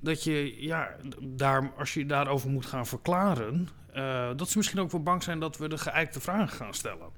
Dat 0.00 0.24
je, 0.24 0.62
ja, 0.62 0.96
daar, 1.20 1.72
als 1.78 1.94
je 1.94 2.06
daarover 2.06 2.50
moet 2.50 2.66
gaan 2.66 2.86
verklaren... 2.86 3.68
eh, 3.92 4.30
dat 4.36 4.48
ze 4.48 4.56
misschien 4.58 4.80
ook 4.80 4.90
wel 4.90 5.02
bang 5.02 5.22
zijn 5.22 5.40
dat 5.40 5.56
we 5.56 5.68
de 5.68 5.78
geëikte 5.78 6.20
vragen 6.20 6.56
gaan 6.56 6.74
stellen. 6.74 7.10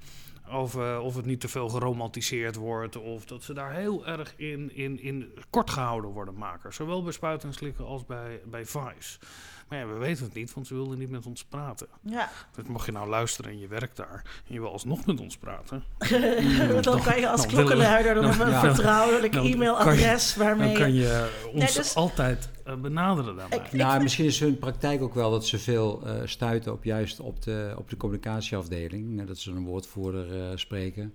Of, 0.50 0.76
of 0.76 1.16
het 1.16 1.24
niet 1.24 1.40
te 1.40 1.48
veel 1.48 1.68
geromantiseerd 1.68 2.54
wordt. 2.56 2.96
Of 2.96 3.24
dat 3.24 3.42
ze 3.42 3.52
daar 3.54 3.72
heel 3.72 4.06
erg 4.06 4.34
in, 4.36 4.74
in, 4.76 5.00
in 5.00 5.32
kort 5.50 5.70
gehouden 5.70 6.10
worden, 6.10 6.34
makers. 6.34 6.76
Zowel 6.76 7.02
bij 7.02 7.12
Spuiten 7.12 7.48
en 7.48 7.54
Slikken 7.54 7.84
als 7.86 8.04
bij, 8.06 8.40
bij 8.46 8.66
Vice. 8.66 9.18
Maar 9.68 9.78
ja, 9.78 9.86
we 9.86 9.98
weten 9.98 10.24
het 10.24 10.34
niet, 10.34 10.54
want 10.54 10.66
ze 10.66 10.74
wilden 10.74 10.98
niet 10.98 11.10
met 11.10 11.26
ons 11.26 11.44
praten. 11.44 11.86
Ja, 12.02 12.30
Dus 12.56 12.66
mocht 12.66 12.86
je 12.86 12.92
nou 12.92 13.08
luisteren 13.08 13.50
en 13.50 13.58
je 13.58 13.66
werkt 13.68 13.96
daar... 13.96 14.22
en 14.48 14.54
je 14.54 14.60
wil 14.60 14.72
alsnog 14.72 15.06
met 15.06 15.20
ons 15.20 15.36
praten... 15.36 15.82
dan 16.82 17.02
kan 17.02 17.20
je 17.20 17.28
als 17.28 17.40
dan 17.40 17.50
klokkenluider 17.50 18.14
dan 18.14 18.22
dan- 18.22 18.32
hebben 18.32 18.54
een 18.54 18.60
vertrouwelijk 18.60 19.32
Dan 19.32 19.46
e-mailadres 19.46 20.36
waarmee 20.36 20.66
dan 20.72 20.76
kan 20.82 20.94
je... 20.94 21.30
ons 21.52 21.54
Nee, 21.64 21.72
dus- 21.72 21.94
altijd 21.94 22.48
eh, 22.64 22.74
benaderen 22.76 23.36
daarbij. 23.36 23.58
Ik- 23.58 23.72
nou, 23.72 24.02
misschien 24.02 24.24
is 24.24 24.40
hun 24.40 24.58
praktijk 24.58 25.02
ook 25.02 25.14
wel 25.14 25.30
dat 25.30 25.46
ze 25.46 25.58
veel 25.58 26.02
eh, 26.06 26.14
stuiten 26.24 26.72
op 26.72 26.84
juist 26.84 27.20
op 27.20 27.42
de, 27.42 27.74
op 27.78 27.90
de 27.90 27.96
communicatieafdeling. 27.96 29.20
eh, 29.20 29.26
dat 29.26 29.38
ze 29.38 29.50
een 29.50 29.64
woordvoerder 29.64 30.40
eh, 30.50 30.56
spreken. 30.56 31.14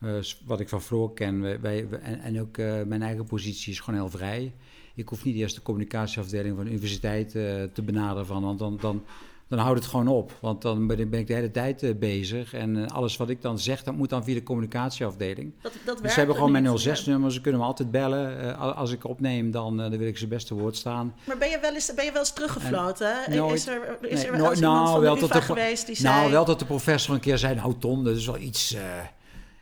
Eh, 0.00 0.14
wat 0.44 0.60
ik 0.60 0.68
van 0.68 0.82
Floor 0.82 1.14
ken, 1.14 1.40
wij, 1.40 1.60
wij- 1.60 1.88
en, 2.02 2.20
en 2.20 2.40
ook 2.40 2.58
eh, 2.58 2.82
mijn 2.82 3.02
eigen 3.02 3.26
positie 3.26 3.72
is 3.72 3.80
gewoon 3.80 4.00
heel 4.00 4.10
vrij. 4.10 4.54
Ik 4.96 5.08
hoef 5.08 5.24
niet 5.24 5.36
eerst 5.36 5.54
de 5.54 5.62
communicatieafdeling 5.62 6.56
van 6.56 6.64
de 6.64 6.70
universiteit 6.70 7.34
eh, 7.34 7.42
te 7.72 7.82
benaderen, 7.82 8.26
van, 8.26 8.42
want 8.42 8.58
dan, 8.58 8.78
dan, 8.80 9.02
dan 9.48 9.58
houdt 9.58 9.78
het 9.78 9.88
gewoon 9.88 10.08
op. 10.08 10.32
Want 10.40 10.62
dan 10.62 10.86
ben 10.86 10.98
ik, 11.12 11.26
de 11.26 11.34
hele 11.34 11.50
tijd 11.50 11.82
eh, 11.82 11.94
bezig. 11.98 12.52
En 12.54 12.84
eh, 12.84 12.94
alles 12.94 13.16
wat 13.16 13.28
ik 13.28 13.42
dan 13.42 13.58
zeg, 13.58 13.82
dat 13.82 13.94
moet 13.94 14.08
dan 14.08 14.24
via 14.24 14.34
de 14.34 14.42
communicatieafdeling. 14.42 15.52
Dat, 15.62 15.72
dat 15.84 16.02
Dus 16.02 16.12
ze 16.12 16.18
hebben 16.18 16.36
gewoon 16.36 16.50
mijn 16.52 16.66
06-nummer, 16.66 17.32
ze 17.32 17.40
kunnen 17.40 17.60
me 17.60 17.66
altijd 17.66 17.90
bellen. 17.90 18.56
Al- 18.58 18.72
als 18.72 18.92
ik 18.92 19.04
opneem, 19.04 19.50
dan, 19.50 19.76
dan 19.76 19.96
wil 19.98 20.08
ik 20.08 20.18
ze 20.18 20.26
best 20.26 20.46
te 20.46 20.54
woord 20.54 20.76
staan. 20.76 21.14
Maar 21.24 21.38
ben 21.38 21.48
je 21.50 21.58
wel 21.60 21.74
eens, 21.74 21.94
ben 21.94 22.04
je 22.04 22.10
wel 22.12 22.20
eens 22.20 22.32
teruggefloten? 22.32 23.14
Nooit- 23.28 23.54
is 23.54 23.66
er, 23.66 23.98
is 24.00 24.10
nee, 24.14 24.24
er 24.26 24.32
wel 24.32 24.44
nooit- 24.44 24.58
iemand 24.58 24.76
nou, 24.78 24.90
van 24.92 25.00
wel 25.00 25.28
de 25.28 25.40
geweest 25.42 25.86
die 25.86 26.02
Nou, 26.02 26.18
zei... 26.20 26.30
wel 26.30 26.44
dat 26.44 26.58
de 26.58 26.64
professor 26.64 27.14
een 27.14 27.20
keer 27.20 27.38
zei, 27.38 27.54
nou 27.54 27.74
Ton, 27.78 28.04
dat 28.04 28.16
is 28.16 28.26
wel 28.26 28.38
iets... 28.38 28.76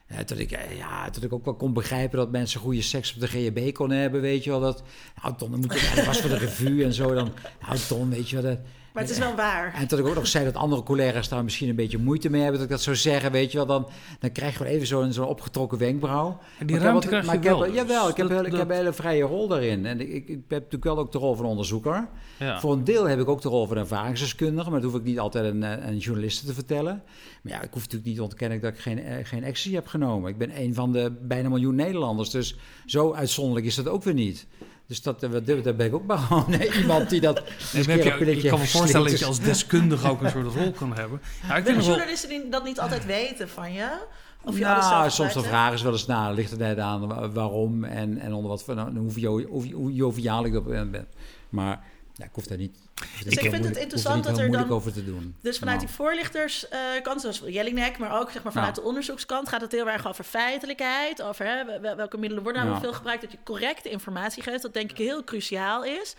dat, 0.06 0.38
ik, 0.38 0.50
ja, 0.76 1.10
dat 1.10 1.22
ik 1.22 1.32
ook 1.32 1.44
wel 1.44 1.54
kon 1.54 1.72
begrijpen 1.72 2.18
dat 2.18 2.30
mensen 2.30 2.60
goede 2.60 2.82
seks 2.82 3.14
op 3.14 3.20
de 3.20 3.26
GHB 3.26 3.74
konden 3.74 3.98
hebben, 3.98 4.20
weet 4.20 4.44
je 4.44 4.50
wel. 4.50 4.60
Dat, 4.60 4.82
nou 5.22 5.36
Ton, 5.36 5.50
dan 5.50 5.60
moet 5.60 5.94
dat 5.94 6.04
was 6.04 6.20
voor 6.20 6.30
de 6.30 6.38
revue 6.38 6.84
en 6.84 6.92
zo. 6.92 7.14
Dan, 7.14 7.32
nou 7.60 7.78
Ton, 7.78 8.10
weet 8.10 8.30
je 8.30 8.40
wel. 8.40 8.54
Dat, 8.54 8.60
Maar 8.94 9.02
het 9.02 9.12
is 9.12 9.18
wel 9.18 9.34
waar. 9.34 9.74
en 9.74 9.86
dat 9.88 9.98
ik 9.98 10.06
ook 10.06 10.14
nog 10.14 10.26
zei 10.26 10.44
dat 10.44 10.54
andere 10.54 10.82
collega's 10.82 11.28
daar 11.28 11.44
misschien 11.44 11.68
een 11.68 11.76
beetje 11.76 11.98
moeite 11.98 12.30
mee 12.30 12.40
hebben 12.40 12.58
dat 12.60 12.68
ik 12.68 12.74
dat 12.74 12.82
zou 12.84 12.96
zeggen, 12.96 13.32
weet 13.32 13.50
je 13.52 13.56
wel. 13.56 13.66
Dan, 13.66 13.88
dan 14.18 14.32
krijg 14.32 14.58
je 14.58 14.64
even 14.64 14.86
zo'n 14.86 15.12
zo'n 15.12 15.26
opgetrokken 15.26 15.78
wenkbrauw. 15.78 16.38
En 16.58 16.66
die 16.66 16.76
Maar 16.76 16.84
ik 16.84 16.90
ruimte 16.90 17.08
heb 17.14 17.22
krijg 17.22 17.26
wat- 17.36 17.44
je 17.44 17.48
wel. 17.50 17.58
ik 17.58 17.64
heb, 17.64 17.86
dus. 17.86 17.94
Jawel, 17.94 18.08
ik 18.08 18.16
heb, 18.16 18.28
Dat- 18.28 18.44
ik 18.44 18.50
dat- 18.50 18.58
heb 18.60 18.68
een 18.70 18.76
hele 18.76 18.92
vrije 18.92 19.22
rol 19.22 19.48
daarin. 19.48 19.86
En 19.86 20.00
ik, 20.00 20.08
ik, 20.08 20.14
ik 20.28 20.28
heb 20.28 20.44
natuurlijk 20.48 20.84
wel 20.84 20.98
ook 20.98 21.12
de 21.12 21.18
rol 21.18 21.34
van 21.34 21.44
onderzoeker. 21.44 22.08
ja. 22.38 22.60
Voor 22.60 22.72
een 22.72 22.84
deel 22.84 23.08
heb 23.08 23.20
ik 23.20 23.28
ook 23.28 23.42
de 23.42 23.48
rol 23.48 23.66
van 23.66 23.76
ervaringsdeskundige, 23.76 24.70
maar 24.70 24.80
dat 24.80 24.90
hoef 24.90 25.00
ik 25.00 25.06
niet 25.06 25.18
altijd 25.18 25.44
een, 25.44 25.62
eh, 25.62 25.86
een 25.88 25.98
journaliste 25.98 26.46
te 26.46 26.54
vertellen. 26.54 27.02
Maar 27.42 27.52
ja, 27.52 27.62
ik 27.62 27.68
hoef 27.72 27.80
natuurlijk 27.82 28.04
niet 28.06 28.16
te 28.16 28.22
ontkennen 28.22 28.60
dat 28.60 28.72
ik 28.72 28.78
geen, 28.78 28.98
eh, 29.04 29.16
geen 29.24 29.44
ecstasy 29.44 29.74
heb 29.74 29.86
genomen. 29.86 30.30
Ik 30.30 30.38
ben 30.38 30.60
een 30.60 30.74
van 30.74 30.92
de 30.92 31.12
bijna 31.22 31.48
miljoen 31.48 31.74
Nederlanders, 31.74 32.30
dus 32.30 32.56
zo 32.86 33.12
uitzonderlijk 33.12 33.66
is 33.66 33.74
dat 33.74 33.88
ook 33.88 34.02
weer 34.02 34.14
niet. 34.14 34.46
Dus 34.86 35.02
dat, 35.02 35.22
eh, 35.22 35.30
wat- 35.30 35.46
daar 35.46 35.74
ben 35.74 35.86
ik 35.86 35.94
ook 35.94 36.06
maar 36.06 36.18
gewoon 36.18 36.52
eh, 36.52 36.76
iemand 36.78 37.10
die 37.10 37.20
dat... 37.20 37.42
Nee, 37.72 37.84
heb 38.02 38.18
je, 38.18 38.36
ik 38.36 38.48
kan 38.50 38.58
me 38.58 38.66
voorstellen 38.66 39.10
dat 39.10 39.18
je 39.18 39.24
als 39.24 39.40
deskundige 39.40 40.08
ook 40.10 40.22
een 40.22 40.30
soort 40.30 40.54
rol 40.54 40.72
kan 40.72 40.94
hebben. 40.94 41.20
Ja, 41.48 41.56
ik 41.56 41.64
wel, 41.64 41.80
journalisten 41.80 42.28
die 42.28 42.48
dat 42.48 42.64
niet 42.64 42.80
altijd 42.80 43.06
weten 43.06 43.48
van 43.48 43.72
je? 43.72 43.88
Of 44.42 44.58
je 44.58 44.64
nou, 44.64 45.10
soms 45.10 45.34
hè? 45.34 45.42
vragen 45.42 45.78
ze 45.78 45.84
wel 45.84 45.92
eens 45.92 46.06
naar, 46.06 46.34
ligt 46.34 46.50
er 46.52 46.58
net 46.58 46.78
aan 46.78 47.06
wa- 47.06 47.30
waarom 47.30 47.84
en, 47.84 48.18
en 48.18 48.32
onder 48.32 48.50
wat 48.50 48.64
voor, 48.64 48.74
nou, 48.74 49.10
hoe 49.72 49.92
joviaal 49.94 50.44
ik 50.44 50.54
op 50.54 50.64
ben. 50.64 51.06
Maar 51.48 51.82
ja, 52.16 52.24
ik 52.24 52.30
hoef 52.32 52.46
daar 52.46 52.58
niet, 52.58 52.78
Dus 53.24 53.32
ik 53.36 53.50
vind 53.50 53.64
het 53.64 53.76
interessant 53.76 54.24
er 54.26 54.30
dat 54.30 54.40
er 54.40 54.50
dan- 54.50 54.70
over 54.70 54.92
te 54.92 55.04
doen. 55.04 55.36
Dus 55.42 55.58
vanuit 55.58 55.76
Nou. 55.76 55.86
die 55.88 55.96
voorlichterskant, 55.96 57.20
zoals 57.20 57.42
Jelinek, 57.46 57.98
maar 57.98 58.20
ook 58.20 58.30
zeg 58.30 58.42
maar, 58.42 58.52
vanuit 58.52 58.76
Ja. 58.76 58.82
de 58.82 58.88
onderzoekskant, 58.88 59.48
gaat 59.48 59.60
het 59.60 59.72
heel 59.72 59.88
erg 59.90 60.06
over 60.08 60.24
feitelijkheid. 60.24 61.22
Over 61.22 61.46
hè, 61.46 61.80
wel- 61.80 61.96
welke 61.96 62.16
middelen 62.18 62.44
worden 62.44 62.66
nou 62.66 62.80
veel 62.80 62.92
gebruikt. 62.92 63.22
Dat 63.22 63.32
je 63.32 63.38
correcte 63.44 63.90
informatie 63.90 64.42
geeft. 64.42 64.62
Dat 64.62 64.74
denk 64.74 64.90
ik 64.90 64.98
heel 64.98 65.24
cruciaal 65.24 65.84
is. 65.84 66.14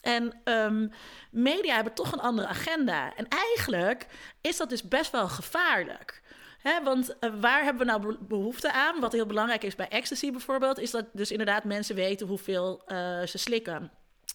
En 0.00 0.32
ehm, 0.44 0.86
media 1.30 1.74
hebben 1.74 1.94
toch 1.94 2.12
een 2.12 2.20
andere 2.20 2.48
agenda. 2.48 3.12
En 3.16 3.26
eigenlijk 3.28 4.06
is 4.40 4.56
dat 4.56 4.68
dus 4.68 4.82
best 4.82 5.10
wel 5.12 5.28
gevaarlijk. 5.28 6.22
Hè, 6.58 6.82
want 6.82 7.18
eh, 7.18 7.30
waar 7.40 7.62
hebben 7.64 7.86
we 7.86 7.92
nou 7.92 8.06
be- 8.06 8.18
behoefte 8.28 8.72
aan? 8.72 9.00
Wat 9.00 9.12
heel 9.12 9.26
belangrijk 9.26 9.64
is 9.64 9.74
bij 9.74 9.88
ecstasy 9.88 10.30
bijvoorbeeld, 10.30 10.78
is 10.78 10.90
dat 10.90 11.04
dus 11.12 11.30
inderdaad 11.30 11.64
mensen 11.64 11.94
weten 11.94 12.26
hoeveel 12.26 12.82
eh, 12.86 13.22
ze 13.22 13.38
slikken. 13.38 13.90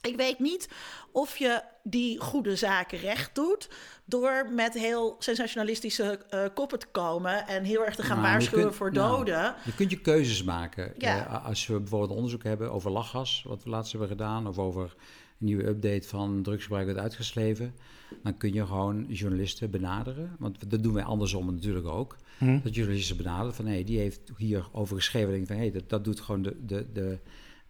Ik 0.07 0.15
weet 0.15 0.39
niet 0.39 0.69
of 1.11 1.37
je 1.37 1.61
die 1.83 2.19
goede 2.19 2.55
zaken 2.55 2.97
recht 2.99 3.35
doet 3.35 3.69
door 4.05 4.49
met 4.51 4.73
heel 4.73 5.15
sensationalistische 5.19 6.19
eh, 6.29 6.45
koppen 6.53 6.79
te 6.79 6.87
komen 6.91 7.47
en 7.47 7.63
heel 7.63 7.85
erg 7.85 7.95
te 7.95 8.01
gaan 8.03 8.17
Nou, 8.19 8.29
waarschuwen 8.29 8.63
kunt- 8.65 8.75
voor 8.75 8.91
nou, 8.91 9.17
doden. 9.17 9.55
Je 9.65 9.75
kunt 9.75 9.89
je 9.91 9.99
keuzes 10.01 10.43
maken. 10.43 10.93
Ja. 10.97 11.25
Eh, 11.27 11.45
als 11.45 11.67
we 11.67 11.79
bijvoorbeeld 11.79 12.11
onderzoek 12.11 12.43
hebben 12.43 12.71
over 12.71 12.91
lachgas, 12.91 13.43
wat 13.47 13.63
we 13.63 13.69
laatst 13.69 13.91
hebben 13.91 14.09
gedaan, 14.09 14.47
of 14.47 14.57
over 14.59 14.83
een 14.83 15.45
nieuwe 15.45 15.67
update 15.67 16.07
van 16.07 16.41
drugsgebruik 16.43 16.85
werd 16.85 16.97
uitgeschreven, 16.97 17.75
dan 18.23 18.37
kun 18.37 18.53
je 18.53 18.65
gewoon 18.65 19.05
journalisten 19.09 19.71
benaderen. 19.71 20.35
Want 20.39 20.69
dat 20.69 20.83
doen 20.83 20.93
wij 20.93 21.03
andersom 21.03 21.53
natuurlijk 21.53 21.87
ook. 21.87 22.15
Hm. 22.37 22.59
Dat 22.63 22.75
journalisten 22.75 23.17
benaderen 23.17 23.53
van 23.55 23.65
hé, 23.65 23.83
die 23.83 23.99
heeft 23.99 24.19
hierover 24.37 24.95
geschreven. 24.95 25.31
Denk 25.31 25.47
van 25.47 25.55
hé, 25.57 25.71
dat, 25.71 25.89
dat 25.89 26.03
doet 26.03 26.19
gewoon 26.19 26.41
de, 26.41 26.65
de, 26.65 26.85
de, 26.93 27.17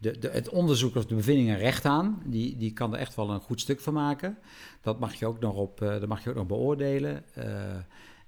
de, 0.03 0.19
de, 0.19 0.29
het 0.29 0.49
onderzoek 0.49 0.95
of 0.95 1.05
de 1.05 1.15
bevindingen 1.15 1.57
recht 1.57 1.85
aan. 1.85 2.21
Die, 2.25 2.57
die 2.57 2.73
kan 2.73 2.93
er 2.93 2.99
echt 2.99 3.15
wel 3.15 3.29
een 3.29 3.39
goed 3.39 3.61
stuk 3.61 3.79
van 3.79 3.93
maken. 3.93 4.37
Dat 4.81 4.99
mag 4.99 5.13
je 5.13 5.25
ook 5.25 5.39
nog, 5.39 5.55
op, 5.55 5.81
eh, 5.81 5.89
dat 5.89 6.07
mag 6.07 6.23
je 6.23 6.29
ook 6.29 6.35
nog 6.35 6.47
beoordelen. 6.47 7.23
Eh, 7.33 7.45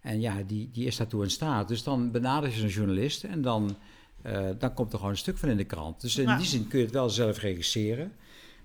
en 0.02 0.22
ja, 0.22 0.44
die, 0.48 0.70
die 0.72 0.86
is 0.86 0.98
daartoe 0.98 1.24
in 1.24 1.30
staat. 1.30 1.68
Dus 1.68 1.84
dan 1.84 2.12
benader 2.12 2.50
je 2.50 2.56
zo'n 2.56 2.68
journalist 2.68 3.24
en 3.24 3.42
dan, 3.42 3.78
eh, 4.22 4.50
dan 4.60 4.74
komt 4.74 4.92
er 4.92 4.98
gewoon 4.98 5.14
een 5.14 5.20
stuk 5.20 5.38
van 5.38 5.50
in 5.50 5.58
de 5.58 5.64
krant. 5.64 6.02
Dus 6.02 6.18
in 6.18 6.38
die 6.38 6.46
zin 6.46 6.68
kun 6.68 6.80
je 6.80 6.86
het 6.86 6.94
wel 6.94 7.10
zelf 7.10 7.40
regisseren. 7.40 8.12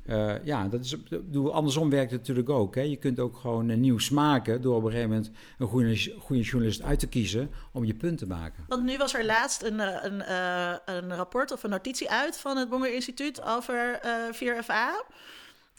Eh, 0.07 0.45
ja, 0.45 0.69
dat 0.69 0.85
is, 0.85 0.97
andersom 1.53 1.91
werkt 1.91 2.11
het 2.11 2.21
natuurlijk 2.21 2.49
ook. 2.49 2.75
Hè. 2.75 2.81
Je 2.81 2.97
kunt 2.97 3.19
ook 3.19 3.37
gewoon 3.37 3.69
een 3.69 3.81
nieuws 3.81 4.11
maken 4.11 4.63
door 4.63 4.77
op 4.77 4.85
een 4.85 4.91
gegeven 4.91 5.11
moment 5.11 5.31
een 5.59 5.67
goede, 5.67 6.15
goede 6.19 6.43
journalist 6.43 6.83
uit 6.83 6.99
te 6.99 7.07
kiezen 7.07 7.51
om 7.73 7.85
je 7.85 7.95
punt 7.95 8.19
te 8.19 8.27
maken. 8.27 8.65
Want 8.69 8.85
nu 8.85 8.97
was 8.97 9.15
er 9.15 9.25
laatst 9.25 9.63
een, 9.63 9.81
eh, 9.81 10.05
een, 10.05 10.23
eh, 10.23 10.75
een 10.85 11.15
rapport 11.17 11.53
of 11.53 11.63
een 11.63 11.71
notitie 11.71 12.11
uit 12.11 12.39
van 12.39 12.57
het 12.57 12.69
Bonger 12.69 12.95
Instituut 12.95 13.43
over 13.43 13.99
eh 14.01 14.33
4FA. 14.33 15.05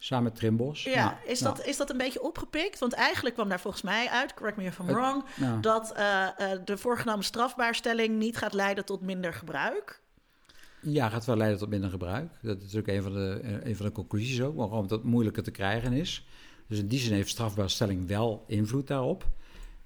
Samen 0.04 0.24
met 0.24 0.36
Trimbos. 0.36 0.84
Ja, 0.84 1.20
is, 1.26 1.40
dat, 1.40 1.66
is 1.66 1.78
dat 1.78 1.90
een 1.90 1.98
beetje 1.98 2.22
opgepikt? 2.22 2.80
Want 2.80 2.94
eigenlijk 2.94 3.36
kwam 3.36 3.50
daar 3.50 3.60
volgens 3.60 3.84
mij 3.84 4.10
uit, 4.10 4.34
correct 4.34 4.58
me 4.58 4.64
if 4.64 4.80
I'm 4.80 4.86
wrong, 4.86 5.24
ja. 5.36 5.58
dat 5.62 5.92
eh, 5.92 6.28
eh, 6.28 6.60
de 6.66 6.78
voorgenomen 6.78 7.24
strafbaarstelling 7.24 8.18
niet 8.18 8.38
gaat 8.38 8.54
leiden 8.54 8.86
tot 8.86 9.02
minder 9.02 9.34
gebruik. 9.34 10.02
Ja, 10.82 11.10
gaat 11.10 11.26
wel 11.26 11.38
leiden 11.38 11.60
tot 11.60 11.70
minder 11.70 11.89
gebruik. 11.89 12.32
Dat 12.41 12.58
is 12.58 12.74
natuurlijk 12.74 12.88
een 12.88 13.04
van 13.04 13.13
de, 13.13 13.39
eh, 13.44 13.70
een 13.70 13.76
van 13.76 13.86
de 13.86 13.91
conclusies 13.91 14.41
ook, 14.41 14.62
gewoon 14.62 14.88
dat 14.88 15.04
moeilijker 15.04 15.44
te 15.44 15.51
krijgen 15.51 15.93
is. 15.93 16.26
Dus 16.68 16.80
in 16.80 16.88
die 16.88 16.99
zin 16.99 17.14
heeft 17.14 17.30
strafbaarstelling 17.30 18.08
wel 18.08 18.43
invloed 18.47 18.88
daarop. 18.88 19.30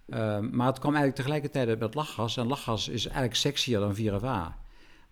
Ehm, 0.09 0.55
maar 0.55 0.67
het 0.67 0.79
kwam 0.79 0.95
eigenlijk 0.95 1.15
tegelijkertijd 1.15 1.79
met 1.79 1.93
lachgas. 1.93 2.37
En 2.37 2.47
lachgas 2.47 2.87
is 2.89 3.05
eigenlijk 3.05 3.35
sexier 3.35 3.79
dan 3.79 3.95
4FA. 3.95 4.64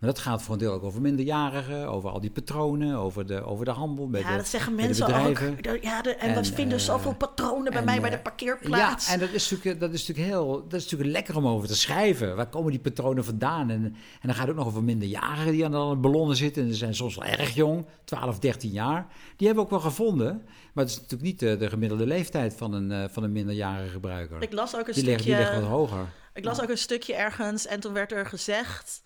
Maar 0.04 0.14
dat 0.14 0.22
gaat 0.22 0.42
voor 0.42 0.54
een 0.54 0.60
deel 0.60 0.74
ook 0.74 0.84
over 0.84 1.02
minderjarigen, 1.02 1.88
over 1.88 2.10
al 2.10 2.20
die 2.20 2.30
patronen, 2.30 2.96
over 2.96 3.28
de, 3.28 3.44
over 3.44 3.66
de 3.66 3.72
handel. 3.72 4.08
Met 4.08 4.22
Ja, 4.22 4.32
de, 4.32 4.38
dat 4.38 4.48
zeggen 4.48 4.76
de 4.76 4.82
mensen 4.82 5.06
ook. 5.06 5.40
Ja, 5.82 6.02
de, 6.02 6.16
en, 6.16 6.34
wat 6.34 6.48
En, 6.48 6.54
vinden 6.54 6.78
eh, 6.78 6.84
zoveel 6.84 7.16
patronen 7.16 7.72
bij 7.72 7.80
en, 7.80 7.86
mij 7.86 8.02
bij 8.02 8.10
de 8.10 8.16
eh, 8.16 8.22
parkeerplaats? 8.22 9.08
Ja, 9.08 9.14
en 9.14 9.20
dat 9.20 9.30
is, 9.30 9.52
natuurlijk, 9.52 9.80
dat 9.80 9.94
is 9.94 10.08
natuurlijk 10.08 10.36
heel, 10.36 10.64
dat 10.68 10.74
is 10.80 10.84
natuurlijk 10.84 11.12
lekker 11.12 11.38
om 11.38 11.48
over 11.48 11.68
te 11.68 11.76
schrijven. 11.76 12.36
Waar 12.36 12.50
komen 12.50 12.72
die 12.72 12.80
patronen 12.80 13.26
vandaan? 13.26 13.70
En, 13.70 13.84
en 13.84 13.96
dan 14.22 14.34
gaat 14.34 14.42
het 14.42 14.50
ook 14.50 14.56
nog 14.56 14.68
over 14.68 14.84
minderjarigen 14.84 15.52
die 15.52 15.66
aan 15.66 15.90
de 15.90 15.96
ballonnen 15.96 16.36
zitten. 16.36 16.62
En 16.62 16.68
die 16.68 16.78
zijn 16.78 16.96
soms 16.96 17.16
wel 17.16 17.26
erg 17.26 17.54
jong, 17.54 17.86
12, 18.04 18.40
13 18.40 18.72
jaar. 18.72 19.08
Die 19.38 19.48
hebben 19.48 19.66
we 19.66 19.72
ook 19.72 19.82
wel 19.82 19.92
gevonden. 19.92 20.42
Maar 20.74 20.84
het 20.84 20.94
is 20.94 21.00
natuurlijk 21.00 21.24
niet 21.24 21.40
de, 21.40 21.58
de 21.58 21.70
gemiddelde 21.70 22.06
leeftijd 22.06 22.54
van 22.56 22.74
een, 22.74 22.92
eh, 22.92 23.04
van 23.10 23.24
een 23.24 23.32
minderjarige 23.32 23.90
gebruiker. 23.90 24.42
Ik 24.42 24.54
las 24.54 24.76
ook 24.76 24.88
een 24.88 24.94
die, 24.94 25.04
ligt, 25.04 25.24
die 25.24 25.36
ligt 25.36 25.44
wat 25.44 25.58
stukje. 25.58 25.76
hoger. 25.76 26.08
Ik 26.34 26.46
las 26.46 26.62
ook 26.62 26.70
een 26.70 26.78
stukje 26.78 27.16
ergens 27.16 27.66
en 27.66 27.80
toen 27.80 27.94
werd 27.94 28.12
er 28.12 28.26
gezegd. 28.26 29.02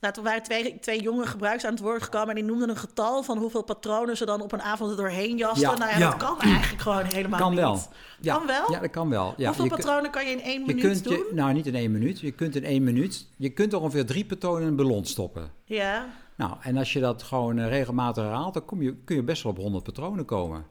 Nou, 0.00 0.14
toen 0.14 0.24
waren 0.24 0.42
twee, 0.42 0.78
twee 0.80 1.00
jonge 1.02 1.26
gebruikers 1.26 1.64
aan 1.64 1.70
het 1.72 1.80
woord 1.82 2.02
gekomen 2.02 2.28
en 2.28 2.34
die 2.34 2.44
noemden 2.44 2.68
een 2.68 2.76
getal 2.76 3.22
van 3.22 3.38
hoeveel 3.38 3.62
patronen 3.62 4.16
ze 4.16 4.24
dan 4.26 4.40
op 4.40 4.52
een 4.52 4.62
avond 4.62 4.90
er 4.90 4.96
doorheen 4.96 5.36
jasten. 5.36 5.70
Ja. 5.70 5.76
Nou 5.76 5.90
ja, 5.90 5.98
Ja. 5.98 6.10
dat 6.10 6.16
kan 6.18 6.40
eigenlijk 6.40 6.82
gewoon 6.82 7.04
helemaal 7.04 7.40
Kan 7.40 7.50
niet. 7.50 7.58
wel. 7.60 7.78
Ja, 8.20 8.36
Kan 8.36 8.46
wel? 8.46 8.72
Ja, 8.72 8.78
dat 8.80 8.90
kan 8.90 9.08
wel. 9.08 9.34
Ja, 9.36 9.46
hoeveel 9.46 9.64
je 9.64 9.70
patronen 9.70 10.10
kan 10.10 10.24
je 10.26 10.30
in 10.30 10.40
één 10.42 10.60
je 10.60 10.66
minuut 10.66 10.82
kunt 10.82 11.04
doen? 11.04 11.12
je, 11.12 11.30
nou, 11.34 11.52
niet 11.52 11.66
in 11.66 11.74
één 11.74 11.92
minuut. 11.92 12.20
Je 12.20 12.30
kunt 12.30 12.56
in 12.56 12.64
één 12.64 12.84
minuut. 12.84 13.28
Je 13.36 13.48
kunt 13.50 13.74
ongeveer 13.74 14.06
drie 14.06 14.24
patronen 14.24 14.62
in 14.62 14.68
een 14.68 14.76
ballon 14.76 15.04
stoppen. 15.04 15.50
Ja. 15.64 16.06
Nou, 16.36 16.52
en 16.62 16.76
als 16.76 16.92
je 16.92 17.00
dat 17.00 17.22
gewoon 17.22 17.58
eh, 17.58 17.68
regelmatig 17.68 18.24
herhaalt, 18.24 18.54
dan 18.54 18.64
kom 18.64 18.82
je, 18.82 18.94
kun 19.04 19.16
je 19.16 19.22
best 19.22 19.42
wel 19.42 19.52
op 19.52 19.58
100 19.58 19.84
patronen 19.84 20.24
komen. 20.24 20.64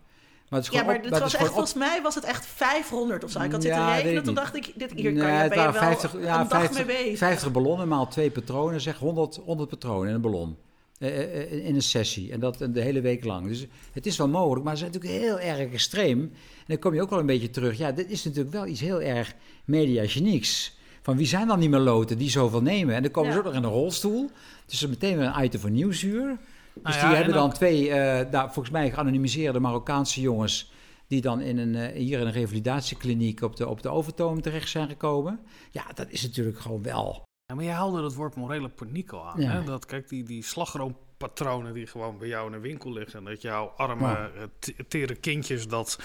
Maar 0.50 0.60
het 0.60 0.68
is 0.72 0.80
Ja, 0.80 0.84
maar 0.86 0.96
op- 0.96 1.04
dat 1.04 1.20
was 1.20 1.34
is 1.34 1.34
echt, 1.34 1.44
op- 1.44 1.50
volgens 1.54 1.74
mij 1.74 2.02
was 2.02 2.16
het 2.16 2.24
echt 2.24 2.46
500 2.46 3.24
of 3.24 3.32
zo. 3.32 3.40
Ik 3.42 3.52
had 3.52 3.64
Ja, 3.64 3.70
zitten 3.76 3.86
weet 3.94 4.02
rekenen, 4.04 4.24
toen 4.24 4.34
dacht 4.34 4.56
ik, 4.56 4.72
dit, 4.76 4.92
hier 4.96 5.12
Nee, 5.14 5.22
kan 5.22 5.44
je, 5.44 5.50
ben 5.50 5.58
wel 5.58 5.74
50, 5.74 6.12
ja, 6.14 6.18
een 6.42 6.48
dag 6.48 6.60
50, 6.62 6.86
mee 6.86 6.96
bezig. 7.04 7.18
50 7.18 7.52
ballonnen 7.52 7.88
maal 7.88 8.08
twee 8.08 8.32
patronen, 8.32 8.82
zeg 8.82 8.98
100, 8.98 9.36
100 9.46 9.70
patronen 9.70 10.10
in 10.10 10.16
een 10.16 10.22
ballon. 10.22 10.56
Eh, 11.00 11.18
eh, 11.18 11.42
eh, 11.42 11.66
in 11.66 11.76
een 11.76 11.82
sessie. 11.82 12.32
En 12.32 12.40
dat 12.40 12.58
de 12.70 12.82
hele 12.82 13.02
week 13.02 13.24
lang. 13.24 13.48
Dus 13.48 13.66
het 13.92 14.06
is 14.06 14.18
wel 14.18 14.28
mogelijk, 14.28 14.66
maar 14.66 14.78
ze 14.78 14.80
zijn 14.80 14.92
natuurlijk 14.92 15.22
heel 15.24 15.40
erg 15.40 15.72
extreem. 15.74 16.20
En 16.22 16.32
dan 16.68 16.80
kom 16.80 16.94
je 16.94 17.02
ook 17.02 17.10
wel 17.10 17.20
een 17.20 17.26
beetje 17.26 17.50
terug. 17.50 17.78
Ja, 17.78 17.92
dit 17.92 18.10
is 18.12 18.24
natuurlijk 18.24 18.54
wel 18.56 18.66
iets 18.68 18.80
heel 18.80 19.02
erg 19.02 19.34
mediagenieks. 19.66 20.76
Van 21.02 21.18
wie 21.18 21.28
zijn 21.28 21.48
dan 21.48 21.60
niet 21.60 21.70
meer 21.70 21.80
loten 21.80 22.18
die 22.18 22.30
zoveel 22.30 22.62
nemen? 22.62 22.96
En 22.96 23.02
dan 23.02 23.12
komen 23.12 23.32
ze 23.32 23.38
Ja. 23.38 23.44
ook 23.44 23.54
nog 23.54 23.62
in 23.62 23.68
een 23.68 23.76
rolstoel. 23.76 24.30
Dus 24.66 24.82
is 24.84 24.88
meteen 24.90 25.18
weer 25.18 25.26
een 25.36 25.44
item 25.44 25.60
voor 25.60 25.70
nieuwsuur. 25.72 26.38
Dus 26.84 26.96
Nou 26.96 26.96
ja, 26.96 27.02
die 27.02 27.10
en 27.10 27.16
hebben 27.16 27.34
dan 27.34 27.46
ook- 27.50 27.54
twee, 27.54 27.90
eh, 27.92 28.32
nou, 28.32 28.46
volgens 28.46 28.70
mij 28.70 28.92
geanonimiseerde 28.92 29.60
Marokkaanse 29.60 30.22
jongens... 30.22 30.72
die 31.08 31.22
dan 31.22 31.42
in 31.42 31.58
een, 31.58 31.76
eh, 31.76 31.96
hier 31.96 32.20
in 32.20 32.26
een 32.26 32.32
revalidatiekliniek 32.32 33.42
op 33.42 33.56
de, 33.56 33.68
op 33.68 33.82
de 33.82 33.90
Overtoom 33.90 34.42
terecht 34.42 34.70
zijn 34.70 34.88
gekomen. 34.88 35.40
Ja, 35.72 35.84
dat 35.94 36.10
is 36.10 36.22
natuurlijk 36.22 36.60
gewoon 36.60 36.84
wel... 36.84 37.24
Ja, 37.46 37.56
maar 37.56 37.64
jij 37.64 37.74
haalde 37.74 38.02
dat 38.02 38.14
woord 38.16 38.36
morele 38.36 38.70
paniek 38.70 39.12
al 39.12 39.28
aan. 39.28 39.42
Ja. 39.42 39.52
Hè? 39.52 39.64
Dat, 39.64 39.86
kijk, 39.86 40.10
die, 40.10 40.24
die 40.24 40.44
slagroompatronen 40.44 41.74
die 41.74 41.88
gewoon 41.88 42.18
bij 42.18 42.28
jou 42.28 42.46
in 42.46 42.52
de 42.52 42.60
winkel 42.60 42.94
liggen. 42.94 43.20
En 43.20 43.26
dat 43.26 43.42
jouw 43.42 43.66
arme, 43.66 44.08
Ja. 44.08 44.30
eh, 44.36 44.70
tere 44.88 45.16
kindjes 45.16 45.68
dat 45.68 46.00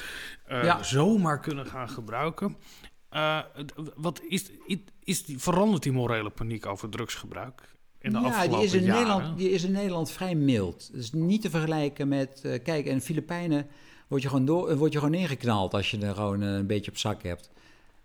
zomaar 0.81 1.41
kunnen 1.41 1.67
gaan 1.67 1.89
gebruiken. 1.89 2.57
Wat 3.97 4.21
is, 4.29 4.51
is 5.05 5.25
die, 5.25 5.39
verandert 5.39 5.83
die 5.83 5.93
morele 5.93 6.31
paniek 6.31 6.67
over 6.67 6.89
drugsgebruik 6.89 7.63
in 8.03 8.13
de 8.13 8.19
ja, 8.19 8.25
afgelopen 8.27 8.59
die 8.59 8.67
is 8.67 8.75
in, 8.75 8.83
jaren? 8.83 9.03
Nederland, 9.07 9.39
die 9.39 9.51
is 9.51 9.65
in 9.65 9.73
Nederland 9.73 10.11
vrij 10.11 10.35
mild. 10.35 10.89
Het 10.93 11.03
is 11.03 11.13
niet 11.13 11.43
te 11.43 11.51
vergelijken 11.51 12.09
met... 12.09 12.41
eh, 12.45 12.63
kijk, 12.63 12.87
in 12.87 12.95
de 12.97 13.01
Filipijnen 13.01 13.67
word 14.09 14.23
je, 14.23 14.29
gewoon 14.29 14.45
door, 14.45 14.69
eh, 14.69 14.77
word 14.77 14.93
je 14.93 14.99
gewoon 14.99 15.15
neergeknald... 15.15 15.75
als 15.75 15.91
je 15.91 15.99
er 15.99 16.15
gewoon 16.15 16.43
eh, 16.43 16.49
een 16.55 16.67
beetje 16.67 16.91
op 16.91 16.97
zak 16.99 17.23
hebt. 17.23 17.51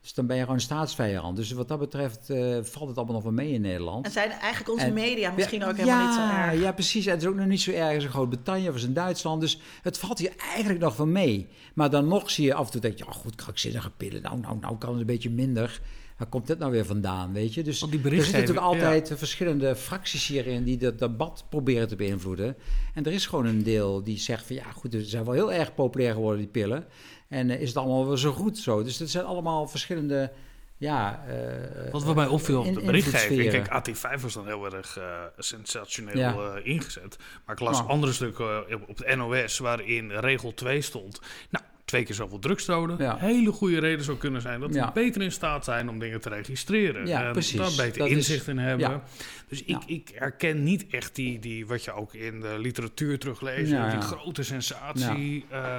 Dus 0.02 0.14
dan 0.16 0.28
ben 0.28 0.36
je 0.36 0.42
gewoon 0.42 0.58
een 0.58 0.64
staatsvijand. 0.64 1.36
Dus 1.36 1.52
wat 1.52 1.68
dat 1.68 1.80
betreft 1.80 2.30
eh, 2.30 2.58
valt 2.62 2.88
het 2.88 2.98
allemaal 2.98 3.16
nog 3.16 3.24
wel 3.24 3.32
mee 3.32 3.52
in 3.52 3.62
Nederland. 3.62 4.06
En 4.06 4.12
zijn 4.12 4.30
eigenlijk 4.32 4.70
onze 4.72 4.86
En- 4.86 4.94
media 4.94 5.32
misschien 5.32 5.60
Ja, 5.60 5.68
ook 5.70 5.78
helemaal 5.78 6.06
niet 6.06 6.16
zo 6.16 6.22
ja, 6.22 6.52
erg. 6.52 6.62
Ja, 6.62 6.72
precies. 6.72 7.06
En 7.06 7.12
het 7.12 7.22
is 7.22 7.28
ook 7.28 7.36
nog 7.36 7.46
niet 7.46 7.62
zo 7.62 7.72
erg 7.72 7.96
als 7.96 8.04
in 8.04 8.10
Groot-Brittannië 8.10 8.68
of 8.68 8.74
als 8.74 8.84
in 8.84 8.94
Duitsland. 8.94 9.42
Dus 9.42 9.60
het 9.82 9.98
valt 9.98 10.20
hier 10.20 10.34
eigenlijk 10.54 10.80
nog 10.80 10.98
wel 10.98 11.08
mee. 11.08 11.48
Maar 11.74 11.90
dan 11.90 12.08
nog 12.08 12.30
zie 12.32 12.46
je 12.46 12.54
af 12.54 12.66
en 12.66 12.72
toe, 12.72 12.82
denk 12.82 12.98
je, 12.98 13.06
ja 13.06 13.12
goed, 13.12 13.36
krankzinnige 13.36 13.90
pillen. 13.90 14.22
Nou, 14.22 14.40
nou, 14.40 14.58
nou 14.60 14.78
kan 14.78 14.90
het 14.92 15.00
een 15.00 15.06
beetje 15.06 15.30
minder. 15.30 15.82
Waar 16.18 16.28
komt 16.28 16.48
dit 16.48 16.60
nou 16.60 16.72
weer 16.72 16.86
vandaan, 16.86 17.34
weet 17.34 17.54
je? 17.54 17.64
Dus 17.64 17.80
die 17.80 18.04
er 18.04 18.12
zitten 18.12 18.32
natuurlijk 18.34 18.66
altijd 18.66 19.12
verschillende 19.16 19.76
fracties 19.76 20.28
hierin 20.28 20.64
die 20.64 20.78
dat 20.78 21.00
debat 21.00 21.46
proberen 21.50 21.88
te 21.88 21.96
beïnvloeden. 21.96 22.56
En 22.94 23.06
er 23.06 23.12
is 23.12 23.26
gewoon 23.26 23.46
een 23.46 23.64
deel 23.64 24.04
die 24.04 24.18
zegt 24.20 24.46
van, 24.48 24.56
ja 24.56 24.72
goed, 24.72 24.92
ze 24.92 25.04
zijn 25.04 25.24
wel 25.24 25.34
heel 25.34 25.54
erg 25.54 25.74
populair 25.74 26.14
geworden, 26.14 26.40
die 26.40 26.48
pillen. 26.50 26.86
En 27.28 27.50
eh, 27.50 27.62
is 27.62 27.68
het 27.68 27.78
allemaal 27.78 28.08
wel 28.08 28.18
zo 28.18 28.32
goed 28.32 28.58
zo? 28.58 28.84
Dus 28.84 28.98
dat 28.98 29.10
zijn 29.10 29.26
allemaal 29.26 29.68
verschillende, 29.68 30.32
ja... 30.78 31.26
eh, 31.28 31.92
Wat 31.92 32.16
mij 32.16 32.28
opviel 32.28 32.60
op 32.60 32.74
de 32.74 32.82
berichtgeving, 32.82 33.52
kijk, 33.68 33.88
AT5 33.90 34.22
was 34.22 34.34
dan 34.34 34.46
heel 34.46 34.66
erg 34.74 34.98
eh, 34.98 35.22
sensationeel 35.38 36.18
Ja. 36.18 36.36
eh, 36.56 36.66
ingezet. 36.66 37.18
Maar 37.46 37.56
ik 37.56 37.62
las 37.62 37.78
Nou. 37.78 37.90
andere 37.90 38.14
stukken 38.14 38.74
op- 38.74 38.90
op 38.90 38.98
de 38.98 39.16
NOS 39.16 39.58
waarin 39.58 40.12
regel 40.12 40.54
2 40.54 40.82
stond. 40.82 41.22
Nou, 41.50 41.66
twee 41.88 42.04
keer 42.04 42.16
zoveel 42.16 42.40
drugsdoden. 42.40 42.96
Ja. 43.00 43.18
Hele 43.18 43.52
goede 43.52 43.80
reden 43.80 44.06
zou 44.06 44.18
kunnen 44.18 44.42
zijn 44.42 44.60
dat 44.60 44.70
we 44.70 44.76
Ja. 44.76 44.92
beter 44.94 45.22
in 45.22 45.32
staat 45.32 45.64
zijn 45.66 45.90
om 45.90 46.00
dingen 46.00 46.22
te 46.22 46.30
registreren. 46.30 47.08
Ja, 47.08 47.26
en 47.26 47.32
precies. 47.32 47.58
daar 47.58 47.86
beter 47.86 47.98
Dat 47.98 48.08
is- 48.08 48.14
inzicht 48.16 48.48
in 48.48 48.58
hebben. 48.58 49.02
Dus 49.48 49.64
ik, 49.64 49.78
ik 49.86 50.12
herken 50.16 50.64
niet 50.64 50.86
echt 50.90 51.16
die, 51.16 51.40
die, 51.40 51.68
wat 51.68 51.84
je 51.84 51.92
ook 51.94 52.14
in 52.14 52.40
de 52.40 52.56
literatuur 52.60 53.20
terugleest, 53.20 53.70
die 53.92 54.02
grote 54.02 54.44
sensatie. 54.44 55.46
eh, 55.50 55.78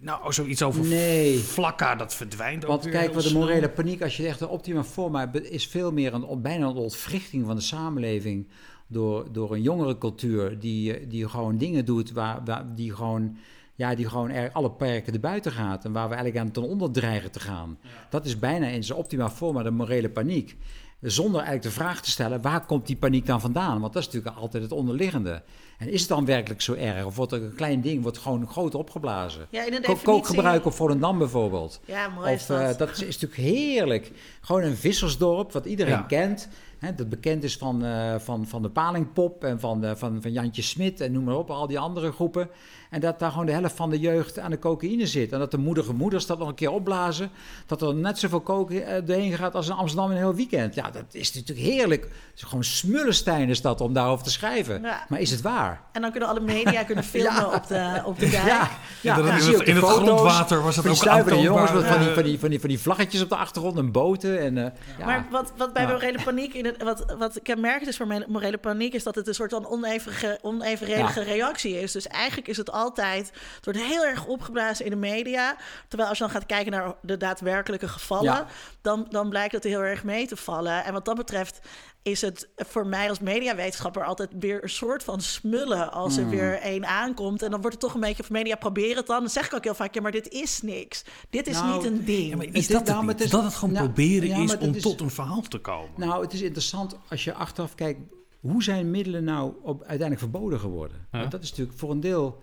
nou, 0.00 0.32
zoiets 0.32 0.62
over 0.62 0.84
Nee. 0.86 1.38
vlakka, 1.38 1.94
dat 1.94 2.14
verdwijnt 2.14 2.64
ook 2.64 2.70
Want 2.70 2.84
weer 2.84 2.92
kijk, 2.92 3.14
wat 3.14 3.22
de 3.22 3.32
morele 3.32 3.68
paniek, 3.70 4.02
als 4.02 4.16
je 4.16 4.26
echt 4.26 4.40
een 4.40 4.48
optima 4.48 4.84
forma 4.84 5.20
hebt, 5.30 5.50
is 5.50 5.66
veel 5.66 5.92
meer 5.92 6.14
een, 6.14 6.42
bijna 6.42 6.66
een 6.66 6.74
ontwrichting 6.74 7.46
van 7.46 7.56
de 7.56 7.62
samenleving 7.62 8.48
door, 8.86 9.32
door 9.32 9.52
een 9.52 9.62
jongere 9.62 9.98
cultuur 9.98 10.58
die, 10.58 11.06
die 11.06 11.28
gewoon 11.28 11.58
dingen 11.58 11.84
doet 11.84 12.12
waar, 12.12 12.40
waar, 12.44 12.74
die 12.74 12.94
gewoon, 12.94 13.36
ja, 13.80 13.94
die 13.94 14.08
gewoon 14.08 14.30
er, 14.30 14.52
alle 14.52 14.70
perken 14.70 15.12
erbuiten 15.12 15.52
gaat 15.52 15.84
en 15.84 15.92
waar 15.92 16.08
we 16.08 16.14
eigenlijk 16.14 16.44
aan 16.44 16.52
ten 16.52 16.62
onder 16.62 16.90
dreigen 16.90 17.30
te 17.30 17.40
gaan. 17.40 17.78
Dat 18.10 18.24
is 18.24 18.38
bijna 18.38 18.66
in 18.66 18.84
zijn 18.84 18.98
optima 18.98 19.30
forma 19.30 19.62
de 19.62 19.70
morele 19.70 20.10
paniek. 20.10 20.56
Zonder 21.00 21.40
eigenlijk 21.40 21.62
de 21.62 21.82
vraag 21.82 22.02
te 22.02 22.10
stellen, 22.10 22.42
waar 22.42 22.66
komt 22.66 22.86
die 22.86 22.96
paniek 22.96 23.26
dan 23.26 23.40
vandaan? 23.40 23.80
Want 23.80 23.92
dat 23.92 24.02
is 24.02 24.08
natuurlijk 24.08 24.36
altijd 24.36 24.62
het 24.62 24.72
onderliggende. 24.72 25.42
En 25.80 25.88
is 25.92 26.00
het 26.00 26.08
dan 26.08 26.24
werkelijk 26.24 26.60
zo 26.60 26.74
erg? 26.74 27.04
Of 27.04 27.16
wordt 27.16 27.32
er 27.32 27.42
een 27.42 27.54
klein 27.54 27.80
ding 27.80 28.02
wordt 28.02 28.18
gewoon 28.18 28.48
groot 28.48 28.74
opgeblazen? 28.74 29.46
Ja, 29.50 29.64
in 29.66 29.74
een. 29.74 30.02
Kookgebruik 30.02 30.64
op 30.66 30.72
Volendam 30.72 31.18
bijvoorbeeld. 31.18 31.80
Ja, 31.84 32.08
mooi 32.08 32.32
is 32.32 32.46
dat. 32.46 32.60
eh, 32.60 32.76
dat 32.78 32.90
is, 32.90 33.02
is 33.02 33.18
natuurlijk 33.20 33.50
heerlijk. 33.50 34.12
Gewoon 34.40 34.62
een 34.62 34.76
vissersdorp, 34.76 35.52
wat 35.52 35.66
iedereen 35.66 35.92
Ja. 35.92 36.02
kent. 36.02 36.48
Hè, 36.78 36.94
dat 36.94 37.08
bekend 37.08 37.44
is 37.44 37.56
van, 37.56 37.84
eh, 37.84 38.14
van, 38.18 38.46
van 38.46 38.62
de 38.62 38.68
Palingpop 38.70 39.44
en 39.44 39.60
van, 39.60 39.80
de, 39.80 39.96
van, 39.96 40.22
van 40.22 40.32
Jantje 40.32 40.62
Smit 40.62 41.00
en 41.00 41.12
noem 41.12 41.24
maar 41.24 41.36
op, 41.36 41.50
al 41.50 41.66
die 41.66 41.78
andere 41.78 42.12
groepen. 42.12 42.48
En 42.90 43.00
dat 43.00 43.18
daar 43.18 43.30
gewoon 43.30 43.46
de 43.46 43.52
helft 43.52 43.76
van 43.76 43.90
de 43.90 43.98
jeugd 43.98 44.38
aan 44.38 44.50
de 44.50 44.58
cocaïne 44.58 45.06
zit. 45.06 45.32
En 45.32 45.38
dat 45.38 45.50
de 45.50 45.58
moedige 45.58 45.92
moeders 45.92 46.26
dat 46.26 46.38
nog 46.38 46.48
een 46.48 46.54
keer 46.54 46.70
opblazen. 46.70 47.30
Dat 47.66 47.82
er 47.82 47.94
net 47.94 48.18
zoveel 48.18 48.42
coke 48.42 48.80
eh, 48.82 49.06
doorheen 49.06 49.32
gaat 49.32 49.54
als 49.54 49.68
in 49.68 49.74
Amsterdam 49.74 50.10
in 50.10 50.16
een 50.16 50.22
heel 50.22 50.34
weekend. 50.34 50.74
Ja, 50.74 50.90
dat 50.90 51.04
is 51.10 51.32
natuurlijk 51.34 51.66
heerlijk. 51.68 52.02
Het 52.02 52.12
is 52.36 52.42
gewoon 52.42 52.64
smullenstein 52.64 53.48
is 53.48 53.60
dat 53.60 53.80
om 53.80 53.92
daarover 53.92 54.24
te 54.24 54.30
schrijven. 54.30 54.82
Ja. 54.82 55.06
Maar 55.08 55.20
is 55.20 55.30
het 55.30 55.40
waar? 55.40 55.69
En 55.92 56.00
dan 56.02 56.10
kunnen 56.10 56.28
alle 56.28 56.40
media 56.40 56.84
kunnen 56.84 57.04
filmen 57.14 57.32
Ja. 57.32 57.46
op 57.54 57.66
de, 57.66 58.02
op 58.04 58.18
de 58.18 58.28
dijk. 58.30 58.44
Ja, 58.46 58.68
ja, 59.00 59.14
dan 59.14 59.24
dan 59.26 59.34
in 59.34 59.40
het- 59.40 59.48
ook 59.54 59.58
de 59.58 59.64
in 59.64 59.76
het 59.76 59.84
foto's 59.84 60.02
grondwater 60.06 60.62
was 60.62 60.76
die 60.76 60.90
ook 60.90 60.96
stuivende 60.96 61.40
jongens 61.40 61.70
aantoonbaar, 61.70 61.98
met 61.98 61.98
van 61.98 62.04
die, 62.06 62.14
van, 62.14 62.22
die, 62.24 62.38
van, 62.38 62.48
die, 62.50 62.60
van 62.60 62.68
die 62.68 62.78
vlaggetjes 62.80 63.22
op 63.22 63.28
de 63.28 63.36
achtergrond 63.36 63.78
en 63.78 63.92
boten. 63.92 64.40
En, 64.40 64.58
eh, 64.58 64.64
ja. 64.98 65.04
Maar 65.04 65.26
wat, 65.30 65.52
wat 65.56 65.72
bij 65.72 65.82
Ja. 65.82 65.88
morele 65.88 66.22
paniek, 66.24 66.54
in 66.54 66.64
het, 66.64 66.82
wat, 66.82 67.14
wat 67.18 67.40
kenmerkend 67.42 67.88
is 67.88 67.96
voor 67.96 68.24
morele 68.26 68.58
paniek, 68.58 68.94
is 68.94 69.02
dat 69.02 69.14
het 69.14 69.28
een 69.28 69.34
soort 69.34 69.50
van 69.50 69.66
onevenige, 69.66 70.38
onevenredige 70.42 71.22
reactie 71.22 71.80
is. 71.80 71.92
Dus 71.92 72.06
eigenlijk 72.06 72.48
is 72.48 72.56
het 72.56 72.70
altijd, 72.72 73.30
het 73.56 73.64
wordt 73.64 73.80
heel 73.80 74.04
erg 74.04 74.26
opgeblazen 74.26 74.84
in 74.84 74.90
de 74.90 74.96
media. 74.96 75.56
Terwijl 75.88 76.08
als 76.08 76.18
je 76.18 76.24
dan 76.24 76.32
gaat 76.32 76.46
kijken 76.46 76.72
naar 76.72 76.92
de 77.02 77.16
daadwerkelijke 77.16 77.88
gevallen, 77.88 78.24
Ja. 78.24 78.46
dan, 78.82 79.06
dan 79.10 79.28
blijkt 79.28 79.52
het 79.52 79.64
heel 79.64 79.80
erg 79.82 80.04
mee 80.04 80.26
te 80.26 80.36
vallen. 80.36 80.84
En 80.84 80.92
wat 80.92 81.04
dat 81.04 81.16
betreft 81.16 81.60
is 82.02 82.20
het 82.20 82.48
voor 82.56 82.86
mij 82.86 83.08
als 83.08 83.20
mediawetenschapper 83.20 84.04
altijd 84.04 84.30
weer 84.38 84.62
een 84.62 84.68
soort 84.68 85.02
van 85.02 85.20
smullen 85.20 85.92
als 85.92 86.14
Hmm. 86.16 86.24
er 86.24 86.30
weer 86.30 86.54
één 86.60 86.86
aankomt. 86.86 87.42
En 87.42 87.50
dan 87.50 87.60
wordt 87.60 87.76
het 87.76 87.84
toch 87.84 87.94
een 87.94 88.00
beetje 88.00 88.22
van 88.24 88.32
media 88.36 88.56
probeer 88.56 88.96
het 88.96 89.06
dan. 89.06 89.20
Dan 89.20 89.30
zeg 89.30 89.46
ik 89.46 89.54
ook 89.54 89.64
heel 89.64 89.74
vaak, 89.74 89.94
ja, 89.94 90.00
maar 90.00 90.12
dit 90.12 90.28
is 90.28 90.62
niks. 90.62 91.04
Dit 91.30 91.46
is 91.46 91.54
Nou, 91.60 91.76
niet 91.76 91.84
een 91.86 92.04
ding. 92.04 92.28
Ja, 92.30 92.36
maar 92.36 92.46
Het 92.46 92.54
is 92.54 92.60
is- 92.60 92.68
dat 92.68 92.80
het 92.86 92.96
nou, 92.96 93.08
het 93.08 93.20
is- 93.20 93.30
dat 93.30 93.44
het 93.44 93.54
gewoon 93.54 93.74
nou, 93.74 93.84
proberen 93.86 94.28
ja, 94.28 94.36
is 94.42 94.56
om 94.58 94.74
is- 94.74 94.82
tot 94.82 95.00
een 95.00 95.10
verhaal 95.10 95.40
te 95.42 95.58
komen. 95.58 95.90
Nou, 95.96 96.22
het 96.22 96.32
is 96.32 96.40
interessant 96.42 96.96
als 97.08 97.24
je 97.24 97.32
achteraf 97.34 97.74
kijkt, 97.74 98.00
hoe 98.40 98.62
zijn 98.62 98.90
middelen 98.90 99.24
nou 99.24 99.52
op, 99.62 99.78
uiteindelijk 99.80 100.18
verboden 100.20 100.60
geworden? 100.60 101.06
Ja. 101.12 101.18
Want 101.18 101.30
dat 101.30 101.42
is 101.42 101.50
natuurlijk 101.50 101.78
voor 101.78 101.90
een 101.90 102.00
deel... 102.00 102.38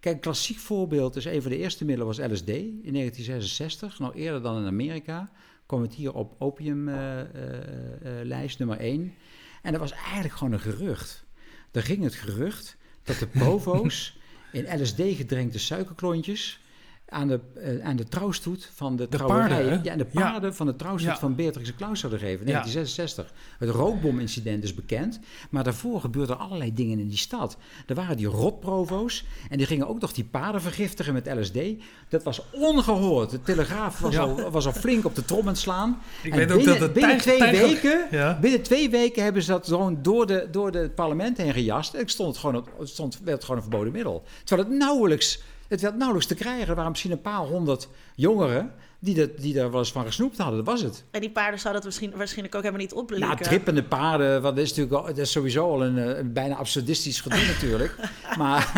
Kijk, 0.00 0.14
een 0.14 0.20
klassiek 0.20 0.58
voorbeeld 0.58 1.16
is 1.16 1.24
een 1.24 1.42
van 1.42 1.50
de 1.50 1.56
eerste 1.56 1.84
middelen 1.84 2.06
was 2.06 2.18
LSD 2.18 2.48
in 2.48 2.92
1966, 2.92 3.98
nog 3.98 4.14
eerder 4.14 4.42
dan 4.42 4.58
in 4.58 4.66
Amerika. 4.66 5.30
Kwam 5.72 5.84
het 5.84 5.94
hier 5.94 6.14
op 6.14 6.34
opiumlijst 6.38 8.58
nummer 8.58 8.78
1. 8.78 9.14
En 9.62 9.72
dat 9.72 9.80
was 9.80 9.92
eigenlijk 9.92 10.34
gewoon 10.34 10.52
een 10.52 10.60
gerucht. 10.60 11.24
Er 11.70 11.82
ging 11.82 12.02
het 12.02 12.14
gerucht 12.14 12.76
dat 13.02 13.18
de 13.18 13.26
provo's 13.38 14.18
in 14.52 14.82
LSD 14.82 14.96
gedrenkte 14.96 15.58
suikerklontjes 15.58 16.60
aan 17.12 17.28
de, 17.28 17.40
uh, 17.56 17.86
aan 17.86 17.96
de 17.96 18.04
trouwstoet 18.08 18.70
van 18.74 18.96
de, 18.96 19.02
De 19.08 19.16
trouwerijen. 19.16 19.48
paarden, 19.68 19.84
ja, 19.84 19.96
de 19.96 20.06
Ja. 20.12 20.20
paarden 20.30 20.54
van 20.54 20.66
de 20.66 20.76
trouwstoet 20.76 21.12
Ja. 21.12 21.18
van 21.18 21.34
Beatrix 21.34 21.68
en 21.68 21.74
Klaus 21.76 22.00
zouden 22.00 22.20
geven. 22.20 22.46
Ja. 22.46 22.52
1966. 22.52 23.32
Het 23.58 23.68
rookbomincident 23.68 24.64
is 24.64 24.74
bekend. 24.74 25.18
Maar 25.50 25.64
daarvoor 25.64 26.00
gebeurden 26.00 26.38
allerlei 26.38 26.74
dingen 26.74 26.98
in 26.98 27.08
die 27.08 27.16
stad. 27.18 27.56
Er 27.86 27.94
waren 27.94 28.16
die 28.16 28.26
rotprovo's. 28.26 29.24
En 29.50 29.56
die 29.58 29.66
gingen 29.66 29.88
ook 29.88 30.00
nog 30.00 30.12
die 30.12 30.24
paarden 30.24 30.60
vergiftigen 30.60 31.12
met 31.12 31.26
LSD. 31.38 31.58
Dat 32.08 32.22
was 32.22 32.42
ongehoord. 32.52 33.30
De 33.30 33.42
Telegraaf 33.42 33.98
was, 33.98 34.18
al, 34.18 34.50
was 34.50 34.66
al 34.66 34.72
flink 34.72 35.04
op 35.04 35.14
de 35.14 35.24
trom 35.24 35.40
aan 35.40 35.46
het 35.46 35.58
slaan. 35.58 36.00
Ik 36.22 36.32
En 36.32 36.38
weet 36.38 36.50
ook 36.50 36.56
binnen, 36.56 36.78
dat 36.78 36.94
de 36.94 37.00
binnen 37.00 37.18
tijg- 37.18 37.38
twee 37.38 37.60
weken... 37.60 38.40
Binnen 38.40 38.62
twee 38.62 38.90
weken 38.90 39.22
hebben 39.22 39.42
ze 39.42 39.50
dat 39.50 39.66
gewoon 39.66 39.98
door, 40.02 40.26
de, 40.26 40.48
door 40.50 40.70
de 40.72 40.78
het 40.78 40.94
parlement 40.94 41.36
heen 41.36 41.52
gejast. 41.52 41.94
En 41.94 42.00
ik 42.00 42.08
stond 42.08 42.28
het 42.28 42.38
gewoon, 42.38 42.56
op- 42.56 42.70
stond, 42.82 43.18
werd 43.18 43.36
het 43.36 43.44
gewoon 43.44 43.56
een 43.56 43.68
verboden 43.68 43.92
middel. 43.92 44.22
Terwijl 44.44 44.68
het 44.68 44.78
nauwelijks, 44.78 45.42
het 45.72 45.80
werd 45.80 45.96
nauwelijks 45.96 46.28
te 46.28 46.34
krijgen. 46.34 46.68
Er 46.68 46.74
waren 46.74 46.90
misschien 46.90 47.10
een 47.10 47.20
paar 47.20 47.38
honderd 47.40 47.88
jongeren 48.14 48.72
die, 48.98 49.14
dat, 49.14 49.30
die 49.38 49.54
daar 49.54 49.70
wel 49.70 49.78
eens 49.80 49.92
van 49.92 50.04
gesnoept 50.04 50.38
hadden. 50.38 50.56
Dat 50.56 50.66
was 50.66 50.82
het. 50.82 51.04
En 51.10 51.20
die 51.20 51.30
paarden 51.30 51.60
zouden 51.60 51.82
dat 51.82 51.90
misschien, 51.90 52.16
waarschijnlijk 52.18 52.54
ook 52.54 52.62
helemaal 52.62 52.84
niet 52.84 52.92
opblikken. 52.94 53.28
Nou, 53.28 53.42
trippende 53.42 53.84
paarden, 53.84 54.42
want 54.42 54.56
dat 54.56 54.64
is 54.64 54.70
natuurlijk 54.74 54.96
al, 54.96 55.06
dat 55.06 55.18
is 55.18 55.30
sowieso 55.30 55.70
al 55.70 55.84
een, 55.84 55.98
eh, 55.98 56.18
een 56.18 56.32
bijna 56.32 56.56
absurdistisch 56.56 57.20
gedoe 57.20 57.46
natuurlijk. 57.52 57.96
Maar, 58.38 58.72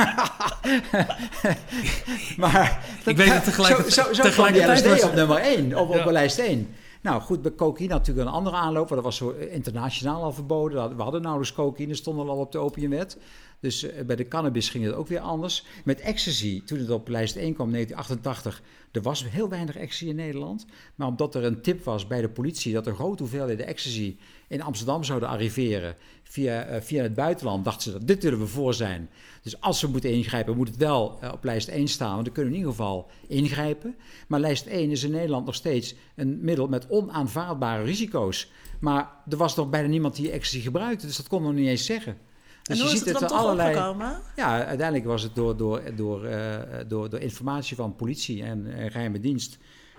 maar 2.36 2.84
Ik 3.04 3.16
weet 3.16 3.32
het 3.32 3.44
tegelijk- 3.44 3.76
zo, 3.76 3.90
zo, 4.02 4.12
zo 4.12 4.22
tegelijkertijd 4.22 4.86
LSD 4.94 5.04
op 5.04 5.14
nummer 5.14 5.36
1, 5.36 5.78
op, 5.78 5.88
op 5.88 5.94
Ja. 5.94 6.10
lijst 6.12 6.38
1. 6.38 6.68
Nou 7.00 7.20
goed, 7.22 7.42
bij 7.42 7.54
cocaïne 7.54 7.92
natuurlijk 7.92 8.26
een 8.28 8.32
andere 8.34 8.56
aanloop, 8.56 8.88
want 8.88 9.02
dat 9.02 9.04
was 9.04 9.16
zo 9.16 9.30
internationaal 9.50 10.22
al 10.22 10.32
verboden. 10.32 10.96
We 10.96 11.02
hadden 11.02 11.22
nauwelijks 11.22 11.54
cocaïne, 11.54 11.94
stonden 11.94 12.28
al 12.28 12.36
op 12.36 12.52
de 12.52 12.58
opiumwet. 12.58 13.18
Dus 13.64 13.82
eh, 13.82 14.04
bij 14.04 14.16
de 14.16 14.28
cannabis 14.28 14.68
ging 14.68 14.84
het 14.84 14.94
ook 14.94 15.08
weer 15.08 15.20
anders. 15.20 15.64
Met 15.84 16.00
ecstasy, 16.00 16.62
toen 16.64 16.78
het 16.78 16.90
op 16.90 17.08
lijst 17.08 17.36
1 17.36 17.54
kwam, 17.54 17.70
1988, 17.70 18.62
er 18.92 19.02
was 19.02 19.30
heel 19.30 19.48
weinig 19.48 19.76
ecstasy 19.76 20.06
in 20.06 20.16
Nederland. 20.16 20.66
Maar 20.94 21.08
omdat 21.08 21.34
er 21.34 21.44
een 21.44 21.60
tip 21.60 21.84
was 21.84 22.06
bij 22.06 22.20
de 22.20 22.28
politie 22.28 22.72
dat 22.72 22.86
er 22.86 22.94
grote 22.94 23.22
hoeveelheden 23.22 23.66
ecstasy 23.66 24.16
in 24.48 24.62
Amsterdam 24.62 25.04
zouden 25.04 25.28
arriveren 25.28 25.96
via, 26.22 26.62
eh, 26.62 26.80
via 26.80 27.02
het 27.02 27.14
buitenland, 27.14 27.64
dachten 27.64 27.82
ze 27.82 27.92
dat 27.92 28.06
dit 28.06 28.22
willen 28.22 28.38
we 28.38 28.46
voor 28.46 28.74
zijn. 28.74 29.10
Dus 29.42 29.60
als 29.60 29.80
we 29.80 29.88
moeten 29.88 30.12
ingrijpen, 30.12 30.56
moet 30.56 30.68
het 30.68 30.76
wel 30.76 31.18
eh, 31.20 31.32
op 31.32 31.44
lijst 31.44 31.68
1 31.68 31.88
staan, 31.88 32.12
want 32.12 32.24
dan 32.24 32.34
kunnen 32.34 32.52
we 32.52 32.58
in 32.58 32.64
ieder 32.64 32.76
geval 32.76 33.10
ingrijpen. 33.26 33.96
Maar 34.28 34.40
lijst 34.40 34.66
1 34.66 34.90
is 34.90 35.02
in 35.02 35.10
Nederland 35.10 35.46
nog 35.46 35.54
steeds 35.54 35.94
een 36.14 36.38
middel 36.40 36.68
met 36.68 36.88
onaanvaardbare 36.88 37.84
risico's. 37.84 38.50
Maar 38.80 39.10
er 39.28 39.36
was 39.36 39.56
nog 39.56 39.70
bijna 39.70 39.88
niemand 39.88 40.16
die 40.16 40.30
ecstasy 40.30 40.60
gebruikte, 40.60 41.06
dus 41.06 41.16
dat 41.16 41.28
kon 41.28 41.42
nog 41.42 41.52
niet 41.52 41.68
eens 41.68 41.84
zeggen. 41.84 42.32
Dus 42.64 42.76
en 42.76 42.82
hoe 42.82 42.92
je 42.92 42.98
is 42.98 43.04
ziet 43.04 43.08
het 43.08 43.18
dan 43.18 43.28
toch 43.28 43.38
er 43.38 43.44
allerlei. 43.44 43.76
opgekomen? 43.76 44.20
Ja, 44.36 44.64
uiteindelijk 44.64 45.06
was 45.06 45.22
het 45.22 45.34
door, 45.34 45.56
door, 45.56 45.82
door, 45.96 46.24
eh, 46.24 46.58
door, 46.88 47.10
door 47.10 47.20
informatie 47.20 47.76
van 47.76 47.96
politie 47.96 48.42
en, 48.42 48.66
en 48.66 48.90
geheime 48.90 49.20
dienst 49.20 49.58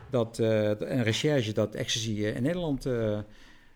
dat, 0.10 0.40
eh, 0.40 0.82
en 0.82 1.04
recherche 1.04 1.54
dat 1.54 1.76
ecstasy 1.76 2.24
eh, 2.24 2.36
in 2.36 2.44
Nederland 2.44 2.88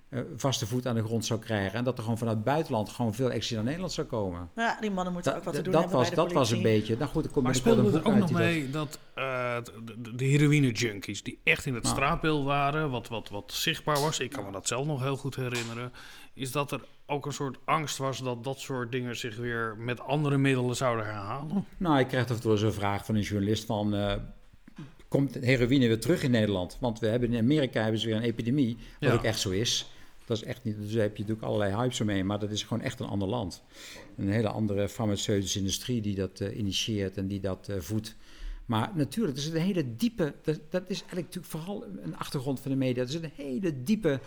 eh, 0.10 0.20
vaste 0.36 0.68
voet 0.68 0.88
aan 0.88 0.96
de 0.96 1.04
grond 1.04 1.26
zou 1.26 1.40
krijgen. 1.40 1.78
En 1.78 1.84
dat 1.84 1.98
er 1.98 2.04
gewoon 2.04 2.18
vanuit 2.18 2.36
het 2.36 2.46
buitenland 2.46 2.90
gewoon 2.90 3.14
veel 3.14 3.32
ecstasy 3.32 3.54
naar 3.56 3.64
Nederland 3.64 3.92
zou 3.92 4.08
komen. 4.08 4.50
Ja, 4.56 4.78
die 4.82 4.92
mannen 4.92 5.14
moeten 5.14 5.32
Dat, 5.32 5.40
ook 5.40 5.46
wat 5.46 5.56
te 5.56 5.62
doen 5.62 5.72
dat, 5.72 5.82
hebben 5.82 6.00
was, 6.00 6.08
bij 6.10 6.18
de 6.18 6.24
dat 6.24 6.34
was 6.34 6.52
een 6.52 6.62
beetje. 6.62 6.98
Nou 6.98 7.10
goed, 7.10 7.26
er 7.26 7.32
komt 7.32 7.46
Maar 7.46 7.56
speelde 7.56 7.82
een 7.82 7.94
er 7.94 8.06
ook 8.06 8.16
nog 8.16 8.32
mee 8.32 8.70
dat 8.70 9.00
eh, 9.16 9.58
de, 9.86 10.02
de, 10.02 10.16
de 10.16 10.26
heroïne-junkies, 10.26 11.24
die 11.24 11.40
echt 11.44 11.66
in 11.66 11.74
het 11.74 11.86
Ah. 11.86 11.92
straatbeeld 11.92 12.46
waren, 12.46 12.90
wat, 12.90 13.08
wat, 13.08 13.30
wat 13.30 13.52
zichtbaar 13.54 14.00
was, 14.00 14.20
ik 14.20 14.30
kan 14.30 14.46
me 14.46 14.52
dat 14.52 14.68
zelf 14.68 14.86
nog 14.86 15.02
heel 15.02 15.18
goed 15.18 15.36
herinneren, 15.36 15.92
is 16.34 16.52
dat 16.52 16.72
er 16.72 16.82
ook 17.06 17.26
een 17.26 17.34
soort 17.34 17.58
angst 17.66 17.98
was 17.98 18.20
dat 18.24 18.44
dat 18.44 18.60
soort 18.60 18.92
dingen 18.92 19.18
zich 19.18 19.38
weer 19.38 19.76
met 19.78 20.00
andere 20.02 20.38
middelen 20.38 20.76
zouden 20.76 21.06
herhalen. 21.06 21.66
Nou, 21.78 22.00
ik 22.00 22.08
krijg 22.08 22.24
af 22.24 22.30
en 22.36 22.42
toe 22.42 22.58
zo'n 22.58 22.72
vraag 22.72 23.06
van 23.06 23.16
een 23.16 23.22
journalist 23.22 23.66
van... 23.66 23.96
eh, 23.96 24.14
komt 25.08 25.34
heroïne 25.34 25.88
weer 25.88 26.00
terug 26.00 26.24
in 26.24 26.32
Nederland? 26.32 26.78
Want 26.80 27.00
we 27.00 27.08
hebben 27.08 27.34
in 27.34 27.40
Amerika 27.44 27.82
hebben 27.82 28.00
ze 28.02 28.08
weer 28.08 28.16
een 28.16 28.22
epidemie, 28.22 28.76
wat 29.00 29.10
Ja. 29.10 29.16
ook 29.16 29.24
echt 29.24 29.40
zo 29.40 29.50
is. 29.50 29.92
Dat 30.30 30.38
is 30.38 30.44
echt 30.44 30.64
niet, 30.64 30.78
dus 30.78 30.92
daar 30.92 31.02
heb 31.02 31.16
je 31.16 31.22
natuurlijk 31.22 31.48
allerlei 31.48 31.74
hypes 31.74 32.02
omheen, 32.02 32.26
maar 32.26 32.40
dat 32.40 32.52
is 32.52 32.64
gewoon 32.64 32.84
echt 32.84 33.00
een 33.00 33.08
ander 33.08 33.28
land. 33.28 33.64
Een 34.18 34.30
hele 34.30 34.50
andere 34.50 34.90
farmaceutische 34.90 35.60
industrie 35.60 36.02
die 36.02 36.16
dat 36.16 36.40
eh, 36.40 36.58
initieert 36.58 37.18
en 37.18 37.28
die 37.28 37.40
dat 37.40 37.70
eh, 37.70 37.80
voedt. 37.80 38.16
Maar 38.66 38.92
natuurlijk, 38.96 39.38
er 39.38 39.44
zit 39.44 39.54
een 39.54 39.62
hele 39.62 39.96
diepe, 39.96 40.34
dat, 40.44 40.60
dat 40.70 40.84
is 40.88 41.00
eigenlijk 41.00 41.26
natuurlijk 41.26 41.54
vooral 41.54 41.86
een 42.02 42.18
achtergrond 42.18 42.60
van 42.60 42.72
de 42.72 42.78
media, 42.78 43.04
er 43.04 43.10
zit 43.10 43.24
een 43.24 43.32
hele 43.36 43.84
diepe 43.84 44.20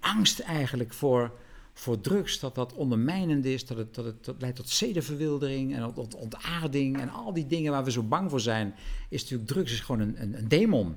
angst 0.00 0.38
eigenlijk 0.38 0.92
voor, 0.92 1.32
voor 1.72 2.00
drugs, 2.00 2.40
dat 2.40 2.54
dat 2.54 2.74
ondermijnend 2.74 3.44
is, 3.44 3.66
dat 3.66 3.76
het, 3.76 3.94
dat 3.94 4.04
het 4.04 4.24
dat 4.24 4.36
leidt 4.38 4.56
tot 4.56 4.68
zedenverwildering 4.68 5.74
en 5.74 5.94
tot 5.94 6.14
ontaarding 6.14 7.00
en 7.00 7.10
al 7.10 7.32
die 7.32 7.46
dingen 7.46 7.72
waar 7.72 7.84
we 7.84 7.90
zo 7.90 8.02
bang 8.02 8.30
voor 8.30 8.40
zijn, 8.40 8.74
is 9.08 9.22
natuurlijk 9.22 9.48
drugs 9.48 9.72
is 9.72 9.80
gewoon 9.80 10.00
een, 10.00 10.22
een, 10.22 10.38
een 10.38 10.48
demon. 10.48 10.96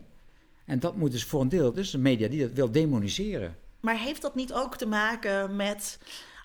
En 0.65 0.79
dat 0.79 0.95
moet 0.95 1.11
dus 1.11 1.23
voor 1.23 1.41
een 1.41 1.49
deel, 1.49 1.73
dus 1.73 1.91
de 1.91 1.97
media 1.97 2.27
die 2.27 2.41
dat 2.41 2.53
wil 2.53 2.71
demoniseren. 2.71 3.55
Maar 3.79 3.97
heeft 3.97 4.21
dat 4.21 4.35
niet 4.35 4.53
ook 4.53 4.77
te 4.77 4.85
maken 4.85 5.55
met 5.55 5.99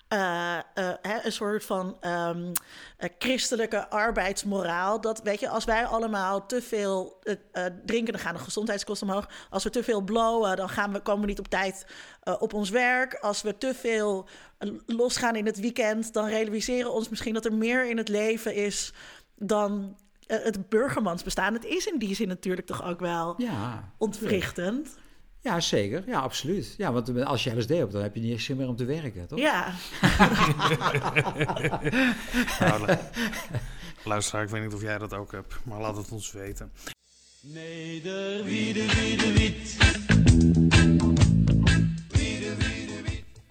eh, 0.07 0.57
eh, 0.57 0.63
hè, 1.01 1.25
een 1.25 1.31
soort 1.31 1.65
van 1.65 1.97
ehm, 1.99 2.53
eh, 2.97 3.09
christelijke 3.17 3.89
arbeidsmoraal? 3.89 5.01
Dat 5.01 5.21
weet 5.21 5.39
je, 5.39 5.49
als 5.49 5.65
wij 5.65 5.85
allemaal 5.85 6.45
te 6.45 6.61
veel 6.61 7.19
drinken, 7.85 8.13
dan 8.13 8.21
gaan 8.21 8.33
de 8.33 8.39
gezondheidskosten 8.39 9.07
omhoog. 9.07 9.29
Als 9.49 9.63
we 9.63 9.69
te 9.69 9.83
veel 9.83 10.01
blowen, 10.01 10.55
dan 10.55 10.69
gaan 10.69 10.93
we, 10.93 10.99
komen 10.99 11.21
we 11.21 11.27
niet 11.27 11.39
op 11.39 11.47
tijd 11.47 11.85
op 12.39 12.53
ons 12.53 12.69
werk. 12.69 13.13
Als 13.13 13.41
we 13.41 13.57
te 13.57 13.73
veel 13.73 14.27
losgaan 14.85 15.35
in 15.35 15.45
het 15.45 15.59
weekend, 15.59 16.13
dan 16.13 16.25
realiseren 16.25 16.85
we 16.85 16.97
ons 16.97 17.09
misschien 17.09 17.33
dat 17.33 17.45
er 17.45 17.53
meer 17.53 17.89
in 17.89 17.97
het 17.97 18.09
leven 18.09 18.55
is 18.55 18.93
dan 19.35 19.97
het 20.27 20.69
burgermansbestaan. 20.69 21.53
Het 21.53 21.65
is 21.65 21.85
in 21.85 21.99
die 21.99 22.15
zin 22.15 22.27
natuurlijk 22.27 22.67
toch 22.67 22.83
ook 22.83 22.99
wel 22.99 23.33
Ja, 23.37 23.91
ontwrichtend. 23.97 24.97
Ja 25.45 25.59
zeker. 25.59 26.03
Ja, 26.07 26.19
absoluut. 26.19 26.73
Ja, 26.77 26.91
want 26.91 27.25
als 27.25 27.43
je 27.43 27.55
LSD 27.57 27.69
hebt, 27.69 27.91
dan 27.91 28.01
heb 28.01 28.15
je 28.15 28.21
niet 28.21 28.33
echt 28.33 28.43
zin 28.43 28.57
meer 28.57 28.67
om 28.67 28.75
te 28.75 28.85
werken, 28.85 29.27
toch? 29.27 29.39
Ja. 29.39 29.73
Nou, 32.59 32.85
lu- 32.85 32.97
luisteraar, 34.11 34.43
ik 34.43 34.49
weet 34.49 34.63
niet 34.63 34.73
of 34.73 34.81
jij 34.81 34.97
dat 34.97 35.13
ook 35.13 35.31
hebt, 35.31 35.55
maar 35.63 35.79
laat 35.81 35.97
het 35.97 36.11
ons 36.11 36.31
weten. 36.31 36.71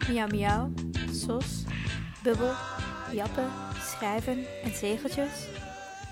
Miauw 0.09 0.27
miauw, 0.27 0.73
sos, 1.13 1.63
bubbel, 2.23 2.53
jappen, 3.13 3.49
schrijven 3.81 4.39
en 4.65 4.75
zegeltjes. 4.75 5.47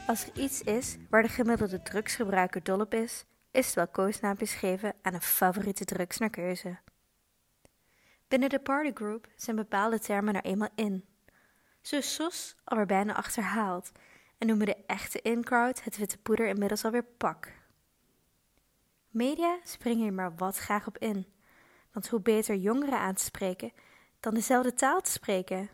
Als 0.07 0.25
er 0.25 0.43
iets 0.43 0.63
is 0.63 0.97
waar 1.11 1.23
de 1.23 1.29
gemiddelde 1.29 1.83
drugsgebruiker 1.83 2.63
dol 2.63 2.81
op 2.81 2.95
is, 2.95 3.25
is 3.53 3.75
wel 3.75 3.89
koosnaampjes 3.89 4.55
geven 4.55 4.95
aan 5.03 5.15
een 5.15 5.21
favoriete 5.21 5.85
drugs 5.85 6.19
naar 6.19 6.31
keuze. 6.31 6.79
Binnen 8.29 8.49
de 8.49 8.61
partygroup 8.61 9.29
zijn 9.37 9.57
bepaalde 9.57 9.99
termen 9.99 10.35
er 10.35 10.45
eenmaal 10.45 10.69
in. 10.75 11.05
Zo 11.81 11.97
is 11.97 12.15
sos 12.15 12.57
alweer 12.65 12.87
bijna 12.87 13.15
achterhaald 13.15 13.93
en 14.39 14.47
noemen 14.47 14.67
de 14.67 14.85
echte 14.87 15.21
in-crowd 15.21 15.85
het 15.85 15.97
witte 15.97 16.19
poeder 16.19 16.47
inmiddels 16.47 16.85
alweer 16.85 17.05
pak. 17.05 17.53
Media 19.09 19.59
springen 19.63 20.03
hier 20.03 20.13
maar 20.13 20.35
wat 20.37 20.59
graag 20.59 20.87
op 20.87 20.99
in. 20.99 21.27
Want 21.93 22.09
hoe 22.09 22.21
beter 22.21 22.57
jongeren 22.57 22.99
aan 22.99 23.15
te 23.15 23.25
spreken 23.25 23.73
dan 24.21 24.35
dezelfde 24.35 24.75
taal 24.75 25.01
te 25.01 25.11
spreken. 25.11 25.71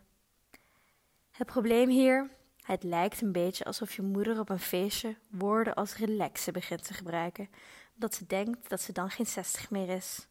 Het 1.31 1.47
probleem 1.47 1.89
hier, 1.89 2.31
het 2.68 2.82
lijkt 2.82 3.20
een 3.20 3.32
beetje 3.32 3.64
alsof 3.64 3.96
je 3.96 4.02
moeder 4.02 4.38
op 4.40 4.48
een 4.48 4.60
feestje 4.60 5.16
woorden 5.30 5.74
als 5.74 5.96
relaxen 5.96 6.52
begint 6.52 6.84
te 6.84 6.94
gebruiken, 6.94 7.50
omdat 7.94 8.14
ze 8.14 8.26
denkt 8.26 8.68
dat 8.68 8.80
ze 8.80 8.92
dan 8.92 9.10
geen 9.10 9.26
60 9.26 9.70
meer 9.70 9.88
is. 9.88 10.26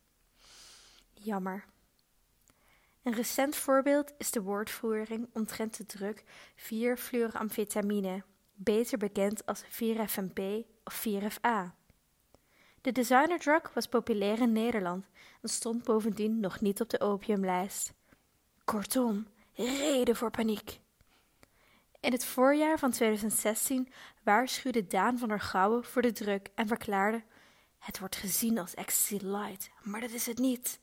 Jammer. 1.13 1.65
Een 3.03 3.13
recent 3.13 3.55
voorbeeld 3.55 4.13
is 4.17 4.31
de 4.31 4.41
woordvoering 4.41 5.29
omtrent 5.33 5.77
de 5.77 5.85
druk 5.85 6.23
4-fluoramfetamine, 6.55 8.23
beter 8.53 8.97
bekend 8.97 9.45
als 9.45 9.63
4-FMP 9.63 10.39
of 10.83 11.07
4FA. 11.07 11.71
De 12.81 12.91
designerdrug 12.91 13.73
was 13.73 13.87
populair 13.87 14.41
in 14.41 14.51
Nederland 14.51 15.05
en 15.41 15.49
stond 15.49 15.83
bovendien 15.83 16.39
nog 16.39 16.61
niet 16.61 16.81
op 16.81 16.89
de 16.89 16.99
opiumlijst. 16.99 17.93
Kortom, 18.63 19.27
reden 19.53 20.15
voor 20.15 20.31
paniek. 20.31 20.79
In 21.99 22.11
het 22.11 22.25
voorjaar 22.25 22.79
van 22.79 22.91
2016 22.91 23.91
waarschuwde 24.23 24.87
Daan 24.87 25.17
van 25.17 25.27
der 25.27 25.39
Gouwen 25.39 25.83
voor 25.83 26.01
de 26.01 26.11
druk 26.11 26.49
en 26.55 26.67
verklaarde: 26.67 27.23
Het 27.77 27.99
wordt 27.99 28.15
gezien 28.15 28.57
als 28.57 28.73
ecstasy 28.73 29.17
light, 29.21 29.69
maar 29.83 30.01
dat 30.01 30.11
is 30.11 30.25
het 30.25 30.37
niet. 30.37 30.79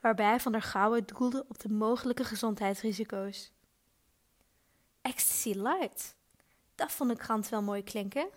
Waarbij 0.00 0.40
van 0.40 0.52
der 0.52 0.62
Gouwen 0.62 1.06
doelde 1.06 1.44
op 1.48 1.58
de 1.58 1.68
mogelijke 1.68 2.24
gezondheidsrisico's. 2.24 3.52
Ecstasy 5.02 5.52
light? 5.52 6.14
Dat 6.74 6.92
vond 6.92 7.10
de 7.10 7.16
krant 7.16 7.48
wel 7.48 7.62
mooi 7.62 7.82
klinken. 7.82 8.28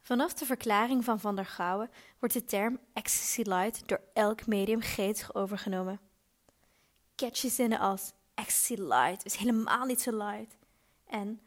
Vanaf 0.00 0.34
de 0.34 0.46
verklaring 0.46 1.04
van 1.04 1.20
Van 1.20 1.36
der 1.36 1.46
Gouwen 1.46 1.90
wordt 2.18 2.34
de 2.34 2.44
term 2.44 2.78
ecstasy 2.92 3.42
light 3.42 3.88
door 3.88 4.00
elk 4.12 4.46
medium 4.46 4.80
gretig 4.80 5.34
overgenomen. 5.34 6.00
Catchy 7.16 7.48
zinnen 7.48 7.78
als 7.78 8.12
ecstasy 8.34 8.74
light 8.74 9.24
is 9.24 9.36
helemaal 9.36 9.84
niet 9.84 10.00
zo 10.00 10.16
light. 10.16 10.56
En 11.12 11.40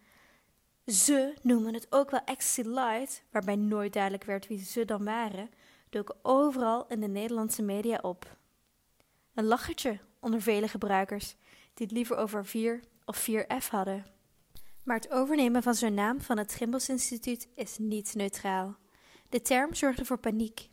ze 0.85 1.33
noemen 1.41 1.73
het 1.73 1.87
ook 1.89 2.09
wel 2.09 2.23
ecstasy 2.25 2.61
light, 2.61 3.23
waarbij 3.31 3.55
nooit 3.55 3.93
duidelijk 3.93 4.23
werd 4.23 4.47
wie 4.47 4.63
ze 4.63 4.85
dan 4.85 5.03
waren, 5.03 5.49
doken 5.89 6.15
overal 6.21 6.87
in 6.87 6.99
de 6.99 7.07
Nederlandse 7.07 7.61
media 7.61 7.99
op. 8.01 8.37
Een 9.33 9.45
lachertje 9.45 9.99
onder 10.19 10.41
vele 10.41 10.67
gebruikers 10.67 11.35
die 11.73 11.85
het 11.85 11.91
liever 11.91 12.17
over 12.17 12.45
4 12.45 12.83
of 13.05 13.27
4F 13.29 13.69
hadden. 13.69 14.05
Maar 14.83 14.95
het 14.95 15.11
overnemen 15.11 15.63
van 15.63 15.75
zo'n 15.75 15.93
naam 15.93 16.21
van 16.21 16.37
het 16.37 16.53
Gimbels 16.53 16.89
Instituut 16.89 17.47
is 17.55 17.77
niet 17.77 18.15
neutraal. 18.15 18.75
De 19.29 19.41
term 19.41 19.73
zorgde 19.73 20.05
voor 20.05 20.19
paniek. 20.19 20.69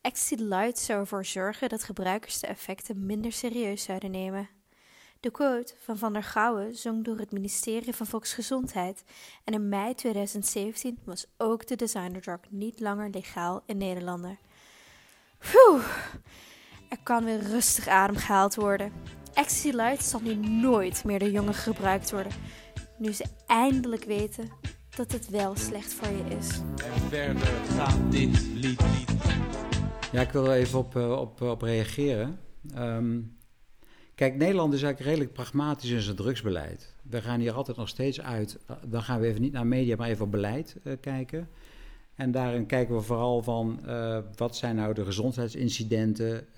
Ecstasy 0.00 0.42
Light 0.42 0.78
zou 0.78 1.00
ervoor 1.00 1.24
zorgen 1.24 1.68
dat 1.68 1.82
gebruikers 1.82 2.40
de 2.40 2.46
effecten 2.46 3.06
minder 3.06 3.32
serieus 3.32 3.82
zouden 3.82 4.10
nemen. 4.10 4.48
De 5.22 5.30
quote 5.30 5.74
van 5.78 5.98
Van 5.98 6.12
der 6.12 6.22
Gouwen 6.22 6.76
zong 6.76 7.04
door 7.04 7.18
het 7.18 7.32
ministerie 7.32 7.94
van 7.94 8.06
Volksgezondheid 8.06 9.04
en 9.44 9.54
in 9.54 9.68
mei 9.68 9.94
2017 9.94 10.98
was 11.04 11.26
ook 11.36 11.66
de 11.66 11.76
designerdrug 11.76 12.38
niet 12.48 12.80
langer 12.80 13.10
legaal 13.10 13.62
in 13.66 13.76
Nederland. 13.76 14.26
Phew, 15.38 15.80
er 16.88 16.98
kan 17.02 17.24
weer 17.24 17.40
rustig 17.40 17.88
adem 17.88 18.16
gehaald 18.16 18.54
worden. 18.54 18.92
Ecstasy 19.34 19.70
Light 19.70 20.04
zal 20.04 20.20
nu 20.20 20.34
nooit 20.34 21.04
meer 21.04 21.18
door 21.18 21.28
jongen 21.30 21.54
gebruikt 21.54 22.10
worden, 22.10 22.32
nu 22.98 23.12
ze 23.12 23.24
eindelijk 23.46 24.04
weten 24.04 24.50
dat 24.96 25.12
het 25.12 25.28
wel 25.28 25.56
slecht 25.56 25.94
voor 25.94 26.08
je 26.08 26.36
is. 26.38 26.60
En 26.84 27.00
verder 27.08 27.46
gaat 27.46 28.12
dit 28.12 28.42
lied 28.42 28.80
niet. 28.80 29.12
Ja, 30.12 30.20
ik 30.20 30.30
wil 30.30 30.46
er 30.46 30.56
even 30.56 30.78
op, 30.78 30.96
eh, 30.96 31.20
op, 31.20 31.40
op 31.40 31.62
reageren. 31.62 32.38
Ehm, 32.74 33.20
kijk, 34.14 34.36
Nederland 34.36 34.72
is 34.74 34.82
eigenlijk 34.82 35.10
redelijk 35.14 35.32
pragmatisch 35.36 35.90
in 35.90 36.00
zijn 36.00 36.16
drugsbeleid. 36.16 36.94
We 37.10 37.22
gaan 37.22 37.40
hier 37.40 37.52
altijd 37.52 37.76
nog 37.76 37.88
steeds 37.88 38.20
uit. 38.20 38.58
eh, 38.66 38.76
Dan 38.86 39.02
gaan 39.02 39.20
we 39.20 39.26
even 39.26 39.40
niet 39.40 39.52
naar 39.52 39.66
media, 39.66 39.96
maar 39.96 40.08
even 40.08 40.24
op 40.24 40.30
beleid 40.30 40.76
eh, 40.84 40.92
kijken. 41.00 41.48
En 42.14 42.30
daarin 42.30 42.66
kijken 42.66 42.94
we 42.94 43.00
vooral 43.00 43.42
van 43.42 43.80
eh, 43.86 44.18
wat 44.36 44.56
zijn 44.56 44.76
nou 44.76 44.94
de 44.94 45.04
gezondheidsincidenten. 45.04 46.56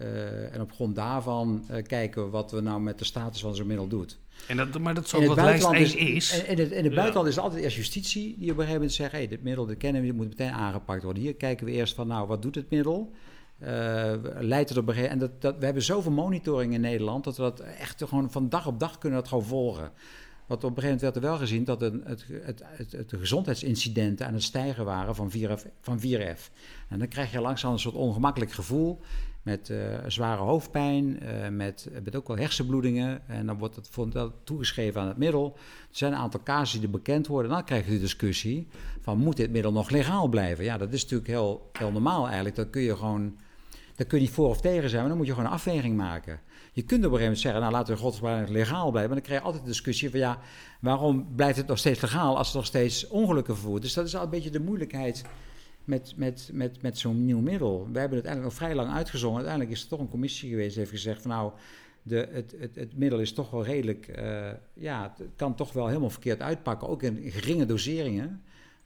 en 0.53 0.61
op 0.61 0.73
grond 0.73 0.95
daarvan 0.97 1.67
kijken 1.87 2.25
we 2.25 2.31
wat 2.31 2.51
we 2.51 2.61
nou 2.61 2.81
met 2.81 2.99
de 2.99 3.05
status 3.05 3.41
van 3.41 3.55
zo'n 3.55 3.67
middel 3.67 3.87
doet. 3.89 4.19
En 4.49 4.57
dat, 4.57 4.79
maar 4.79 4.95
dat 4.95 5.05
is 5.05 5.13
In 5.13 5.17
ook 5.19 5.25
het 5.25 5.35
wat 5.35 5.45
lijst 5.45 5.63
buitenland 5.63 5.97
1 6.01 6.15
is. 6.17 6.39
In, 6.39 6.47
in 6.49 6.59
het, 6.59 6.71
in 6.71 6.77
het 6.77 6.93
Ja. 6.93 6.95
buitenland 6.95 7.29
is 7.29 7.35
het 7.35 7.45
altijd 7.45 7.63
eerst 7.63 7.77
justitie 7.77 8.23
die 8.39 8.45
op 8.45 8.49
een 8.49 8.55
gegeven 8.55 8.73
moment 8.75 8.93
zegt: 8.93 9.13
hey, 9.13 9.29
dit 9.29 9.43
middel 9.43 9.67
dit 9.67 9.77
kennen 9.77 10.01
we, 10.01 10.07
dit 10.07 10.17
moet 10.17 10.29
meteen 10.29 10.51
aangepakt 10.51 11.03
worden. 11.03 11.23
Hier 11.23 11.35
kijken 11.35 11.67
we 11.67 11.73
eerst 11.73 11.95
van, 11.95 12.07
nou, 12.07 12.27
wat 12.27 12.43
doet 12.43 12.55
het 12.55 12.71
middel? 12.71 13.13
Eh, 13.65 14.13
leidt 14.39 14.69
het 14.69 14.79
op 14.79 14.89
een 14.89 14.95
En 14.95 15.19
dat, 15.19 15.41
dat, 15.41 15.59
we 15.59 15.65
hebben 15.65 15.83
zoveel 15.83 16.13
monitoring 16.13 16.75
in 16.75 16.81
Nederland 16.81 17.25
dat 17.25 17.37
we 17.37 17.43
dat 17.43 17.61
echt 17.61 18.05
gewoon 18.05 18.31
van 18.31 18.49
dag 18.49 18.67
op 18.67 18.81
dag 18.81 18.99
kunnen 18.99 19.19
dat 19.19 19.29
gewoon 19.29 19.45
volgen. 19.45 19.91
Want 20.47 20.65
op 20.65 20.77
een 20.77 20.83
gegeven 20.83 20.83
moment 20.83 21.01
werd 21.01 21.17
er 21.17 21.31
wel 21.31 21.39
gezien 21.39 21.65
dat 21.65 21.81
het, 21.81 21.95
het, 22.05 22.63
het, 22.65 23.11
de 23.11 23.19
gezondheidsincidenten 23.19 24.27
aan 24.27 24.35
het 24.35 24.43
stijgen 24.43 24.85
waren 24.85 25.15
van 25.15 25.31
4F. 25.31 25.63
Van 25.81 26.01
4F. 26.01 26.51
En 26.89 26.99
dan 26.99 27.09
krijg 27.09 27.33
je 27.33 27.41
langzaam 27.41 27.73
een 27.73 27.79
soort 27.79 27.95
ongemakkelijk 27.95 28.53
gevoel 28.53 29.01
met 29.45 29.71
eh, 29.71 29.79
zware 30.07 30.43
hoofdpijn, 30.43 31.21
eh, 31.21 31.49
met, 31.49 31.89
met 32.05 32.17
ook 32.17 32.29
wel 32.29 32.37
hersenbloedingen. 32.37 33.29
En 33.29 33.47
dan 33.47 33.59
wordt 33.59 33.77
het 33.77 34.13
dat 34.13 34.33
toegeschreven 34.45 35.01
aan 35.01 35.09
het 35.09 35.17
middel. 35.17 35.53
Er 35.91 35.97
zijn 35.97 36.13
een 36.13 36.19
aantal 36.19 36.43
casussen 36.43 36.81
die 36.81 36.89
bekend 36.89 37.27
worden. 37.27 37.51
Dan 37.51 37.65
krijg 37.65 37.85
je 37.85 37.91
de 37.91 38.01
discussie 38.01 38.69
van 39.01 39.19
moet 39.19 39.37
dit 39.37 39.51
middel 39.51 39.73
nog 39.73 39.91
legaal 39.91 40.29
blijven? 40.29 40.65
Ja, 40.65 40.79
dat 40.79 40.93
is 40.93 41.03
natuurlijk 41.03 41.29
heel, 41.29 41.71
heel 41.73 41.93
normaal 41.93 42.25
eigenlijk. 42.25 42.57
Dan 42.57 42.71
kun 42.71 42.83
je 42.83 42.97
gewoon, 42.97 43.37
daar 43.95 44.07
kun 44.07 44.19
je 44.19 44.25
niet 44.25 44.35
voor 44.35 44.49
of 44.49 44.61
tegen 44.61 44.89
zijn, 44.89 45.01
maar 45.01 45.09
dan 45.09 45.19
moet 45.19 45.27
je 45.27 45.33
gewoon 45.33 45.49
een 45.49 45.55
afweging 45.55 45.97
maken. 45.97 46.41
Je 46.73 46.83
kunt 46.83 47.05
op 47.05 47.13
een 47.13 47.19
gegeven 47.19 47.21
moment 47.21 47.41
zeggen, 47.41 47.61
nou 47.61 47.73
laten 47.73 47.95
we 47.95 48.01
godsbaar 48.01 48.49
legaal 48.49 48.91
blijven. 48.91 49.11
Maar 49.11 49.21
dan 49.21 49.27
krijg 49.27 49.41
je 49.41 49.47
altijd 49.47 49.65
de 49.65 49.71
discussie 49.71 50.11
van 50.11 50.19
ja, 50.19 50.39
waarom 50.81 51.35
blijft 51.37 51.57
het 51.57 51.67
nog 51.67 51.79
steeds 51.79 52.01
legaal 52.01 52.37
als 52.37 52.51
er 52.51 52.57
nog 52.57 52.67
steeds 52.67 53.09
ongelukken 53.09 53.55
vervoert? 53.55 53.83
Dus 53.83 53.95
dat 53.95 54.07
is 54.07 54.17
al 54.17 54.23
een 54.23 54.31
beetje 54.31 54.51
de 54.51 54.61
moeilijkheid 54.61 55.25
met, 55.85 56.13
met, 56.17 56.51
met, 56.53 56.83
met 56.83 56.99
zo'n 56.99 57.25
nieuw 57.25 57.41
middel. 57.41 57.89
We 57.93 57.99
hebben 57.99 58.19
het 58.19 58.27
eigenlijk 58.27 58.43
nog 58.43 58.55
vrij 58.55 58.75
lang 58.75 58.91
uitgezongen. 58.91 59.37
Uiteindelijk 59.37 59.77
is 59.77 59.83
er 59.83 59.89
toch 59.89 60.01
een 60.01 60.09
commissie 60.09 60.51
geweest 60.51 60.71
die 60.71 60.79
heeft 60.79 60.91
gezegd 60.91 61.23
van 61.23 61.31
nou, 61.31 61.53
de, 62.03 62.29
het, 62.31 62.55
het, 62.59 62.75
het 62.75 62.97
middel 62.97 63.19
is 63.21 63.33
toch 63.33 63.51
wel 63.51 63.65
redelijk, 63.65 64.09
eh, 64.09 64.51
ja, 64.75 65.15
het 65.17 65.29
kan 65.37 65.55
toch 65.55 65.73
wel 65.73 65.87
helemaal 65.87 66.11
verkeerd 66.11 66.41
uitpakken, 66.41 66.89
ook 66.89 67.03
in 67.03 67.31
geringe 67.31 67.67
doseringen. 67.67 68.43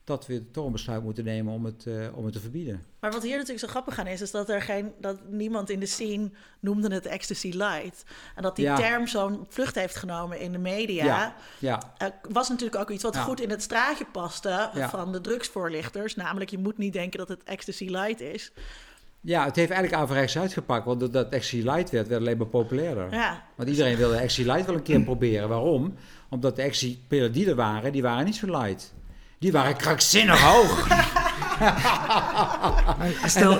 Dat 0.08 0.26
we 0.26 0.50
toch 0.50 0.66
een 0.66 0.72
besluit 0.72 1.02
moeten 1.02 1.24
nemen 1.24 1.52
om 1.52 1.64
het, 1.64 1.86
eh, 1.86 1.94
om 2.14 2.24
het 2.24 2.32
te 2.34 2.40
verbieden. 2.40 2.82
Maar 3.00 3.12
wat 3.12 3.22
hier 3.22 3.32
natuurlijk 3.32 3.60
zo 3.60 3.66
grappig 3.66 3.98
aan 3.98 4.06
is, 4.06 4.20
is 4.20 4.30
dat 4.30 4.48
er 4.48 4.62
geen, 4.62 4.92
dat 5.00 5.16
niemand 5.28 5.70
in 5.70 5.80
de 5.80 5.86
scene 5.86 6.30
noemde 6.60 6.94
het 6.94 7.06
ecstasy 7.06 7.50
light. 7.56 8.04
En 8.34 8.42
dat 8.42 8.56
die 8.56 8.64
Ja. 8.64 8.76
term 8.76 9.06
zo'n 9.06 9.46
vlucht 9.48 9.74
heeft 9.74 9.96
genomen 9.96 10.40
in 10.40 10.52
de 10.52 10.58
media. 10.58 11.04
Ja, 11.04 11.34
ja. 11.58 11.92
eh, 11.98 12.08
was 12.30 12.48
natuurlijk 12.48 12.80
ook 12.80 12.90
iets 12.90 13.02
wat 13.02 13.14
Ja. 13.14 13.20
goed 13.22 13.40
in 13.40 13.50
het 13.50 13.62
straatje 13.62 14.04
paste 14.12 14.70
van 14.74 15.12
de 15.12 15.20
drugsvoorlichters. 15.20 16.14
Namelijk, 16.16 16.50
je 16.50 16.58
moet 16.58 16.78
niet 16.78 16.92
denken 16.92 17.18
dat 17.18 17.28
het 17.28 17.42
ecstasy 17.44 17.84
light 17.88 18.20
is. 18.20 18.52
Ja, 19.20 19.44
het 19.44 19.56
heeft 19.56 19.70
eigenlijk 19.70 20.02
averechts 20.02 20.38
uitgepakt, 20.38 20.84
want 20.84 21.00
doordat 21.00 21.32
Ecstasy 21.32 21.62
Light 21.62 21.90
werd, 21.90 22.08
werd 22.08 22.20
alleen 22.20 22.36
maar 22.36 22.46
populairder. 22.46 23.12
Ja. 23.12 23.42
Want 23.56 23.68
iedereen 23.68 23.96
wilde 23.96 24.16
Ecstasy 24.16 24.48
Light 24.48 24.66
wel 24.66 24.74
een 24.74 24.82
keer 24.82 25.00
proberen. 25.02 25.48
Waarom? 25.48 25.94
Omdat 26.30 26.56
de 26.56 26.62
Ecstasy-pillen 26.62 27.32
die 27.32 27.48
er 27.48 27.54
waren, 27.54 27.92
die 27.92 28.02
waren 28.02 28.24
niet 28.24 28.36
zo 28.36 28.46
light. 28.46 28.94
Die 29.38 29.52
waren 29.52 29.76
krankzinnig 29.76 30.40
hoog. 30.40 30.86
Stel, 33.26 33.58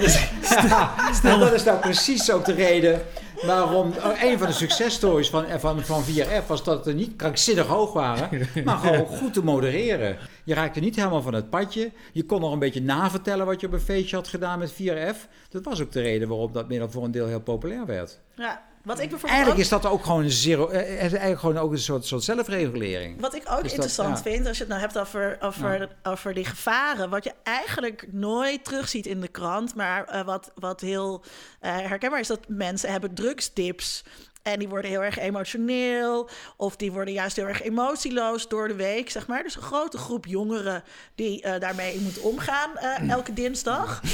En 1.33 1.41
dat 1.41 1.53
is 1.53 1.65
nou 1.65 1.79
precies 1.79 2.31
ook 2.31 2.45
de 2.45 2.53
reden 2.53 3.03
waarom... 3.47 3.93
oh, 4.05 4.23
Een 4.23 4.39
van 4.39 4.47
de 4.47 4.53
successtories 4.53 5.31
van, 5.31 5.45
van, 5.59 5.83
van 5.85 6.05
4F 6.05 6.47
was 6.47 6.65
dat 6.65 6.85
ze 6.85 6.93
niet 6.93 7.17
krankzinnig 7.17 7.67
hoog 7.67 7.93
waren, 7.93 8.49
maar 8.65 8.79
gewoon 8.79 9.07
goed 9.19 9.33
te 9.33 9.45
modereren. 9.45 10.17
Je 10.45 10.55
raakte 10.55 10.81
niet 10.81 10.97
helemaal 10.97 11.23
van 11.23 11.35
het 11.35 11.51
padje. 11.51 11.91
Je 12.13 12.25
kon 12.25 12.41
nog 12.41 12.53
een 12.53 12.59
beetje 12.59 12.83
navertellen 12.83 13.47
wat 13.47 13.61
je 13.61 13.67
op 13.67 13.73
een 13.73 13.81
feestje 13.81 14.17
had 14.17 14.29
gedaan 14.29 14.59
met 14.59 14.73
4F. 14.73 15.17
Dat 15.49 15.65
was 15.65 15.81
ook 15.81 15.93
de 15.93 16.01
reden 16.01 16.29
waarom 16.29 16.53
dat 16.53 16.69
middel 16.69 16.91
voor 16.91 17.05
een 17.05 17.11
deel 17.11 17.27
heel 17.27 17.41
populair 17.41 17.87
werd. 17.87 18.21
ja. 18.37 18.67
Wat 18.85 19.01
ik 19.01 19.13
Eigenlijk 19.13 19.49
ook, 19.51 19.57
is 19.57 19.69
dat 19.69 19.87
ook 19.87 20.05
gewoon 20.05 20.23
een 20.25 20.31
zero... 20.31 20.69
eh, 20.69 20.79
Het 20.79 20.89
is 20.89 20.99
eigenlijk 20.99 21.41
gewoon 21.41 21.59
ook 21.59 21.73
een 21.73 21.79
soort, 21.79 22.05
soort 22.07 22.23
zelfregulering. 22.23 23.21
Wat 23.21 23.35
ik 23.35 23.43
ook 23.43 23.47
Dus 23.49 23.57
dat- 23.63 23.73
interessant 23.73 24.17
ja. 24.17 24.23
vind, 24.23 24.47
als 24.47 24.57
je 24.57 24.63
het 24.63 24.73
nou 24.73 24.81
hebt 24.85 24.99
over, 24.99 25.37
over, 25.41 25.89
over 26.03 26.35
die 26.35 26.45
gevaren, 26.45 27.11
wat 27.11 27.25
je 27.25 27.33
eigenlijk 27.43 28.07
nooit 28.13 28.65
terugziet 28.65 29.07
in 29.07 29.21
de 29.21 29.29
krant, 29.29 29.75
maar 29.75 30.05
eh, 30.05 30.25
wat, 30.25 30.51
wat 30.55 30.81
heel 30.81 31.23
eh, 31.61 31.77
herkenbaar 31.77 32.21
is, 32.21 32.27
dat 32.27 32.41
mensen 32.49 32.91
hebben 32.91 33.15
drugsdips. 33.15 34.05
En 34.53 34.59
die 34.59 34.69
worden 34.69 34.91
heel 34.91 35.03
erg 35.03 35.19
emotioneel. 35.19 36.29
Of 36.57 36.77
die 36.77 36.93
worden 36.93 37.15
juist 37.15 37.37
heel 37.37 37.47
erg 37.47 37.63
emotieloos 37.63 38.49
door 38.49 38.69
de 38.69 38.75
week, 38.75 39.11
zeg 39.11 39.27
maar. 39.27 39.43
Dus 39.43 39.57
een 39.57 39.63
grote 39.63 39.99
groep 39.99 40.27
jongeren 40.27 40.83
die 41.15 41.43
eh, 41.43 41.61
daarmee 41.61 42.01
moet 42.01 42.19
omgaan 42.19 42.77
eh, 42.77 43.11
elke 43.11 43.33
dinsdag. 43.33 44.01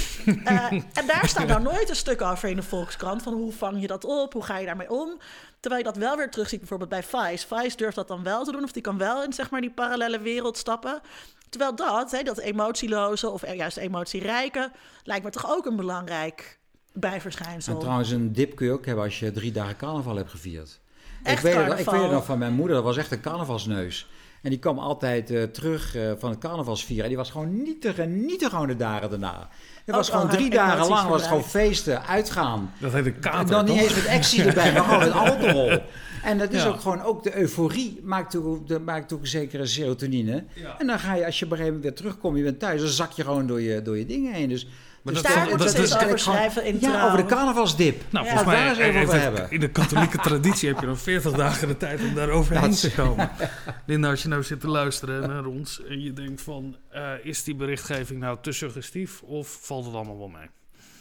Eh, 0.45 0.73
en 0.73 1.07
daar 1.07 1.29
staat 1.29 1.47
nou 1.47 1.63
nooit 1.63 1.89
een 1.89 1.97
stuk 1.97 2.23
over 2.23 2.49
in 2.49 2.57
de 2.57 2.63
Volkskrant. 2.63 3.23
Van 3.23 3.33
hoe 3.33 3.53
vang 3.53 3.81
je 3.81 3.87
dat 3.87 4.05
op? 4.05 4.33
Hoe 4.33 4.43
ga 4.43 4.59
je 4.59 4.67
daarmee 4.67 4.91
om? 4.91 5.19
Terwijl 5.61 5.85
je 5.85 5.91
dat 5.91 5.99
wel 5.99 6.17
weer 6.17 6.31
terugziet 6.31 6.59
bijvoorbeeld 6.59 6.91
bij 6.91 7.03
Vice. 7.03 7.47
Vice 7.47 7.77
durft 7.77 7.97
dat 7.97 8.09
dan 8.09 8.23
wel 8.23 8.45
te 8.45 8.53
doen. 8.53 8.63
Of 8.63 8.73
die 8.73 8.83
kan 8.83 8.99
wel 8.99 9.23
in 9.23 9.33
zeg 9.33 9.51
maar, 9.51 9.61
die 9.61 9.71
parallele 9.71 10.21
wereld 10.21 10.59
stappen. 10.59 11.01
Terwijl 11.49 11.75
dat, 11.75 12.11
hè, 12.11 12.23
dat 12.23 12.39
emotieloze 12.39 13.31
of 13.31 13.55
juist 13.55 13.77
emotierijke... 13.77 14.71
lijkt 15.03 15.25
me 15.25 15.31
toch 15.31 15.51
ook 15.51 15.67
een 15.67 15.77
belangrijk 15.77 16.59
bijverschijnsel. 16.95 17.73
En 17.75 17.79
trouwens, 17.81 18.11
een 18.11 18.33
dip 18.33 18.55
kun 18.57 18.67
je 18.67 18.73
ook 18.73 18.87
hebben 18.87 19.05
als 19.05 19.19
je 19.19 19.33
drie 19.33 19.53
dagen 19.53 19.77
carnaval 19.77 20.17
hebt 20.17 20.31
gevierd. 20.31 20.81
Echt 21.23 21.37
ik, 21.37 21.43
weet 21.55 21.67
het, 21.67 21.79
ik 21.79 21.91
weet 21.91 22.03
het 22.03 22.11
nog 22.11 22.25
van 22.25 22.39
mijn 22.39 22.53
moeder, 22.53 22.75
dat 22.77 22.85
was 22.85 22.97
echt 22.97 23.11
een 23.13 23.21
carnavalsneus. 23.21 24.09
En 24.43 24.51
die 24.51 24.59
kwam 24.59 24.79
altijd 24.79 25.31
eh, 25.31 25.43
terug 25.43 25.97
eh, 25.97 26.13
van 26.19 26.31
het 26.31 26.39
carnavalsvieren. 26.39 27.03
En 27.03 27.09
die 27.09 27.19
was 27.19 27.31
gewoon 27.31 27.63
niet 27.63 27.81
te 27.81 27.93
genieten 27.95 28.51
gewoon 28.51 28.67
de 28.67 28.77
dagen 28.77 29.11
daarna. 29.11 29.49
Het 29.85 29.95
was 29.95 30.11
Ook 30.13 30.15
gewoon 30.21 30.37
drie 30.37 30.51
dagen 30.51 30.89
lang 30.89 31.09
was 31.09 31.21
het 31.21 31.29
gewoon 31.29 31.45
feesten, 31.45 32.07
uitgaan. 32.07 32.73
dat 32.81 32.93
heet 32.93 33.07
een 33.07 33.15
En 33.15 33.21
kater, 33.21 33.47
dan 33.47 33.65
niet 33.65 33.81
eens 33.81 33.95
met 33.95 34.07
actie 34.09 34.43
erbij, 34.45 34.73
maar 34.73 34.83
gewoon 34.83 34.99
met 34.99 35.13
alcohol. 35.13 35.79
En 36.25 36.39
dat 36.39 36.53
is 36.53 36.63
Ja. 36.63 36.69
ook 36.69 36.81
gewoon, 36.81 37.03
ook 37.03 37.23
de 37.23 37.37
euforie 37.39 38.01
maakt 38.03 38.31
toch, 38.31 38.59
de, 38.67 38.79
maakt 38.79 39.09
toch 39.09 39.19
zeker 39.23 39.61
een 39.61 39.69
serotonine. 39.69 40.45
Ja. 40.55 40.79
En 40.79 40.87
dan 40.87 40.99
ga 40.99 41.15
je, 41.15 41.27
als 41.27 41.39
je 41.39 41.45
op 41.45 41.51
een 41.51 41.57
gegeven 41.57 41.77
moment 41.81 41.83
weer 41.83 42.05
terugkomt, 42.05 42.37
je 42.37 42.43
bent 42.43 42.59
thuis, 42.59 42.81
dan 42.81 42.91
zak 42.91 43.11
je 43.13 43.23
gewoon 43.25 43.47
door 43.47 43.61
je, 43.61 43.83
door 43.83 43.99
je 43.99 44.07
dingen 44.07 44.33
heen. 44.33 44.49
Dus, 44.49 44.67
Maar 45.05 45.15
dus 45.15 45.23
dat- 45.23 45.33
daar 45.33 45.41
dat- 45.41 45.51
moeten 45.51 45.71
ze 45.71 45.79
eens 45.79 45.97
over 46.05 46.19
schrijven 46.19 46.65
in 46.65 46.79
Ja, 46.81 46.91
Trouw. 46.93 47.07
over 47.07 47.17
de 47.19 47.27
carnavalsdip. 47.27 48.03
Nou, 48.11 48.25
Ja. 48.25 48.31
volgens 48.35 48.55
mij 48.55 48.65
daar 48.65 48.79
eens 48.79 49.07
over 49.09 49.21
hebben. 49.21 49.51
in 49.51 49.61
de 49.61 49.69
katholieke 49.71 50.19
traditie 50.19 50.69
heb 50.69 50.81
je 50.81 50.87
dan 50.87 50.97
40 50.99 51.33
dagen 51.33 51.69
de 51.69 51.77
tijd 51.77 52.01
om 52.01 52.15
daar 52.15 52.29
overheen 52.31 52.71
te 52.75 52.91
komen. 52.93 53.31
Linda, 53.87 54.11
als 54.11 54.23
je 54.23 54.29
nou 54.29 54.43
zit 54.43 54.61
te 54.61 54.69
luisteren 54.69 55.29
naar 55.29 55.45
ons 55.47 55.83
en 55.89 56.03
je 56.03 56.13
denkt 56.13 56.43
van... 56.43 56.77
eh, 56.91 57.13
is 57.23 57.43
die 57.45 57.55
berichtgeving 57.55 58.21
nou 58.21 58.39
te 58.41 58.53
suggestief 58.53 59.23
of 59.23 59.59
valt 59.61 59.85
het 59.85 59.95
allemaal 59.95 60.19
wel 60.19 60.29
mee? 60.29 60.49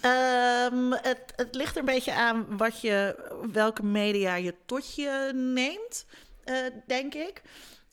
Ehm, 0.02 0.92
het, 0.92 1.34
het 1.36 1.56
ligt 1.56 1.74
er 1.74 1.80
een 1.80 1.86
beetje 1.86 2.14
aan 2.14 2.46
wat 2.58 2.82
je, 2.82 3.16
welke 3.52 3.84
media 3.86 4.36
je 4.36 4.56
tot 4.66 4.96
je 4.96 5.32
neemt, 5.54 6.06
eh, 6.44 6.56
denk 6.88 7.14
ik. 7.14 7.42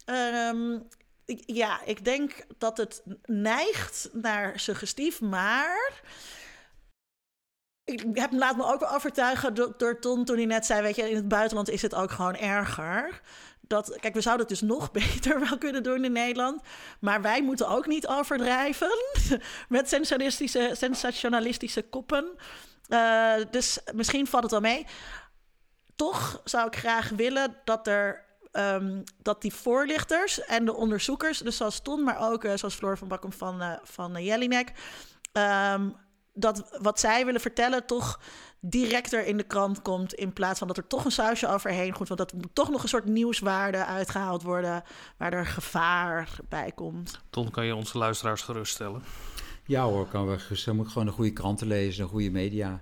Ehm, 0.05 0.79
ja, 1.47 1.81
ik 1.85 2.05
denk 2.05 2.47
dat 2.59 2.77
het 2.77 3.03
neigt 3.25 4.09
naar 4.13 4.61
suggestief, 4.61 5.21
maar 5.21 6.03
ik 7.85 8.05
heb 8.13 8.33
laat 8.33 8.57
me 8.57 8.65
ook 8.65 8.81
wel 8.81 8.95
overtuigen 8.95 9.55
door, 9.55 9.99
Ton 10.01 10.25
toen 10.25 10.37
hij 10.37 10.47
net 10.47 10.67
zei, 10.67 10.83
weet 10.83 10.97
je, 10.97 11.11
in 11.11 11.17
het 11.17 11.29
buitenland 11.29 11.69
is 11.71 11.83
het 11.83 11.95
ook 11.95 12.11
gewoon 12.11 12.37
erger. 12.37 13.21
Dat, 13.61 13.97
kijk, 14.01 14.15
we 14.15 14.21
zouden 14.21 14.47
het 14.47 14.59
dus 14.59 14.69
nog 14.69 14.91
beter 15.01 15.41
wel 15.41 15.59
kunnen 15.59 15.83
doen 15.83 16.05
in 16.05 16.13
Nederland. 16.13 16.63
Maar 17.01 17.23
wij 17.23 17.43
moeten 17.43 17.69
ook 17.69 17.87
niet 17.87 18.07
overdrijven 18.07 18.91
met 19.69 19.89
sensationalistische, 19.89 20.71
sensationalistische 20.73 21.83
koppen. 21.83 22.37
Uh, 22.89 23.35
dus 23.51 23.79
misschien 23.95 24.27
valt 24.27 24.43
het 24.43 24.53
wel 24.53 24.61
mee. 24.61 24.87
Toch 25.97 26.41
zou 26.45 26.67
ik 26.67 26.77
graag 26.77 27.09
willen 27.09 27.57
dat 27.65 27.87
er 27.87 28.25
um, 28.53 29.03
dat 29.23 29.43
die 29.43 29.55
voorlichters 29.55 30.45
en 30.45 30.65
de 30.65 30.75
onderzoekers, 30.75 31.39
dus 31.39 31.57
zoals 31.57 31.81
Ton, 31.81 32.05
maar 32.05 32.31
ook 32.31 32.45
uh, 32.45 32.53
zoals 32.55 32.75
Floor 32.75 32.99
van 32.99 33.09
Bakken 33.09 33.33
van, 33.33 33.63
uh, 33.63 33.73
van 33.83 34.17
uh, 34.17 34.25
Jellinek, 34.27 34.73
um, 35.73 35.97
dat 36.35 36.79
wat 36.81 37.01
zij 37.01 37.25
willen 37.25 37.41
vertellen 37.41 37.87
toch 37.87 38.21
directer 38.61 39.27
in 39.27 39.37
de 39.37 39.43
krant 39.43 39.83
komt. 39.83 40.15
In 40.15 40.33
plaats 40.33 40.59
van 40.59 40.69
dat 40.69 40.77
er 40.77 40.87
toch 40.87 41.05
een 41.05 41.11
sausje 41.11 41.49
overheen 41.49 41.93
komt. 41.93 42.09
Want 42.09 42.21
dat 42.21 42.33
moet 42.33 42.55
toch 42.55 42.71
nog 42.71 42.83
een 42.83 42.89
soort 42.89 43.05
nieuwswaarde 43.05 43.85
uitgehaald 43.85 44.43
worden. 44.43 44.83
Waar 45.17 45.33
er 45.33 45.47
gevaar 45.47 46.39
bij 46.49 46.73
komt. 46.75 47.21
Ton, 47.31 47.51
kan 47.51 47.67
je 47.67 47.75
onze 47.75 47.99
luisteraars 47.99 48.43
geruststellen? 48.43 49.03
Ja 49.67 49.83
hoor, 49.83 50.07
kan 50.07 50.29
we 50.29 50.39
geruststellen. 50.39 50.79
Moet 50.79 50.89
gewoon 50.89 51.07
een 51.07 51.13
goede 51.13 51.33
kranten 51.33 51.67
lezen, 51.67 52.03
een 52.03 52.11
goede 52.11 52.31
media. 52.31 52.81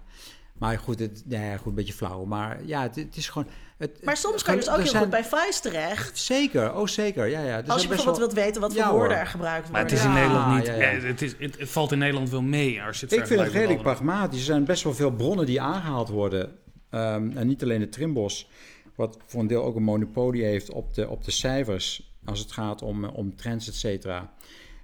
Maar 0.59 0.78
goed, 0.78 0.98
het, 0.98 1.22
ja, 1.28 1.56
goed, 1.56 1.66
een 1.66 1.74
beetje 1.74 1.92
flauw. 1.92 2.24
Maar 2.24 2.64
ja, 2.64 2.82
het, 2.82 2.96
het 2.96 3.16
is 3.16 3.28
gewoon... 3.28 3.48
Het, 3.76 4.04
maar 4.04 4.16
soms 4.16 4.42
kan 4.42 4.54
je 4.54 4.61
dus 4.61 4.70
ook 4.70 4.76
heel 4.76 4.86
zijn... 4.86 5.02
goed 5.02 5.11
bij 5.11 5.24
Vice 5.24 5.61
terecht. 5.61 6.18
Zeker, 6.18 6.74
oh 6.74 6.86
zeker. 6.86 7.26
Ja, 7.26 7.42
ja. 7.42 7.61
Dus 7.61 7.70
Als 7.70 7.82
je 7.82 7.88
bijvoorbeeld 7.88 8.18
wel... 8.18 8.26
wilt 8.26 8.44
weten 8.44 8.61
wat 8.61 8.72
voor 8.72 8.80
ja, 8.80 8.92
woorden 8.92 9.18
er 9.18 9.26
gebruikt 9.26 9.68
worden. 9.68 9.72
Maar 9.72 9.82
het 9.82 9.92
is 9.92 10.04
in 10.04 10.11
ja, 10.11 10.18
Nederland 10.18 10.56
niet... 10.56 10.66
Ja, 10.66 10.72
het, 11.06 11.22
is, 11.22 11.34
het, 11.38 11.56
valt 11.70 11.92
in 11.92 11.98
Nederland 11.98 12.30
wel 12.30 12.42
mee 12.42 12.82
als 12.82 13.00
je 13.00 13.06
het 13.06 13.14
Ik 13.14 13.26
vind 13.26 13.40
het 13.40 13.52
redelijk 13.52 13.82
pragmatisch. 13.82 14.38
Er 14.38 14.44
zijn 14.44 14.64
best 14.64 14.82
wel 14.82 14.94
veel 14.94 15.11
bronnen 15.11 15.46
die 15.46 15.61
aangehaald 15.61 16.09
worden. 16.09 16.44
Um, 16.90 17.36
en 17.36 17.46
niet 17.46 17.62
alleen 17.62 17.80
de 17.80 17.88
Trimbos, 17.88 18.48
wat 18.94 19.18
voor 19.26 19.40
een 19.40 19.46
deel 19.46 19.64
ook 19.64 19.76
een 19.76 19.82
monopolie 19.82 20.44
heeft 20.44 20.70
op 20.70 20.94
de, 20.94 21.09
op 21.09 21.24
de 21.24 21.30
cijfers... 21.30 22.12
als 22.24 22.38
het 22.38 22.52
gaat 22.52 22.82
om, 22.82 23.04
om 23.04 23.36
trends, 23.36 23.68
et 23.68 23.74
cetera. 23.74 24.32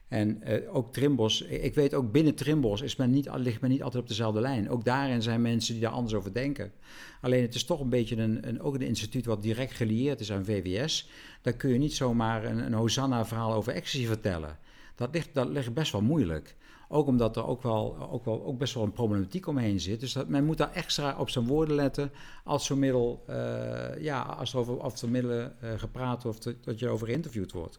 En 0.09 0.41
uh, 0.45 0.75
ook 0.75 0.93
Trimbos, 0.93 1.43
ik 1.43 1.75
weet 1.75 1.95
ook 1.95 2.13
binnen 2.13 2.35
Trimbos 2.35 2.81
is 2.81 2.97
men 2.97 3.11
niet, 3.11 3.29
ligt 3.35 3.61
men 3.61 3.71
niet 3.71 3.83
altijd 3.83 4.03
op 4.03 4.09
dezelfde 4.09 4.41
lijn. 4.41 4.71
Ook 4.71 4.85
daarin 4.85 5.23
zijn 5.23 5.43
mensen 5.43 5.75
die 5.75 5.83
daar 5.83 5.93
anders 5.93 6.15
over 6.15 6.33
denken. 6.33 6.73
Alleen 7.21 7.43
het 7.43 7.55
is 7.55 7.65
toch 7.65 7.81
een 7.81 7.89
beetje 7.89 8.17
een, 8.17 8.49
een, 8.49 8.61
ook 8.61 8.75
een 8.75 8.83
instituut 8.83 9.27
wat 9.27 9.43
direct 9.43 9.73
gelieerd 9.73 10.21
is 10.21 10.33
aan 10.33 10.45
VWS. 10.45 11.09
Daar 11.43 11.53
kun 11.53 11.71
je 11.71 11.79
niet 11.79 11.95
zomaar 11.95 12.45
een, 12.45 12.59
een 12.59 12.73
Hosanna-verhaal 12.73 13.53
over 13.53 13.73
ecstasy 13.73 14.07
vertellen. 14.07 14.59
Dat 14.95 15.09
ligt, 15.13 15.35
dat 15.35 15.49
ligt 15.49 15.75
best 15.75 15.93
wel 15.93 16.03
moeilijk. 16.03 16.57
Ook 16.89 17.07
omdat 17.07 17.37
er 17.37 17.47
ook, 17.47 17.63
wel, 17.63 18.09
ook, 18.11 18.25
wel, 18.25 18.45
ook 18.45 18.59
best 18.59 18.75
wel 18.75 18.83
een 18.83 18.93
problematiek 18.93 19.47
omheen 19.47 19.81
zit. 19.81 20.01
Dus 20.01 20.17
men 20.27 20.45
moet 20.45 20.59
daar 20.59 20.73
extra 20.73 21.17
op 21.19 21.31
zijn 21.31 21.47
woorden 21.47 21.75
letten 21.75 22.11
als 22.45 22.67
zo'n 22.67 22.79
middel, 22.79 23.25
uh, 23.31 24.03
ja, 24.03 24.23
als 24.23 24.53
er 24.53 24.59
over, 24.59 25.09
middelen 25.09 25.57
uh, 25.63 25.73
gepraat 25.77 26.23
wordt 26.23 26.47
of 26.47 26.55
dat 26.61 26.79
je 26.79 26.89
over 26.89 27.07
geïnterviewd 27.07 27.53
wordt. 27.53 27.79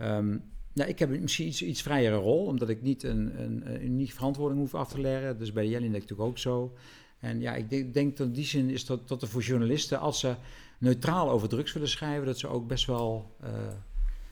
Um, 0.00 0.52
ja, 0.74 0.84
ik 0.84 0.98
heb 0.98 1.20
misschien 1.20 1.46
iets, 1.46 1.62
iets 1.62 1.82
vrijere 1.82 2.16
rol, 2.16 2.44
omdat 2.44 2.68
ik 2.68 2.82
niet 2.82 3.02
een, 3.02 3.40
een, 3.40 3.62
een 3.64 3.84
unieke 3.84 4.14
verantwoording 4.14 4.60
hoef 4.60 4.74
af 4.74 4.88
te 4.88 5.00
leggen. 5.00 5.38
Dus 5.38 5.52
bij 5.52 5.68
Jelinek 5.68 6.00
natuurlijk 6.00 6.28
ook 6.28 6.38
zo. 6.38 6.74
En 7.20 7.40
ja, 7.40 7.54
ik 7.54 7.70
denk, 7.70 7.94
denk 7.94 8.16
dat 8.16 8.26
in 8.26 8.32
die 8.32 8.44
zin 8.44 8.70
is 8.70 8.86
dat, 8.86 9.08
dat 9.08 9.22
er 9.22 9.28
voor 9.28 9.42
journalisten, 9.42 10.00
als 10.00 10.20
ze 10.20 10.34
neutraal 10.78 11.30
over 11.30 11.48
drugs 11.48 11.72
willen 11.72 11.88
schrijven, 11.88 12.26
dat 12.26 12.38
ze 12.38 12.48
ook 12.48 12.66
best 12.66 12.86
wel. 12.86 13.34
Uh, 13.44 13.48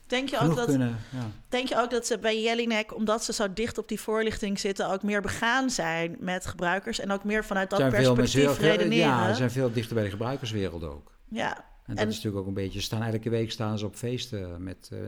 Denk 0.07 0.29
je, 0.29 0.39
ook 0.39 0.57
dat, 0.57 0.67
kunnen, 0.67 0.99
ja. 1.11 1.31
denk 1.49 1.69
je 1.69 1.81
ook 1.81 1.91
dat 1.91 2.07
ze 2.07 2.19
bij 2.19 2.43
Jelinek, 2.43 2.95
omdat 2.97 3.25
ze 3.25 3.33
zo 3.33 3.53
dicht 3.53 3.79
op 3.79 3.89
die 3.89 4.01
voorlichting 4.01 4.61
zitten, 4.61 4.91
ook 4.91 5.03
meer 5.03 5.23
begaan 5.23 5.71
zijn 5.71 6.17
met 6.21 6.47
gebruikers 6.47 7.01
en 7.01 7.11
ook 7.11 7.25
meer 7.25 7.45
vanuit 7.45 7.71
dat 7.71 7.79
zijn 7.79 7.93
perspectief 7.93 8.51
veel, 8.51 8.55
redeneren? 8.55 9.07
Ja, 9.07 9.29
ze 9.29 9.35
zijn 9.35 9.51
veel 9.51 9.73
dichter 9.73 9.95
bij 9.95 10.05
de 10.05 10.11
gebruikerswereld 10.11 10.85
ook. 10.85 11.13
Ja, 11.29 11.65
en 11.87 11.95
dat 11.95 12.09
is 12.09 12.15
natuurlijk 12.15 12.43
ook 12.43 12.47
een 12.47 12.55
beetje, 12.55 12.81
staan 12.81 13.03
elke 13.03 13.31
week 13.31 13.51
staan 13.51 13.79
ze 13.79 13.87
op 13.87 13.95
feesten 13.95 14.63
met, 14.63 14.91
uh, 14.93 14.99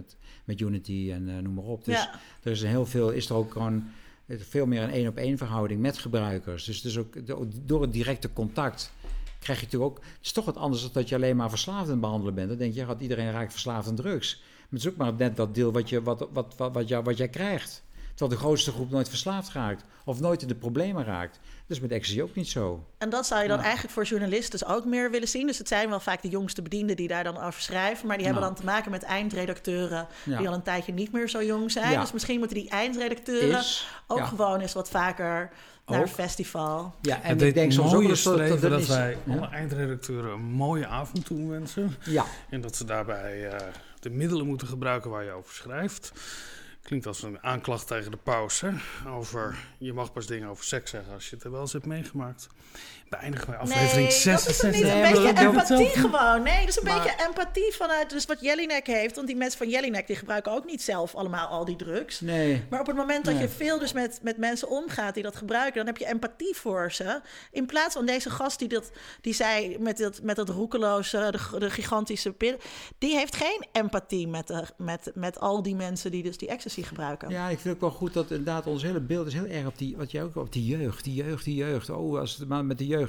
met 0.45 0.61
Unity 0.61 1.11
en 1.13 1.29
uh, 1.29 1.39
noem 1.39 1.55
maar 1.55 1.65
op. 1.65 1.85
Dus 1.85 1.95
ja. 1.95 2.21
er 2.43 2.51
is 2.51 2.63
heel 2.63 2.87
veel, 2.87 3.11
is 3.11 3.29
er 3.29 3.35
ook 3.35 3.53
gewoon 3.53 3.85
veel 4.29 4.67
meer 4.67 4.83
een 4.83 4.91
één 4.91 5.09
op 5.09 5.17
één 5.17 5.39
verhouding 5.39 5.81
met 5.81 5.99
gebruikers. 5.99 6.65
Dus, 6.65 6.81
dus 6.83 6.99
ook 6.99 7.15
door 7.67 7.83
het 7.83 7.93
directe 7.93 8.33
contact 8.33 8.93
krijg 9.45 9.59
je 9.59 9.65
natuurlijk 9.65 9.91
ook. 9.91 10.05
Het 10.05 10.25
is 10.27 10.33
toch 10.33 10.45
wat 10.45 10.57
anders 10.57 10.83
dan 10.83 10.91
dat 10.93 11.09
je 11.09 11.15
alleen 11.15 11.37
maar 11.37 11.51
verslaafd 11.51 11.91
aan 11.91 12.01
behandelen 12.01 12.35
bent. 12.35 12.49
Dan 12.49 12.59
denk 12.59 12.75
je, 12.75 12.97
iedereen 12.99 13.31
raakt 13.31 13.53
verslaafd 13.53 13.89
aan 13.89 13.95
drugs. 13.95 14.37
Maar 14.41 14.69
het 14.71 14.79
is 14.79 14.89
ook 14.89 14.97
maar 14.97 15.15
net 15.15 15.37
dat 15.37 15.55
deel 15.55 15.73
wat, 15.73 15.89
je, 15.89 16.03
wat, 16.03 16.29
wat, 16.33 16.55
wat, 16.57 16.73
wat, 16.73 16.89
jou, 16.89 17.05
wat 17.05 17.17
jij 17.17 17.29
krijgt. 17.29 17.83
Terwijl 18.15 18.41
de 18.41 18.47
grootste 18.47 18.73
groep 18.73 18.91
nooit 18.91 19.09
verslaafd 19.09 19.53
raakt. 19.53 19.85
Of 20.05 20.21
nooit 20.21 20.43
in 20.43 20.49
de 20.49 20.55
problemen 20.55 21.05
raakt. 21.05 21.41
Dus 21.67 21.81
met 21.81 21.91
ecstasy 21.91 22.23
ook 22.23 22.35
niet 22.35 22.49
zo. 22.49 22.87
En 22.99 23.11
dat 23.11 23.27
zou 23.27 23.43
je 23.43 23.49
dan 23.49 23.61
eigenlijk 23.61 23.95
voor 23.95 24.05
journalisten 24.05 24.59
dus 24.59 24.69
ook 24.69 24.85
meer 24.85 25.11
willen 25.11 25.29
zien. 25.29 25.47
Dus 25.47 25.59
het 25.59 25.69
zijn 25.69 25.89
wel 25.89 26.01
vaak 26.01 26.23
de 26.23 26.29
jongste 26.29 26.63
bedienden 26.63 26.97
die 26.97 27.09
daar 27.09 27.25
dan 27.25 27.41
over 27.41 27.61
schrijven. 27.61 28.07
Maar 28.07 28.17
die 28.17 28.27
hebben 28.27 28.45
dan 28.45 28.55
te 28.55 28.65
maken 28.65 28.91
met 28.91 29.03
eindredacteuren 29.03 30.07
die 30.25 30.49
al 30.49 30.55
een 30.55 30.63
tijdje 30.63 30.93
niet 30.93 31.13
meer 31.13 31.29
zo 31.29 31.43
jong 31.43 31.71
zijn. 31.71 32.01
Dus 32.01 32.13
misschien 32.13 32.39
moeten 32.39 32.57
die 32.57 32.69
eindredacteuren 32.69 33.63
ook 34.07 34.27
gewoon 34.27 34.61
eens 34.61 34.73
wat 34.73 34.89
vaker 34.89 35.51
naar 35.87 36.01
een 36.01 36.09
festival. 36.09 36.95
Ja, 37.01 37.23
en 37.23 37.41
ik 37.41 37.55
denk 37.55 37.73
soms 37.73 37.95
ook 37.95 38.09
dat, 38.09 38.39
dat, 38.39 38.61
dat 38.61 38.87
wij 38.87 39.19
alle 39.29 39.49
eindredacteuren 39.49 40.33
een 40.33 40.41
mooie 40.41 40.87
avond 40.87 41.25
toewensen. 41.25 41.97
Ja. 42.05 42.25
En 42.51 42.61
dat 42.61 42.77
ze 42.77 42.85
daarbij 42.85 43.53
uh, 43.53 43.59
de 44.01 44.11
middelen 44.11 44.47
moeten 44.47 44.67
gebruiken 44.69 45.11
waar 45.11 45.25
je 45.25 45.31
over 45.31 45.55
schrijft. 45.55 46.13
Klinkt 46.85 47.07
als 47.07 47.23
een 47.23 47.43
aanklacht 47.43 47.87
tegen 47.87 48.11
de 48.11 48.17
paus. 48.17 48.61
Hè? 48.61 48.71
Over, 49.09 49.57
je 49.79 49.93
mag 49.93 50.13
pas 50.13 50.27
dingen 50.27 50.49
over 50.49 50.65
seks 50.65 50.91
zeggen 50.91 51.13
als 51.13 51.31
je 51.31 51.35
het 51.35 51.45
er 51.45 51.51
wel 51.51 51.61
eens 51.61 51.73
hebt 51.73 51.87
meegemaakt. 51.87 52.49
Beëindigen 53.19 53.51
wij 53.51 53.59
aflevering 53.59 54.09
nee, 54.09 54.11
66. 54.11 54.57
Dat 54.63 54.75
is 54.75 54.81
niet 54.81 54.93
een 54.93 55.13
beetje 55.13 55.45
empathie 55.47 55.89
gewoon. 55.89 56.43
Nee, 56.43 56.61
dat 56.61 56.69
is 56.69 56.77
een 56.77 56.85
beetje 56.85 57.15
empathie 57.27 57.73
vanuit 57.73 58.11
dus 58.11 58.25
wat 58.27 58.41
Jellinek 58.41 58.87
heeft. 58.87 59.15
Want 59.15 59.27
die 59.27 59.37
mensen 59.37 59.59
van 59.59 59.69
Jellinek 59.69 60.07
die 60.07 60.17
gebruiken 60.17 60.53
ook 60.53 60.65
niet 60.65 60.83
zelf 60.83 61.15
allemaal 61.15 61.47
al 61.47 61.65
die 61.65 61.77
drugs. 61.77 62.21
Nee. 62.21 62.65
Maar 62.71 62.81
op 62.81 62.87
het 62.87 62.97
moment 62.97 63.25
dat 63.25 63.39
je 63.39 63.49
veel 63.49 63.79
dus 63.79 63.93
met, 63.93 64.19
met 64.23 64.37
mensen 64.37 64.69
omgaat 64.69 65.15
die 65.15 65.23
dat 65.23 65.37
gebruiken, 65.37 65.75
dan 65.75 65.87
heb 65.87 65.97
je 65.97 66.07
empathie 66.07 66.55
voor 66.57 66.93
ze. 66.93 67.21
In 67.51 67.67
plaats 67.67 67.95
van 67.95 68.07
deze 68.07 68.31
gast 68.31 68.59
die, 68.59 68.69
dat, 68.69 68.91
die 69.21 69.35
zei 69.35 69.79
met 69.79 69.99
dat, 69.99 70.23
met 70.23 70.37
dat 70.37 70.49
roekeloze, 70.49 71.29
de, 71.31 71.59
de 71.59 71.71
gigantische 71.71 72.33
pil. 72.33 72.57
Die 72.99 73.17
heeft 73.17 73.37
geen 73.37 73.67
empathie 73.73 74.29
met, 74.29 74.47
de, 74.47 74.65
met, 74.77 75.11
met 75.15 75.41
al 75.41 75.63
die 75.63 75.75
mensen 75.75 76.11
die 76.11 76.23
dus 76.23 76.39
die 76.39 76.49
ecstasy 76.49 76.83
gebruiken. 76.83 77.31
Ja, 77.31 77.49
ik 77.49 77.59
vind 77.59 77.75
ook 77.75 77.81
wel 77.81 77.91
goed 77.91 78.13
dat 78.13 78.31
inderdaad 78.31 78.67
ons 78.67 78.83
hele 78.83 79.01
beeld 79.01 79.27
is 79.27 79.33
heel 79.33 79.47
erg 79.47 79.67
op 79.67 79.79
die, 79.79 79.97
wat 79.97 80.11
jij 80.11 80.23
ook 80.23 80.37
op 80.37 80.53
die 80.53 80.65
jeugd, 80.65 81.05
die 81.05 81.15
jeugd, 81.15 81.45
die 81.45 81.55
jeugd. 81.55 81.91
Oh, 81.91 82.19
als 82.19 82.37
het 82.37 82.49
maar 82.49 82.65
met 82.65 82.79
de 82.79 82.87
jeugd. 82.87 83.04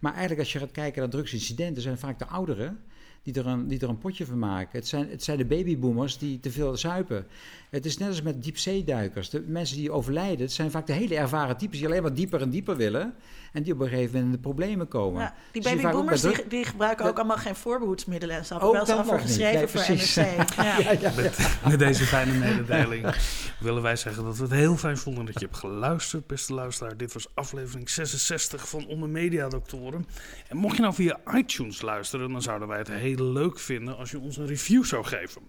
Maar 0.00 0.12
eigenlijk 0.12 0.40
als 0.40 0.52
je 0.52 0.58
gaat 0.58 0.70
kijken 0.70 1.00
naar 1.00 1.10
drugsincidenten, 1.10 1.82
zijn 1.82 1.98
vaak 1.98 2.18
de 2.18 2.26
ouderen 2.26 2.80
die 3.22 3.34
er 3.34 3.46
een, 3.46 3.68
die 3.68 3.80
er 3.80 3.88
een 3.88 3.98
potje 3.98 4.26
van 4.26 4.38
maken. 4.38 4.78
Het 4.78 4.88
zijn, 4.88 5.10
het 5.10 5.22
zijn 5.22 5.38
de 5.38 5.44
babyboomers 5.44 6.18
die 6.18 6.40
te 6.40 6.50
veel 6.50 6.76
zuipen. 6.76 7.26
Het 7.70 7.84
is 7.86 7.98
net 7.98 8.08
als 8.08 8.22
met 8.22 8.42
diepzeeduikers. 8.42 9.30
De 9.30 9.44
mensen 9.46 9.76
die 9.76 9.92
overlijden, 9.92 10.40
het 10.40 10.52
zijn 10.52 10.70
vaak 10.70 10.86
de 10.86 10.92
hele 10.92 11.16
ervaren 11.16 11.56
types 11.56 11.78
die 11.78 11.86
alleen 11.86 12.02
maar 12.02 12.14
dieper 12.14 12.40
en 12.40 12.50
dieper 12.50 12.76
willen. 12.76 13.14
En 13.52 13.62
die 13.62 13.72
op 13.72 13.80
een 13.80 13.88
gegeven 13.88 14.12
moment 14.12 14.24
in 14.24 14.32
de 14.32 14.48
problemen 14.48 14.88
komen. 14.88 15.22
Ja, 15.22 15.34
die 15.52 15.62
babyboomers 15.62 16.20
die, 16.20 16.46
die, 16.48 16.64
gebruiken 16.64 17.06
ook 17.06 17.16
allemaal 17.16 17.36
geen 17.36 17.54
voorbehoedsmiddelen. 17.54 18.36
En 18.36 18.44
zo 18.44 18.54
heb 18.54 18.62
ik 18.62 18.72
wel 18.72 18.80
eens 18.80 19.06
over 19.06 19.20
geschreven 19.20 19.58
nee, 19.58 19.66
voor 19.66 19.94
NRC. 19.94 20.56
Ja. 20.56 20.78
Ja, 21.00 21.12
met, 21.16 21.58
met, 21.68 21.78
deze 21.78 22.04
fijne 22.04 22.32
mededeling 22.32 23.14
willen 23.60 23.82
wij 23.82 23.96
zeggen 23.96 24.24
dat 24.24 24.36
we 24.36 24.42
het 24.42 24.52
heel 24.52 24.76
fijn 24.76 24.98
vonden 24.98 25.24
dat 25.24 25.40
je 25.40 25.46
hebt 25.46 25.58
geluisterd, 25.58 26.26
beste 26.26 26.54
luisteraar. 26.54 26.96
Dit 26.96 27.12
was 27.12 27.28
aflevering 27.34 27.90
66 27.90 28.68
van 28.68 28.86
Onder 28.86 29.08
Media 29.08 29.48
Doctoren. 29.48 30.06
En 30.48 30.56
mocht 30.56 30.76
je 30.76 30.82
nou 30.82 30.94
via 30.94 31.20
iTunes 31.34 31.82
luisteren, 31.82 32.32
dan 32.32 32.42
zouden 32.42 32.68
wij 32.68 32.78
het 32.78 32.88
heel 33.16 33.32
leuk 33.32 33.58
vinden 33.58 33.96
als 33.96 34.10
je 34.10 34.18
ons 34.18 34.36
een 34.36 34.46
review 34.46 34.84
zou 34.84 35.04
geven. 35.04 35.42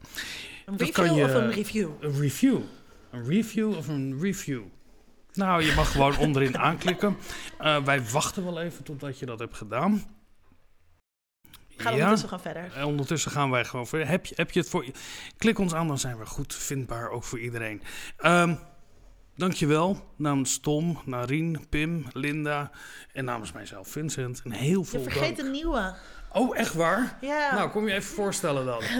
Een 0.66 0.78
review 0.78 1.18
je, 1.18 1.24
of 1.24 1.34
een 1.34 1.52
review? 1.52 1.90
Een 2.00 2.20
review. 2.20 2.60
Een 3.12 3.26
review 3.26 3.76
of 3.76 3.88
een 3.88 4.20
review? 4.22 4.64
Nou, 5.34 5.64
je 5.64 5.74
mag 5.76 5.92
gewoon 5.92 6.18
onderin 6.28 6.58
aanklikken. 6.58 7.18
Uh, 7.62 7.84
wij 7.84 8.04
wachten 8.04 8.44
wel 8.44 8.62
even 8.62 8.84
totdat 8.84 9.20
je 9.20 9.26
dat 9.26 9.40
hebt 9.40 9.58
gedaan. 9.58 10.04
Gaan 11.78 11.94
we 11.94 11.98
ja, 11.98 12.04
ondertussen 12.04 12.30
gaan 12.30 12.42
verder. 12.42 12.74
En 12.74 12.86
ondertussen 12.86 13.32
gaan 13.32 13.50
wij 13.50 13.66
gewoon 13.66 13.88
verder. 13.88 14.08
Heb 14.08 14.26
je, 14.26 14.34
heb 14.38 14.52
je 14.52 14.60
het 14.60 14.70
voor... 14.70 14.86
Klik 15.38 15.60
ons 15.60 15.74
aan, 15.74 15.88
dan 15.88 16.00
zijn 16.00 16.18
we 16.18 16.26
goed 16.26 16.56
vindbaar, 16.56 17.10
ook 17.10 17.24
voor 17.24 17.40
iedereen. 17.40 17.82
Um, 18.26 18.60
dankjewel 19.36 20.14
namens 20.16 20.60
Tom, 20.60 21.00
Narien, 21.06 21.66
Pim, 21.70 22.06
Linda 22.14 22.72
en 23.14 23.26
namens 23.26 23.52
mijzelf 23.52 23.88
Vincent. 23.88 24.42
En 24.44 24.52
heel 24.52 24.84
veel 24.84 25.00
Je 25.00 25.10
vergeet 25.10 25.36
dank. 25.36 25.48
een 25.48 25.52
nieuwe. 25.52 25.96
Oh, 26.34 26.58
echt 26.58 26.74
waar? 26.74 27.18
Ja. 27.22 27.56
Nou, 27.56 27.70
kom 27.70 27.88
je 27.88 27.94
even 27.94 28.14
voorstellen 28.14 28.66
dan. 28.66 28.82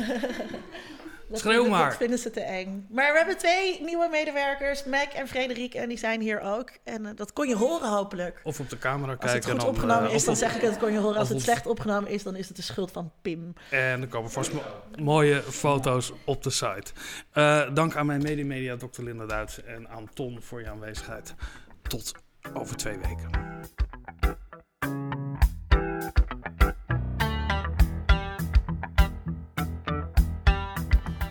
Dat 1.32 1.40
Schreeuw 1.40 1.62
vinden, 1.62 1.72
maar. 1.72 1.90
Dat 1.90 1.98
vinden 1.98 2.20
ze 2.20 2.32
te 2.32 2.40
eng. 2.40 2.88
Maar 2.90 3.12
we 3.12 3.18
hebben 3.18 3.38
twee 3.38 3.82
nieuwe 3.82 4.08
medewerkers, 4.12 4.84
Mac 4.84 5.14
en 5.14 5.28
Frederik, 5.28 5.74
en 5.74 5.90
die 5.90 5.98
zijn 5.98 6.22
hier 6.22 6.40
ook. 6.40 6.72
En 6.84 7.04
uh, 7.04 7.10
dat 7.16 7.34
kon 7.34 7.48
je 7.48 7.56
horen 7.56 7.90
hopelijk. 7.90 8.42
Of 8.44 8.60
op 8.60 8.70
de 8.70 8.78
camera 8.78 9.16
kijken. 9.16 9.24
Als 9.24 9.34
het 9.34 9.46
goed 9.46 9.60
dan, 9.60 9.70
opgenomen 9.70 10.10
uh, 10.10 10.16
is, 10.16 10.24
dan 10.24 10.36
zeg 10.36 10.56
ik 10.56 10.62
dat 10.62 10.78
kon 10.78 10.92
je 10.92 11.00
horen. 11.00 11.18
Als 11.18 11.30
het 11.30 11.42
slecht 11.42 11.68
opgenomen 11.68 12.10
is, 12.10 12.24
dan 12.24 12.36
is 12.36 12.48
het 12.48 12.56
de 12.56 12.64
schuld 12.64 12.92
van 12.92 13.12
Pim. 13.22 13.54
En 13.70 14.02
er 14.02 14.08
komen 14.08 14.32
vast 14.32 14.54
mo 14.54 14.62
mooie 14.96 15.42
foto's 15.42 16.14
op 16.26 16.44
de 16.44 16.50
site. 16.50 16.92
Uh, 17.34 17.74
dank 17.74 17.96
aan 17.96 18.06
mijn 18.06 18.22
medemedia, 18.22 18.76
Dr. 18.76 19.02
Linda 19.02 19.26
Duits, 19.26 19.64
en 19.64 19.90
aan 19.90 20.10
Ton 20.14 20.42
voor 20.42 20.62
je 20.62 20.70
aanwezigheid. 20.70 21.34
Tot 21.82 22.12
over 22.54 22.76
twee 22.76 22.98
weken. 22.98 23.30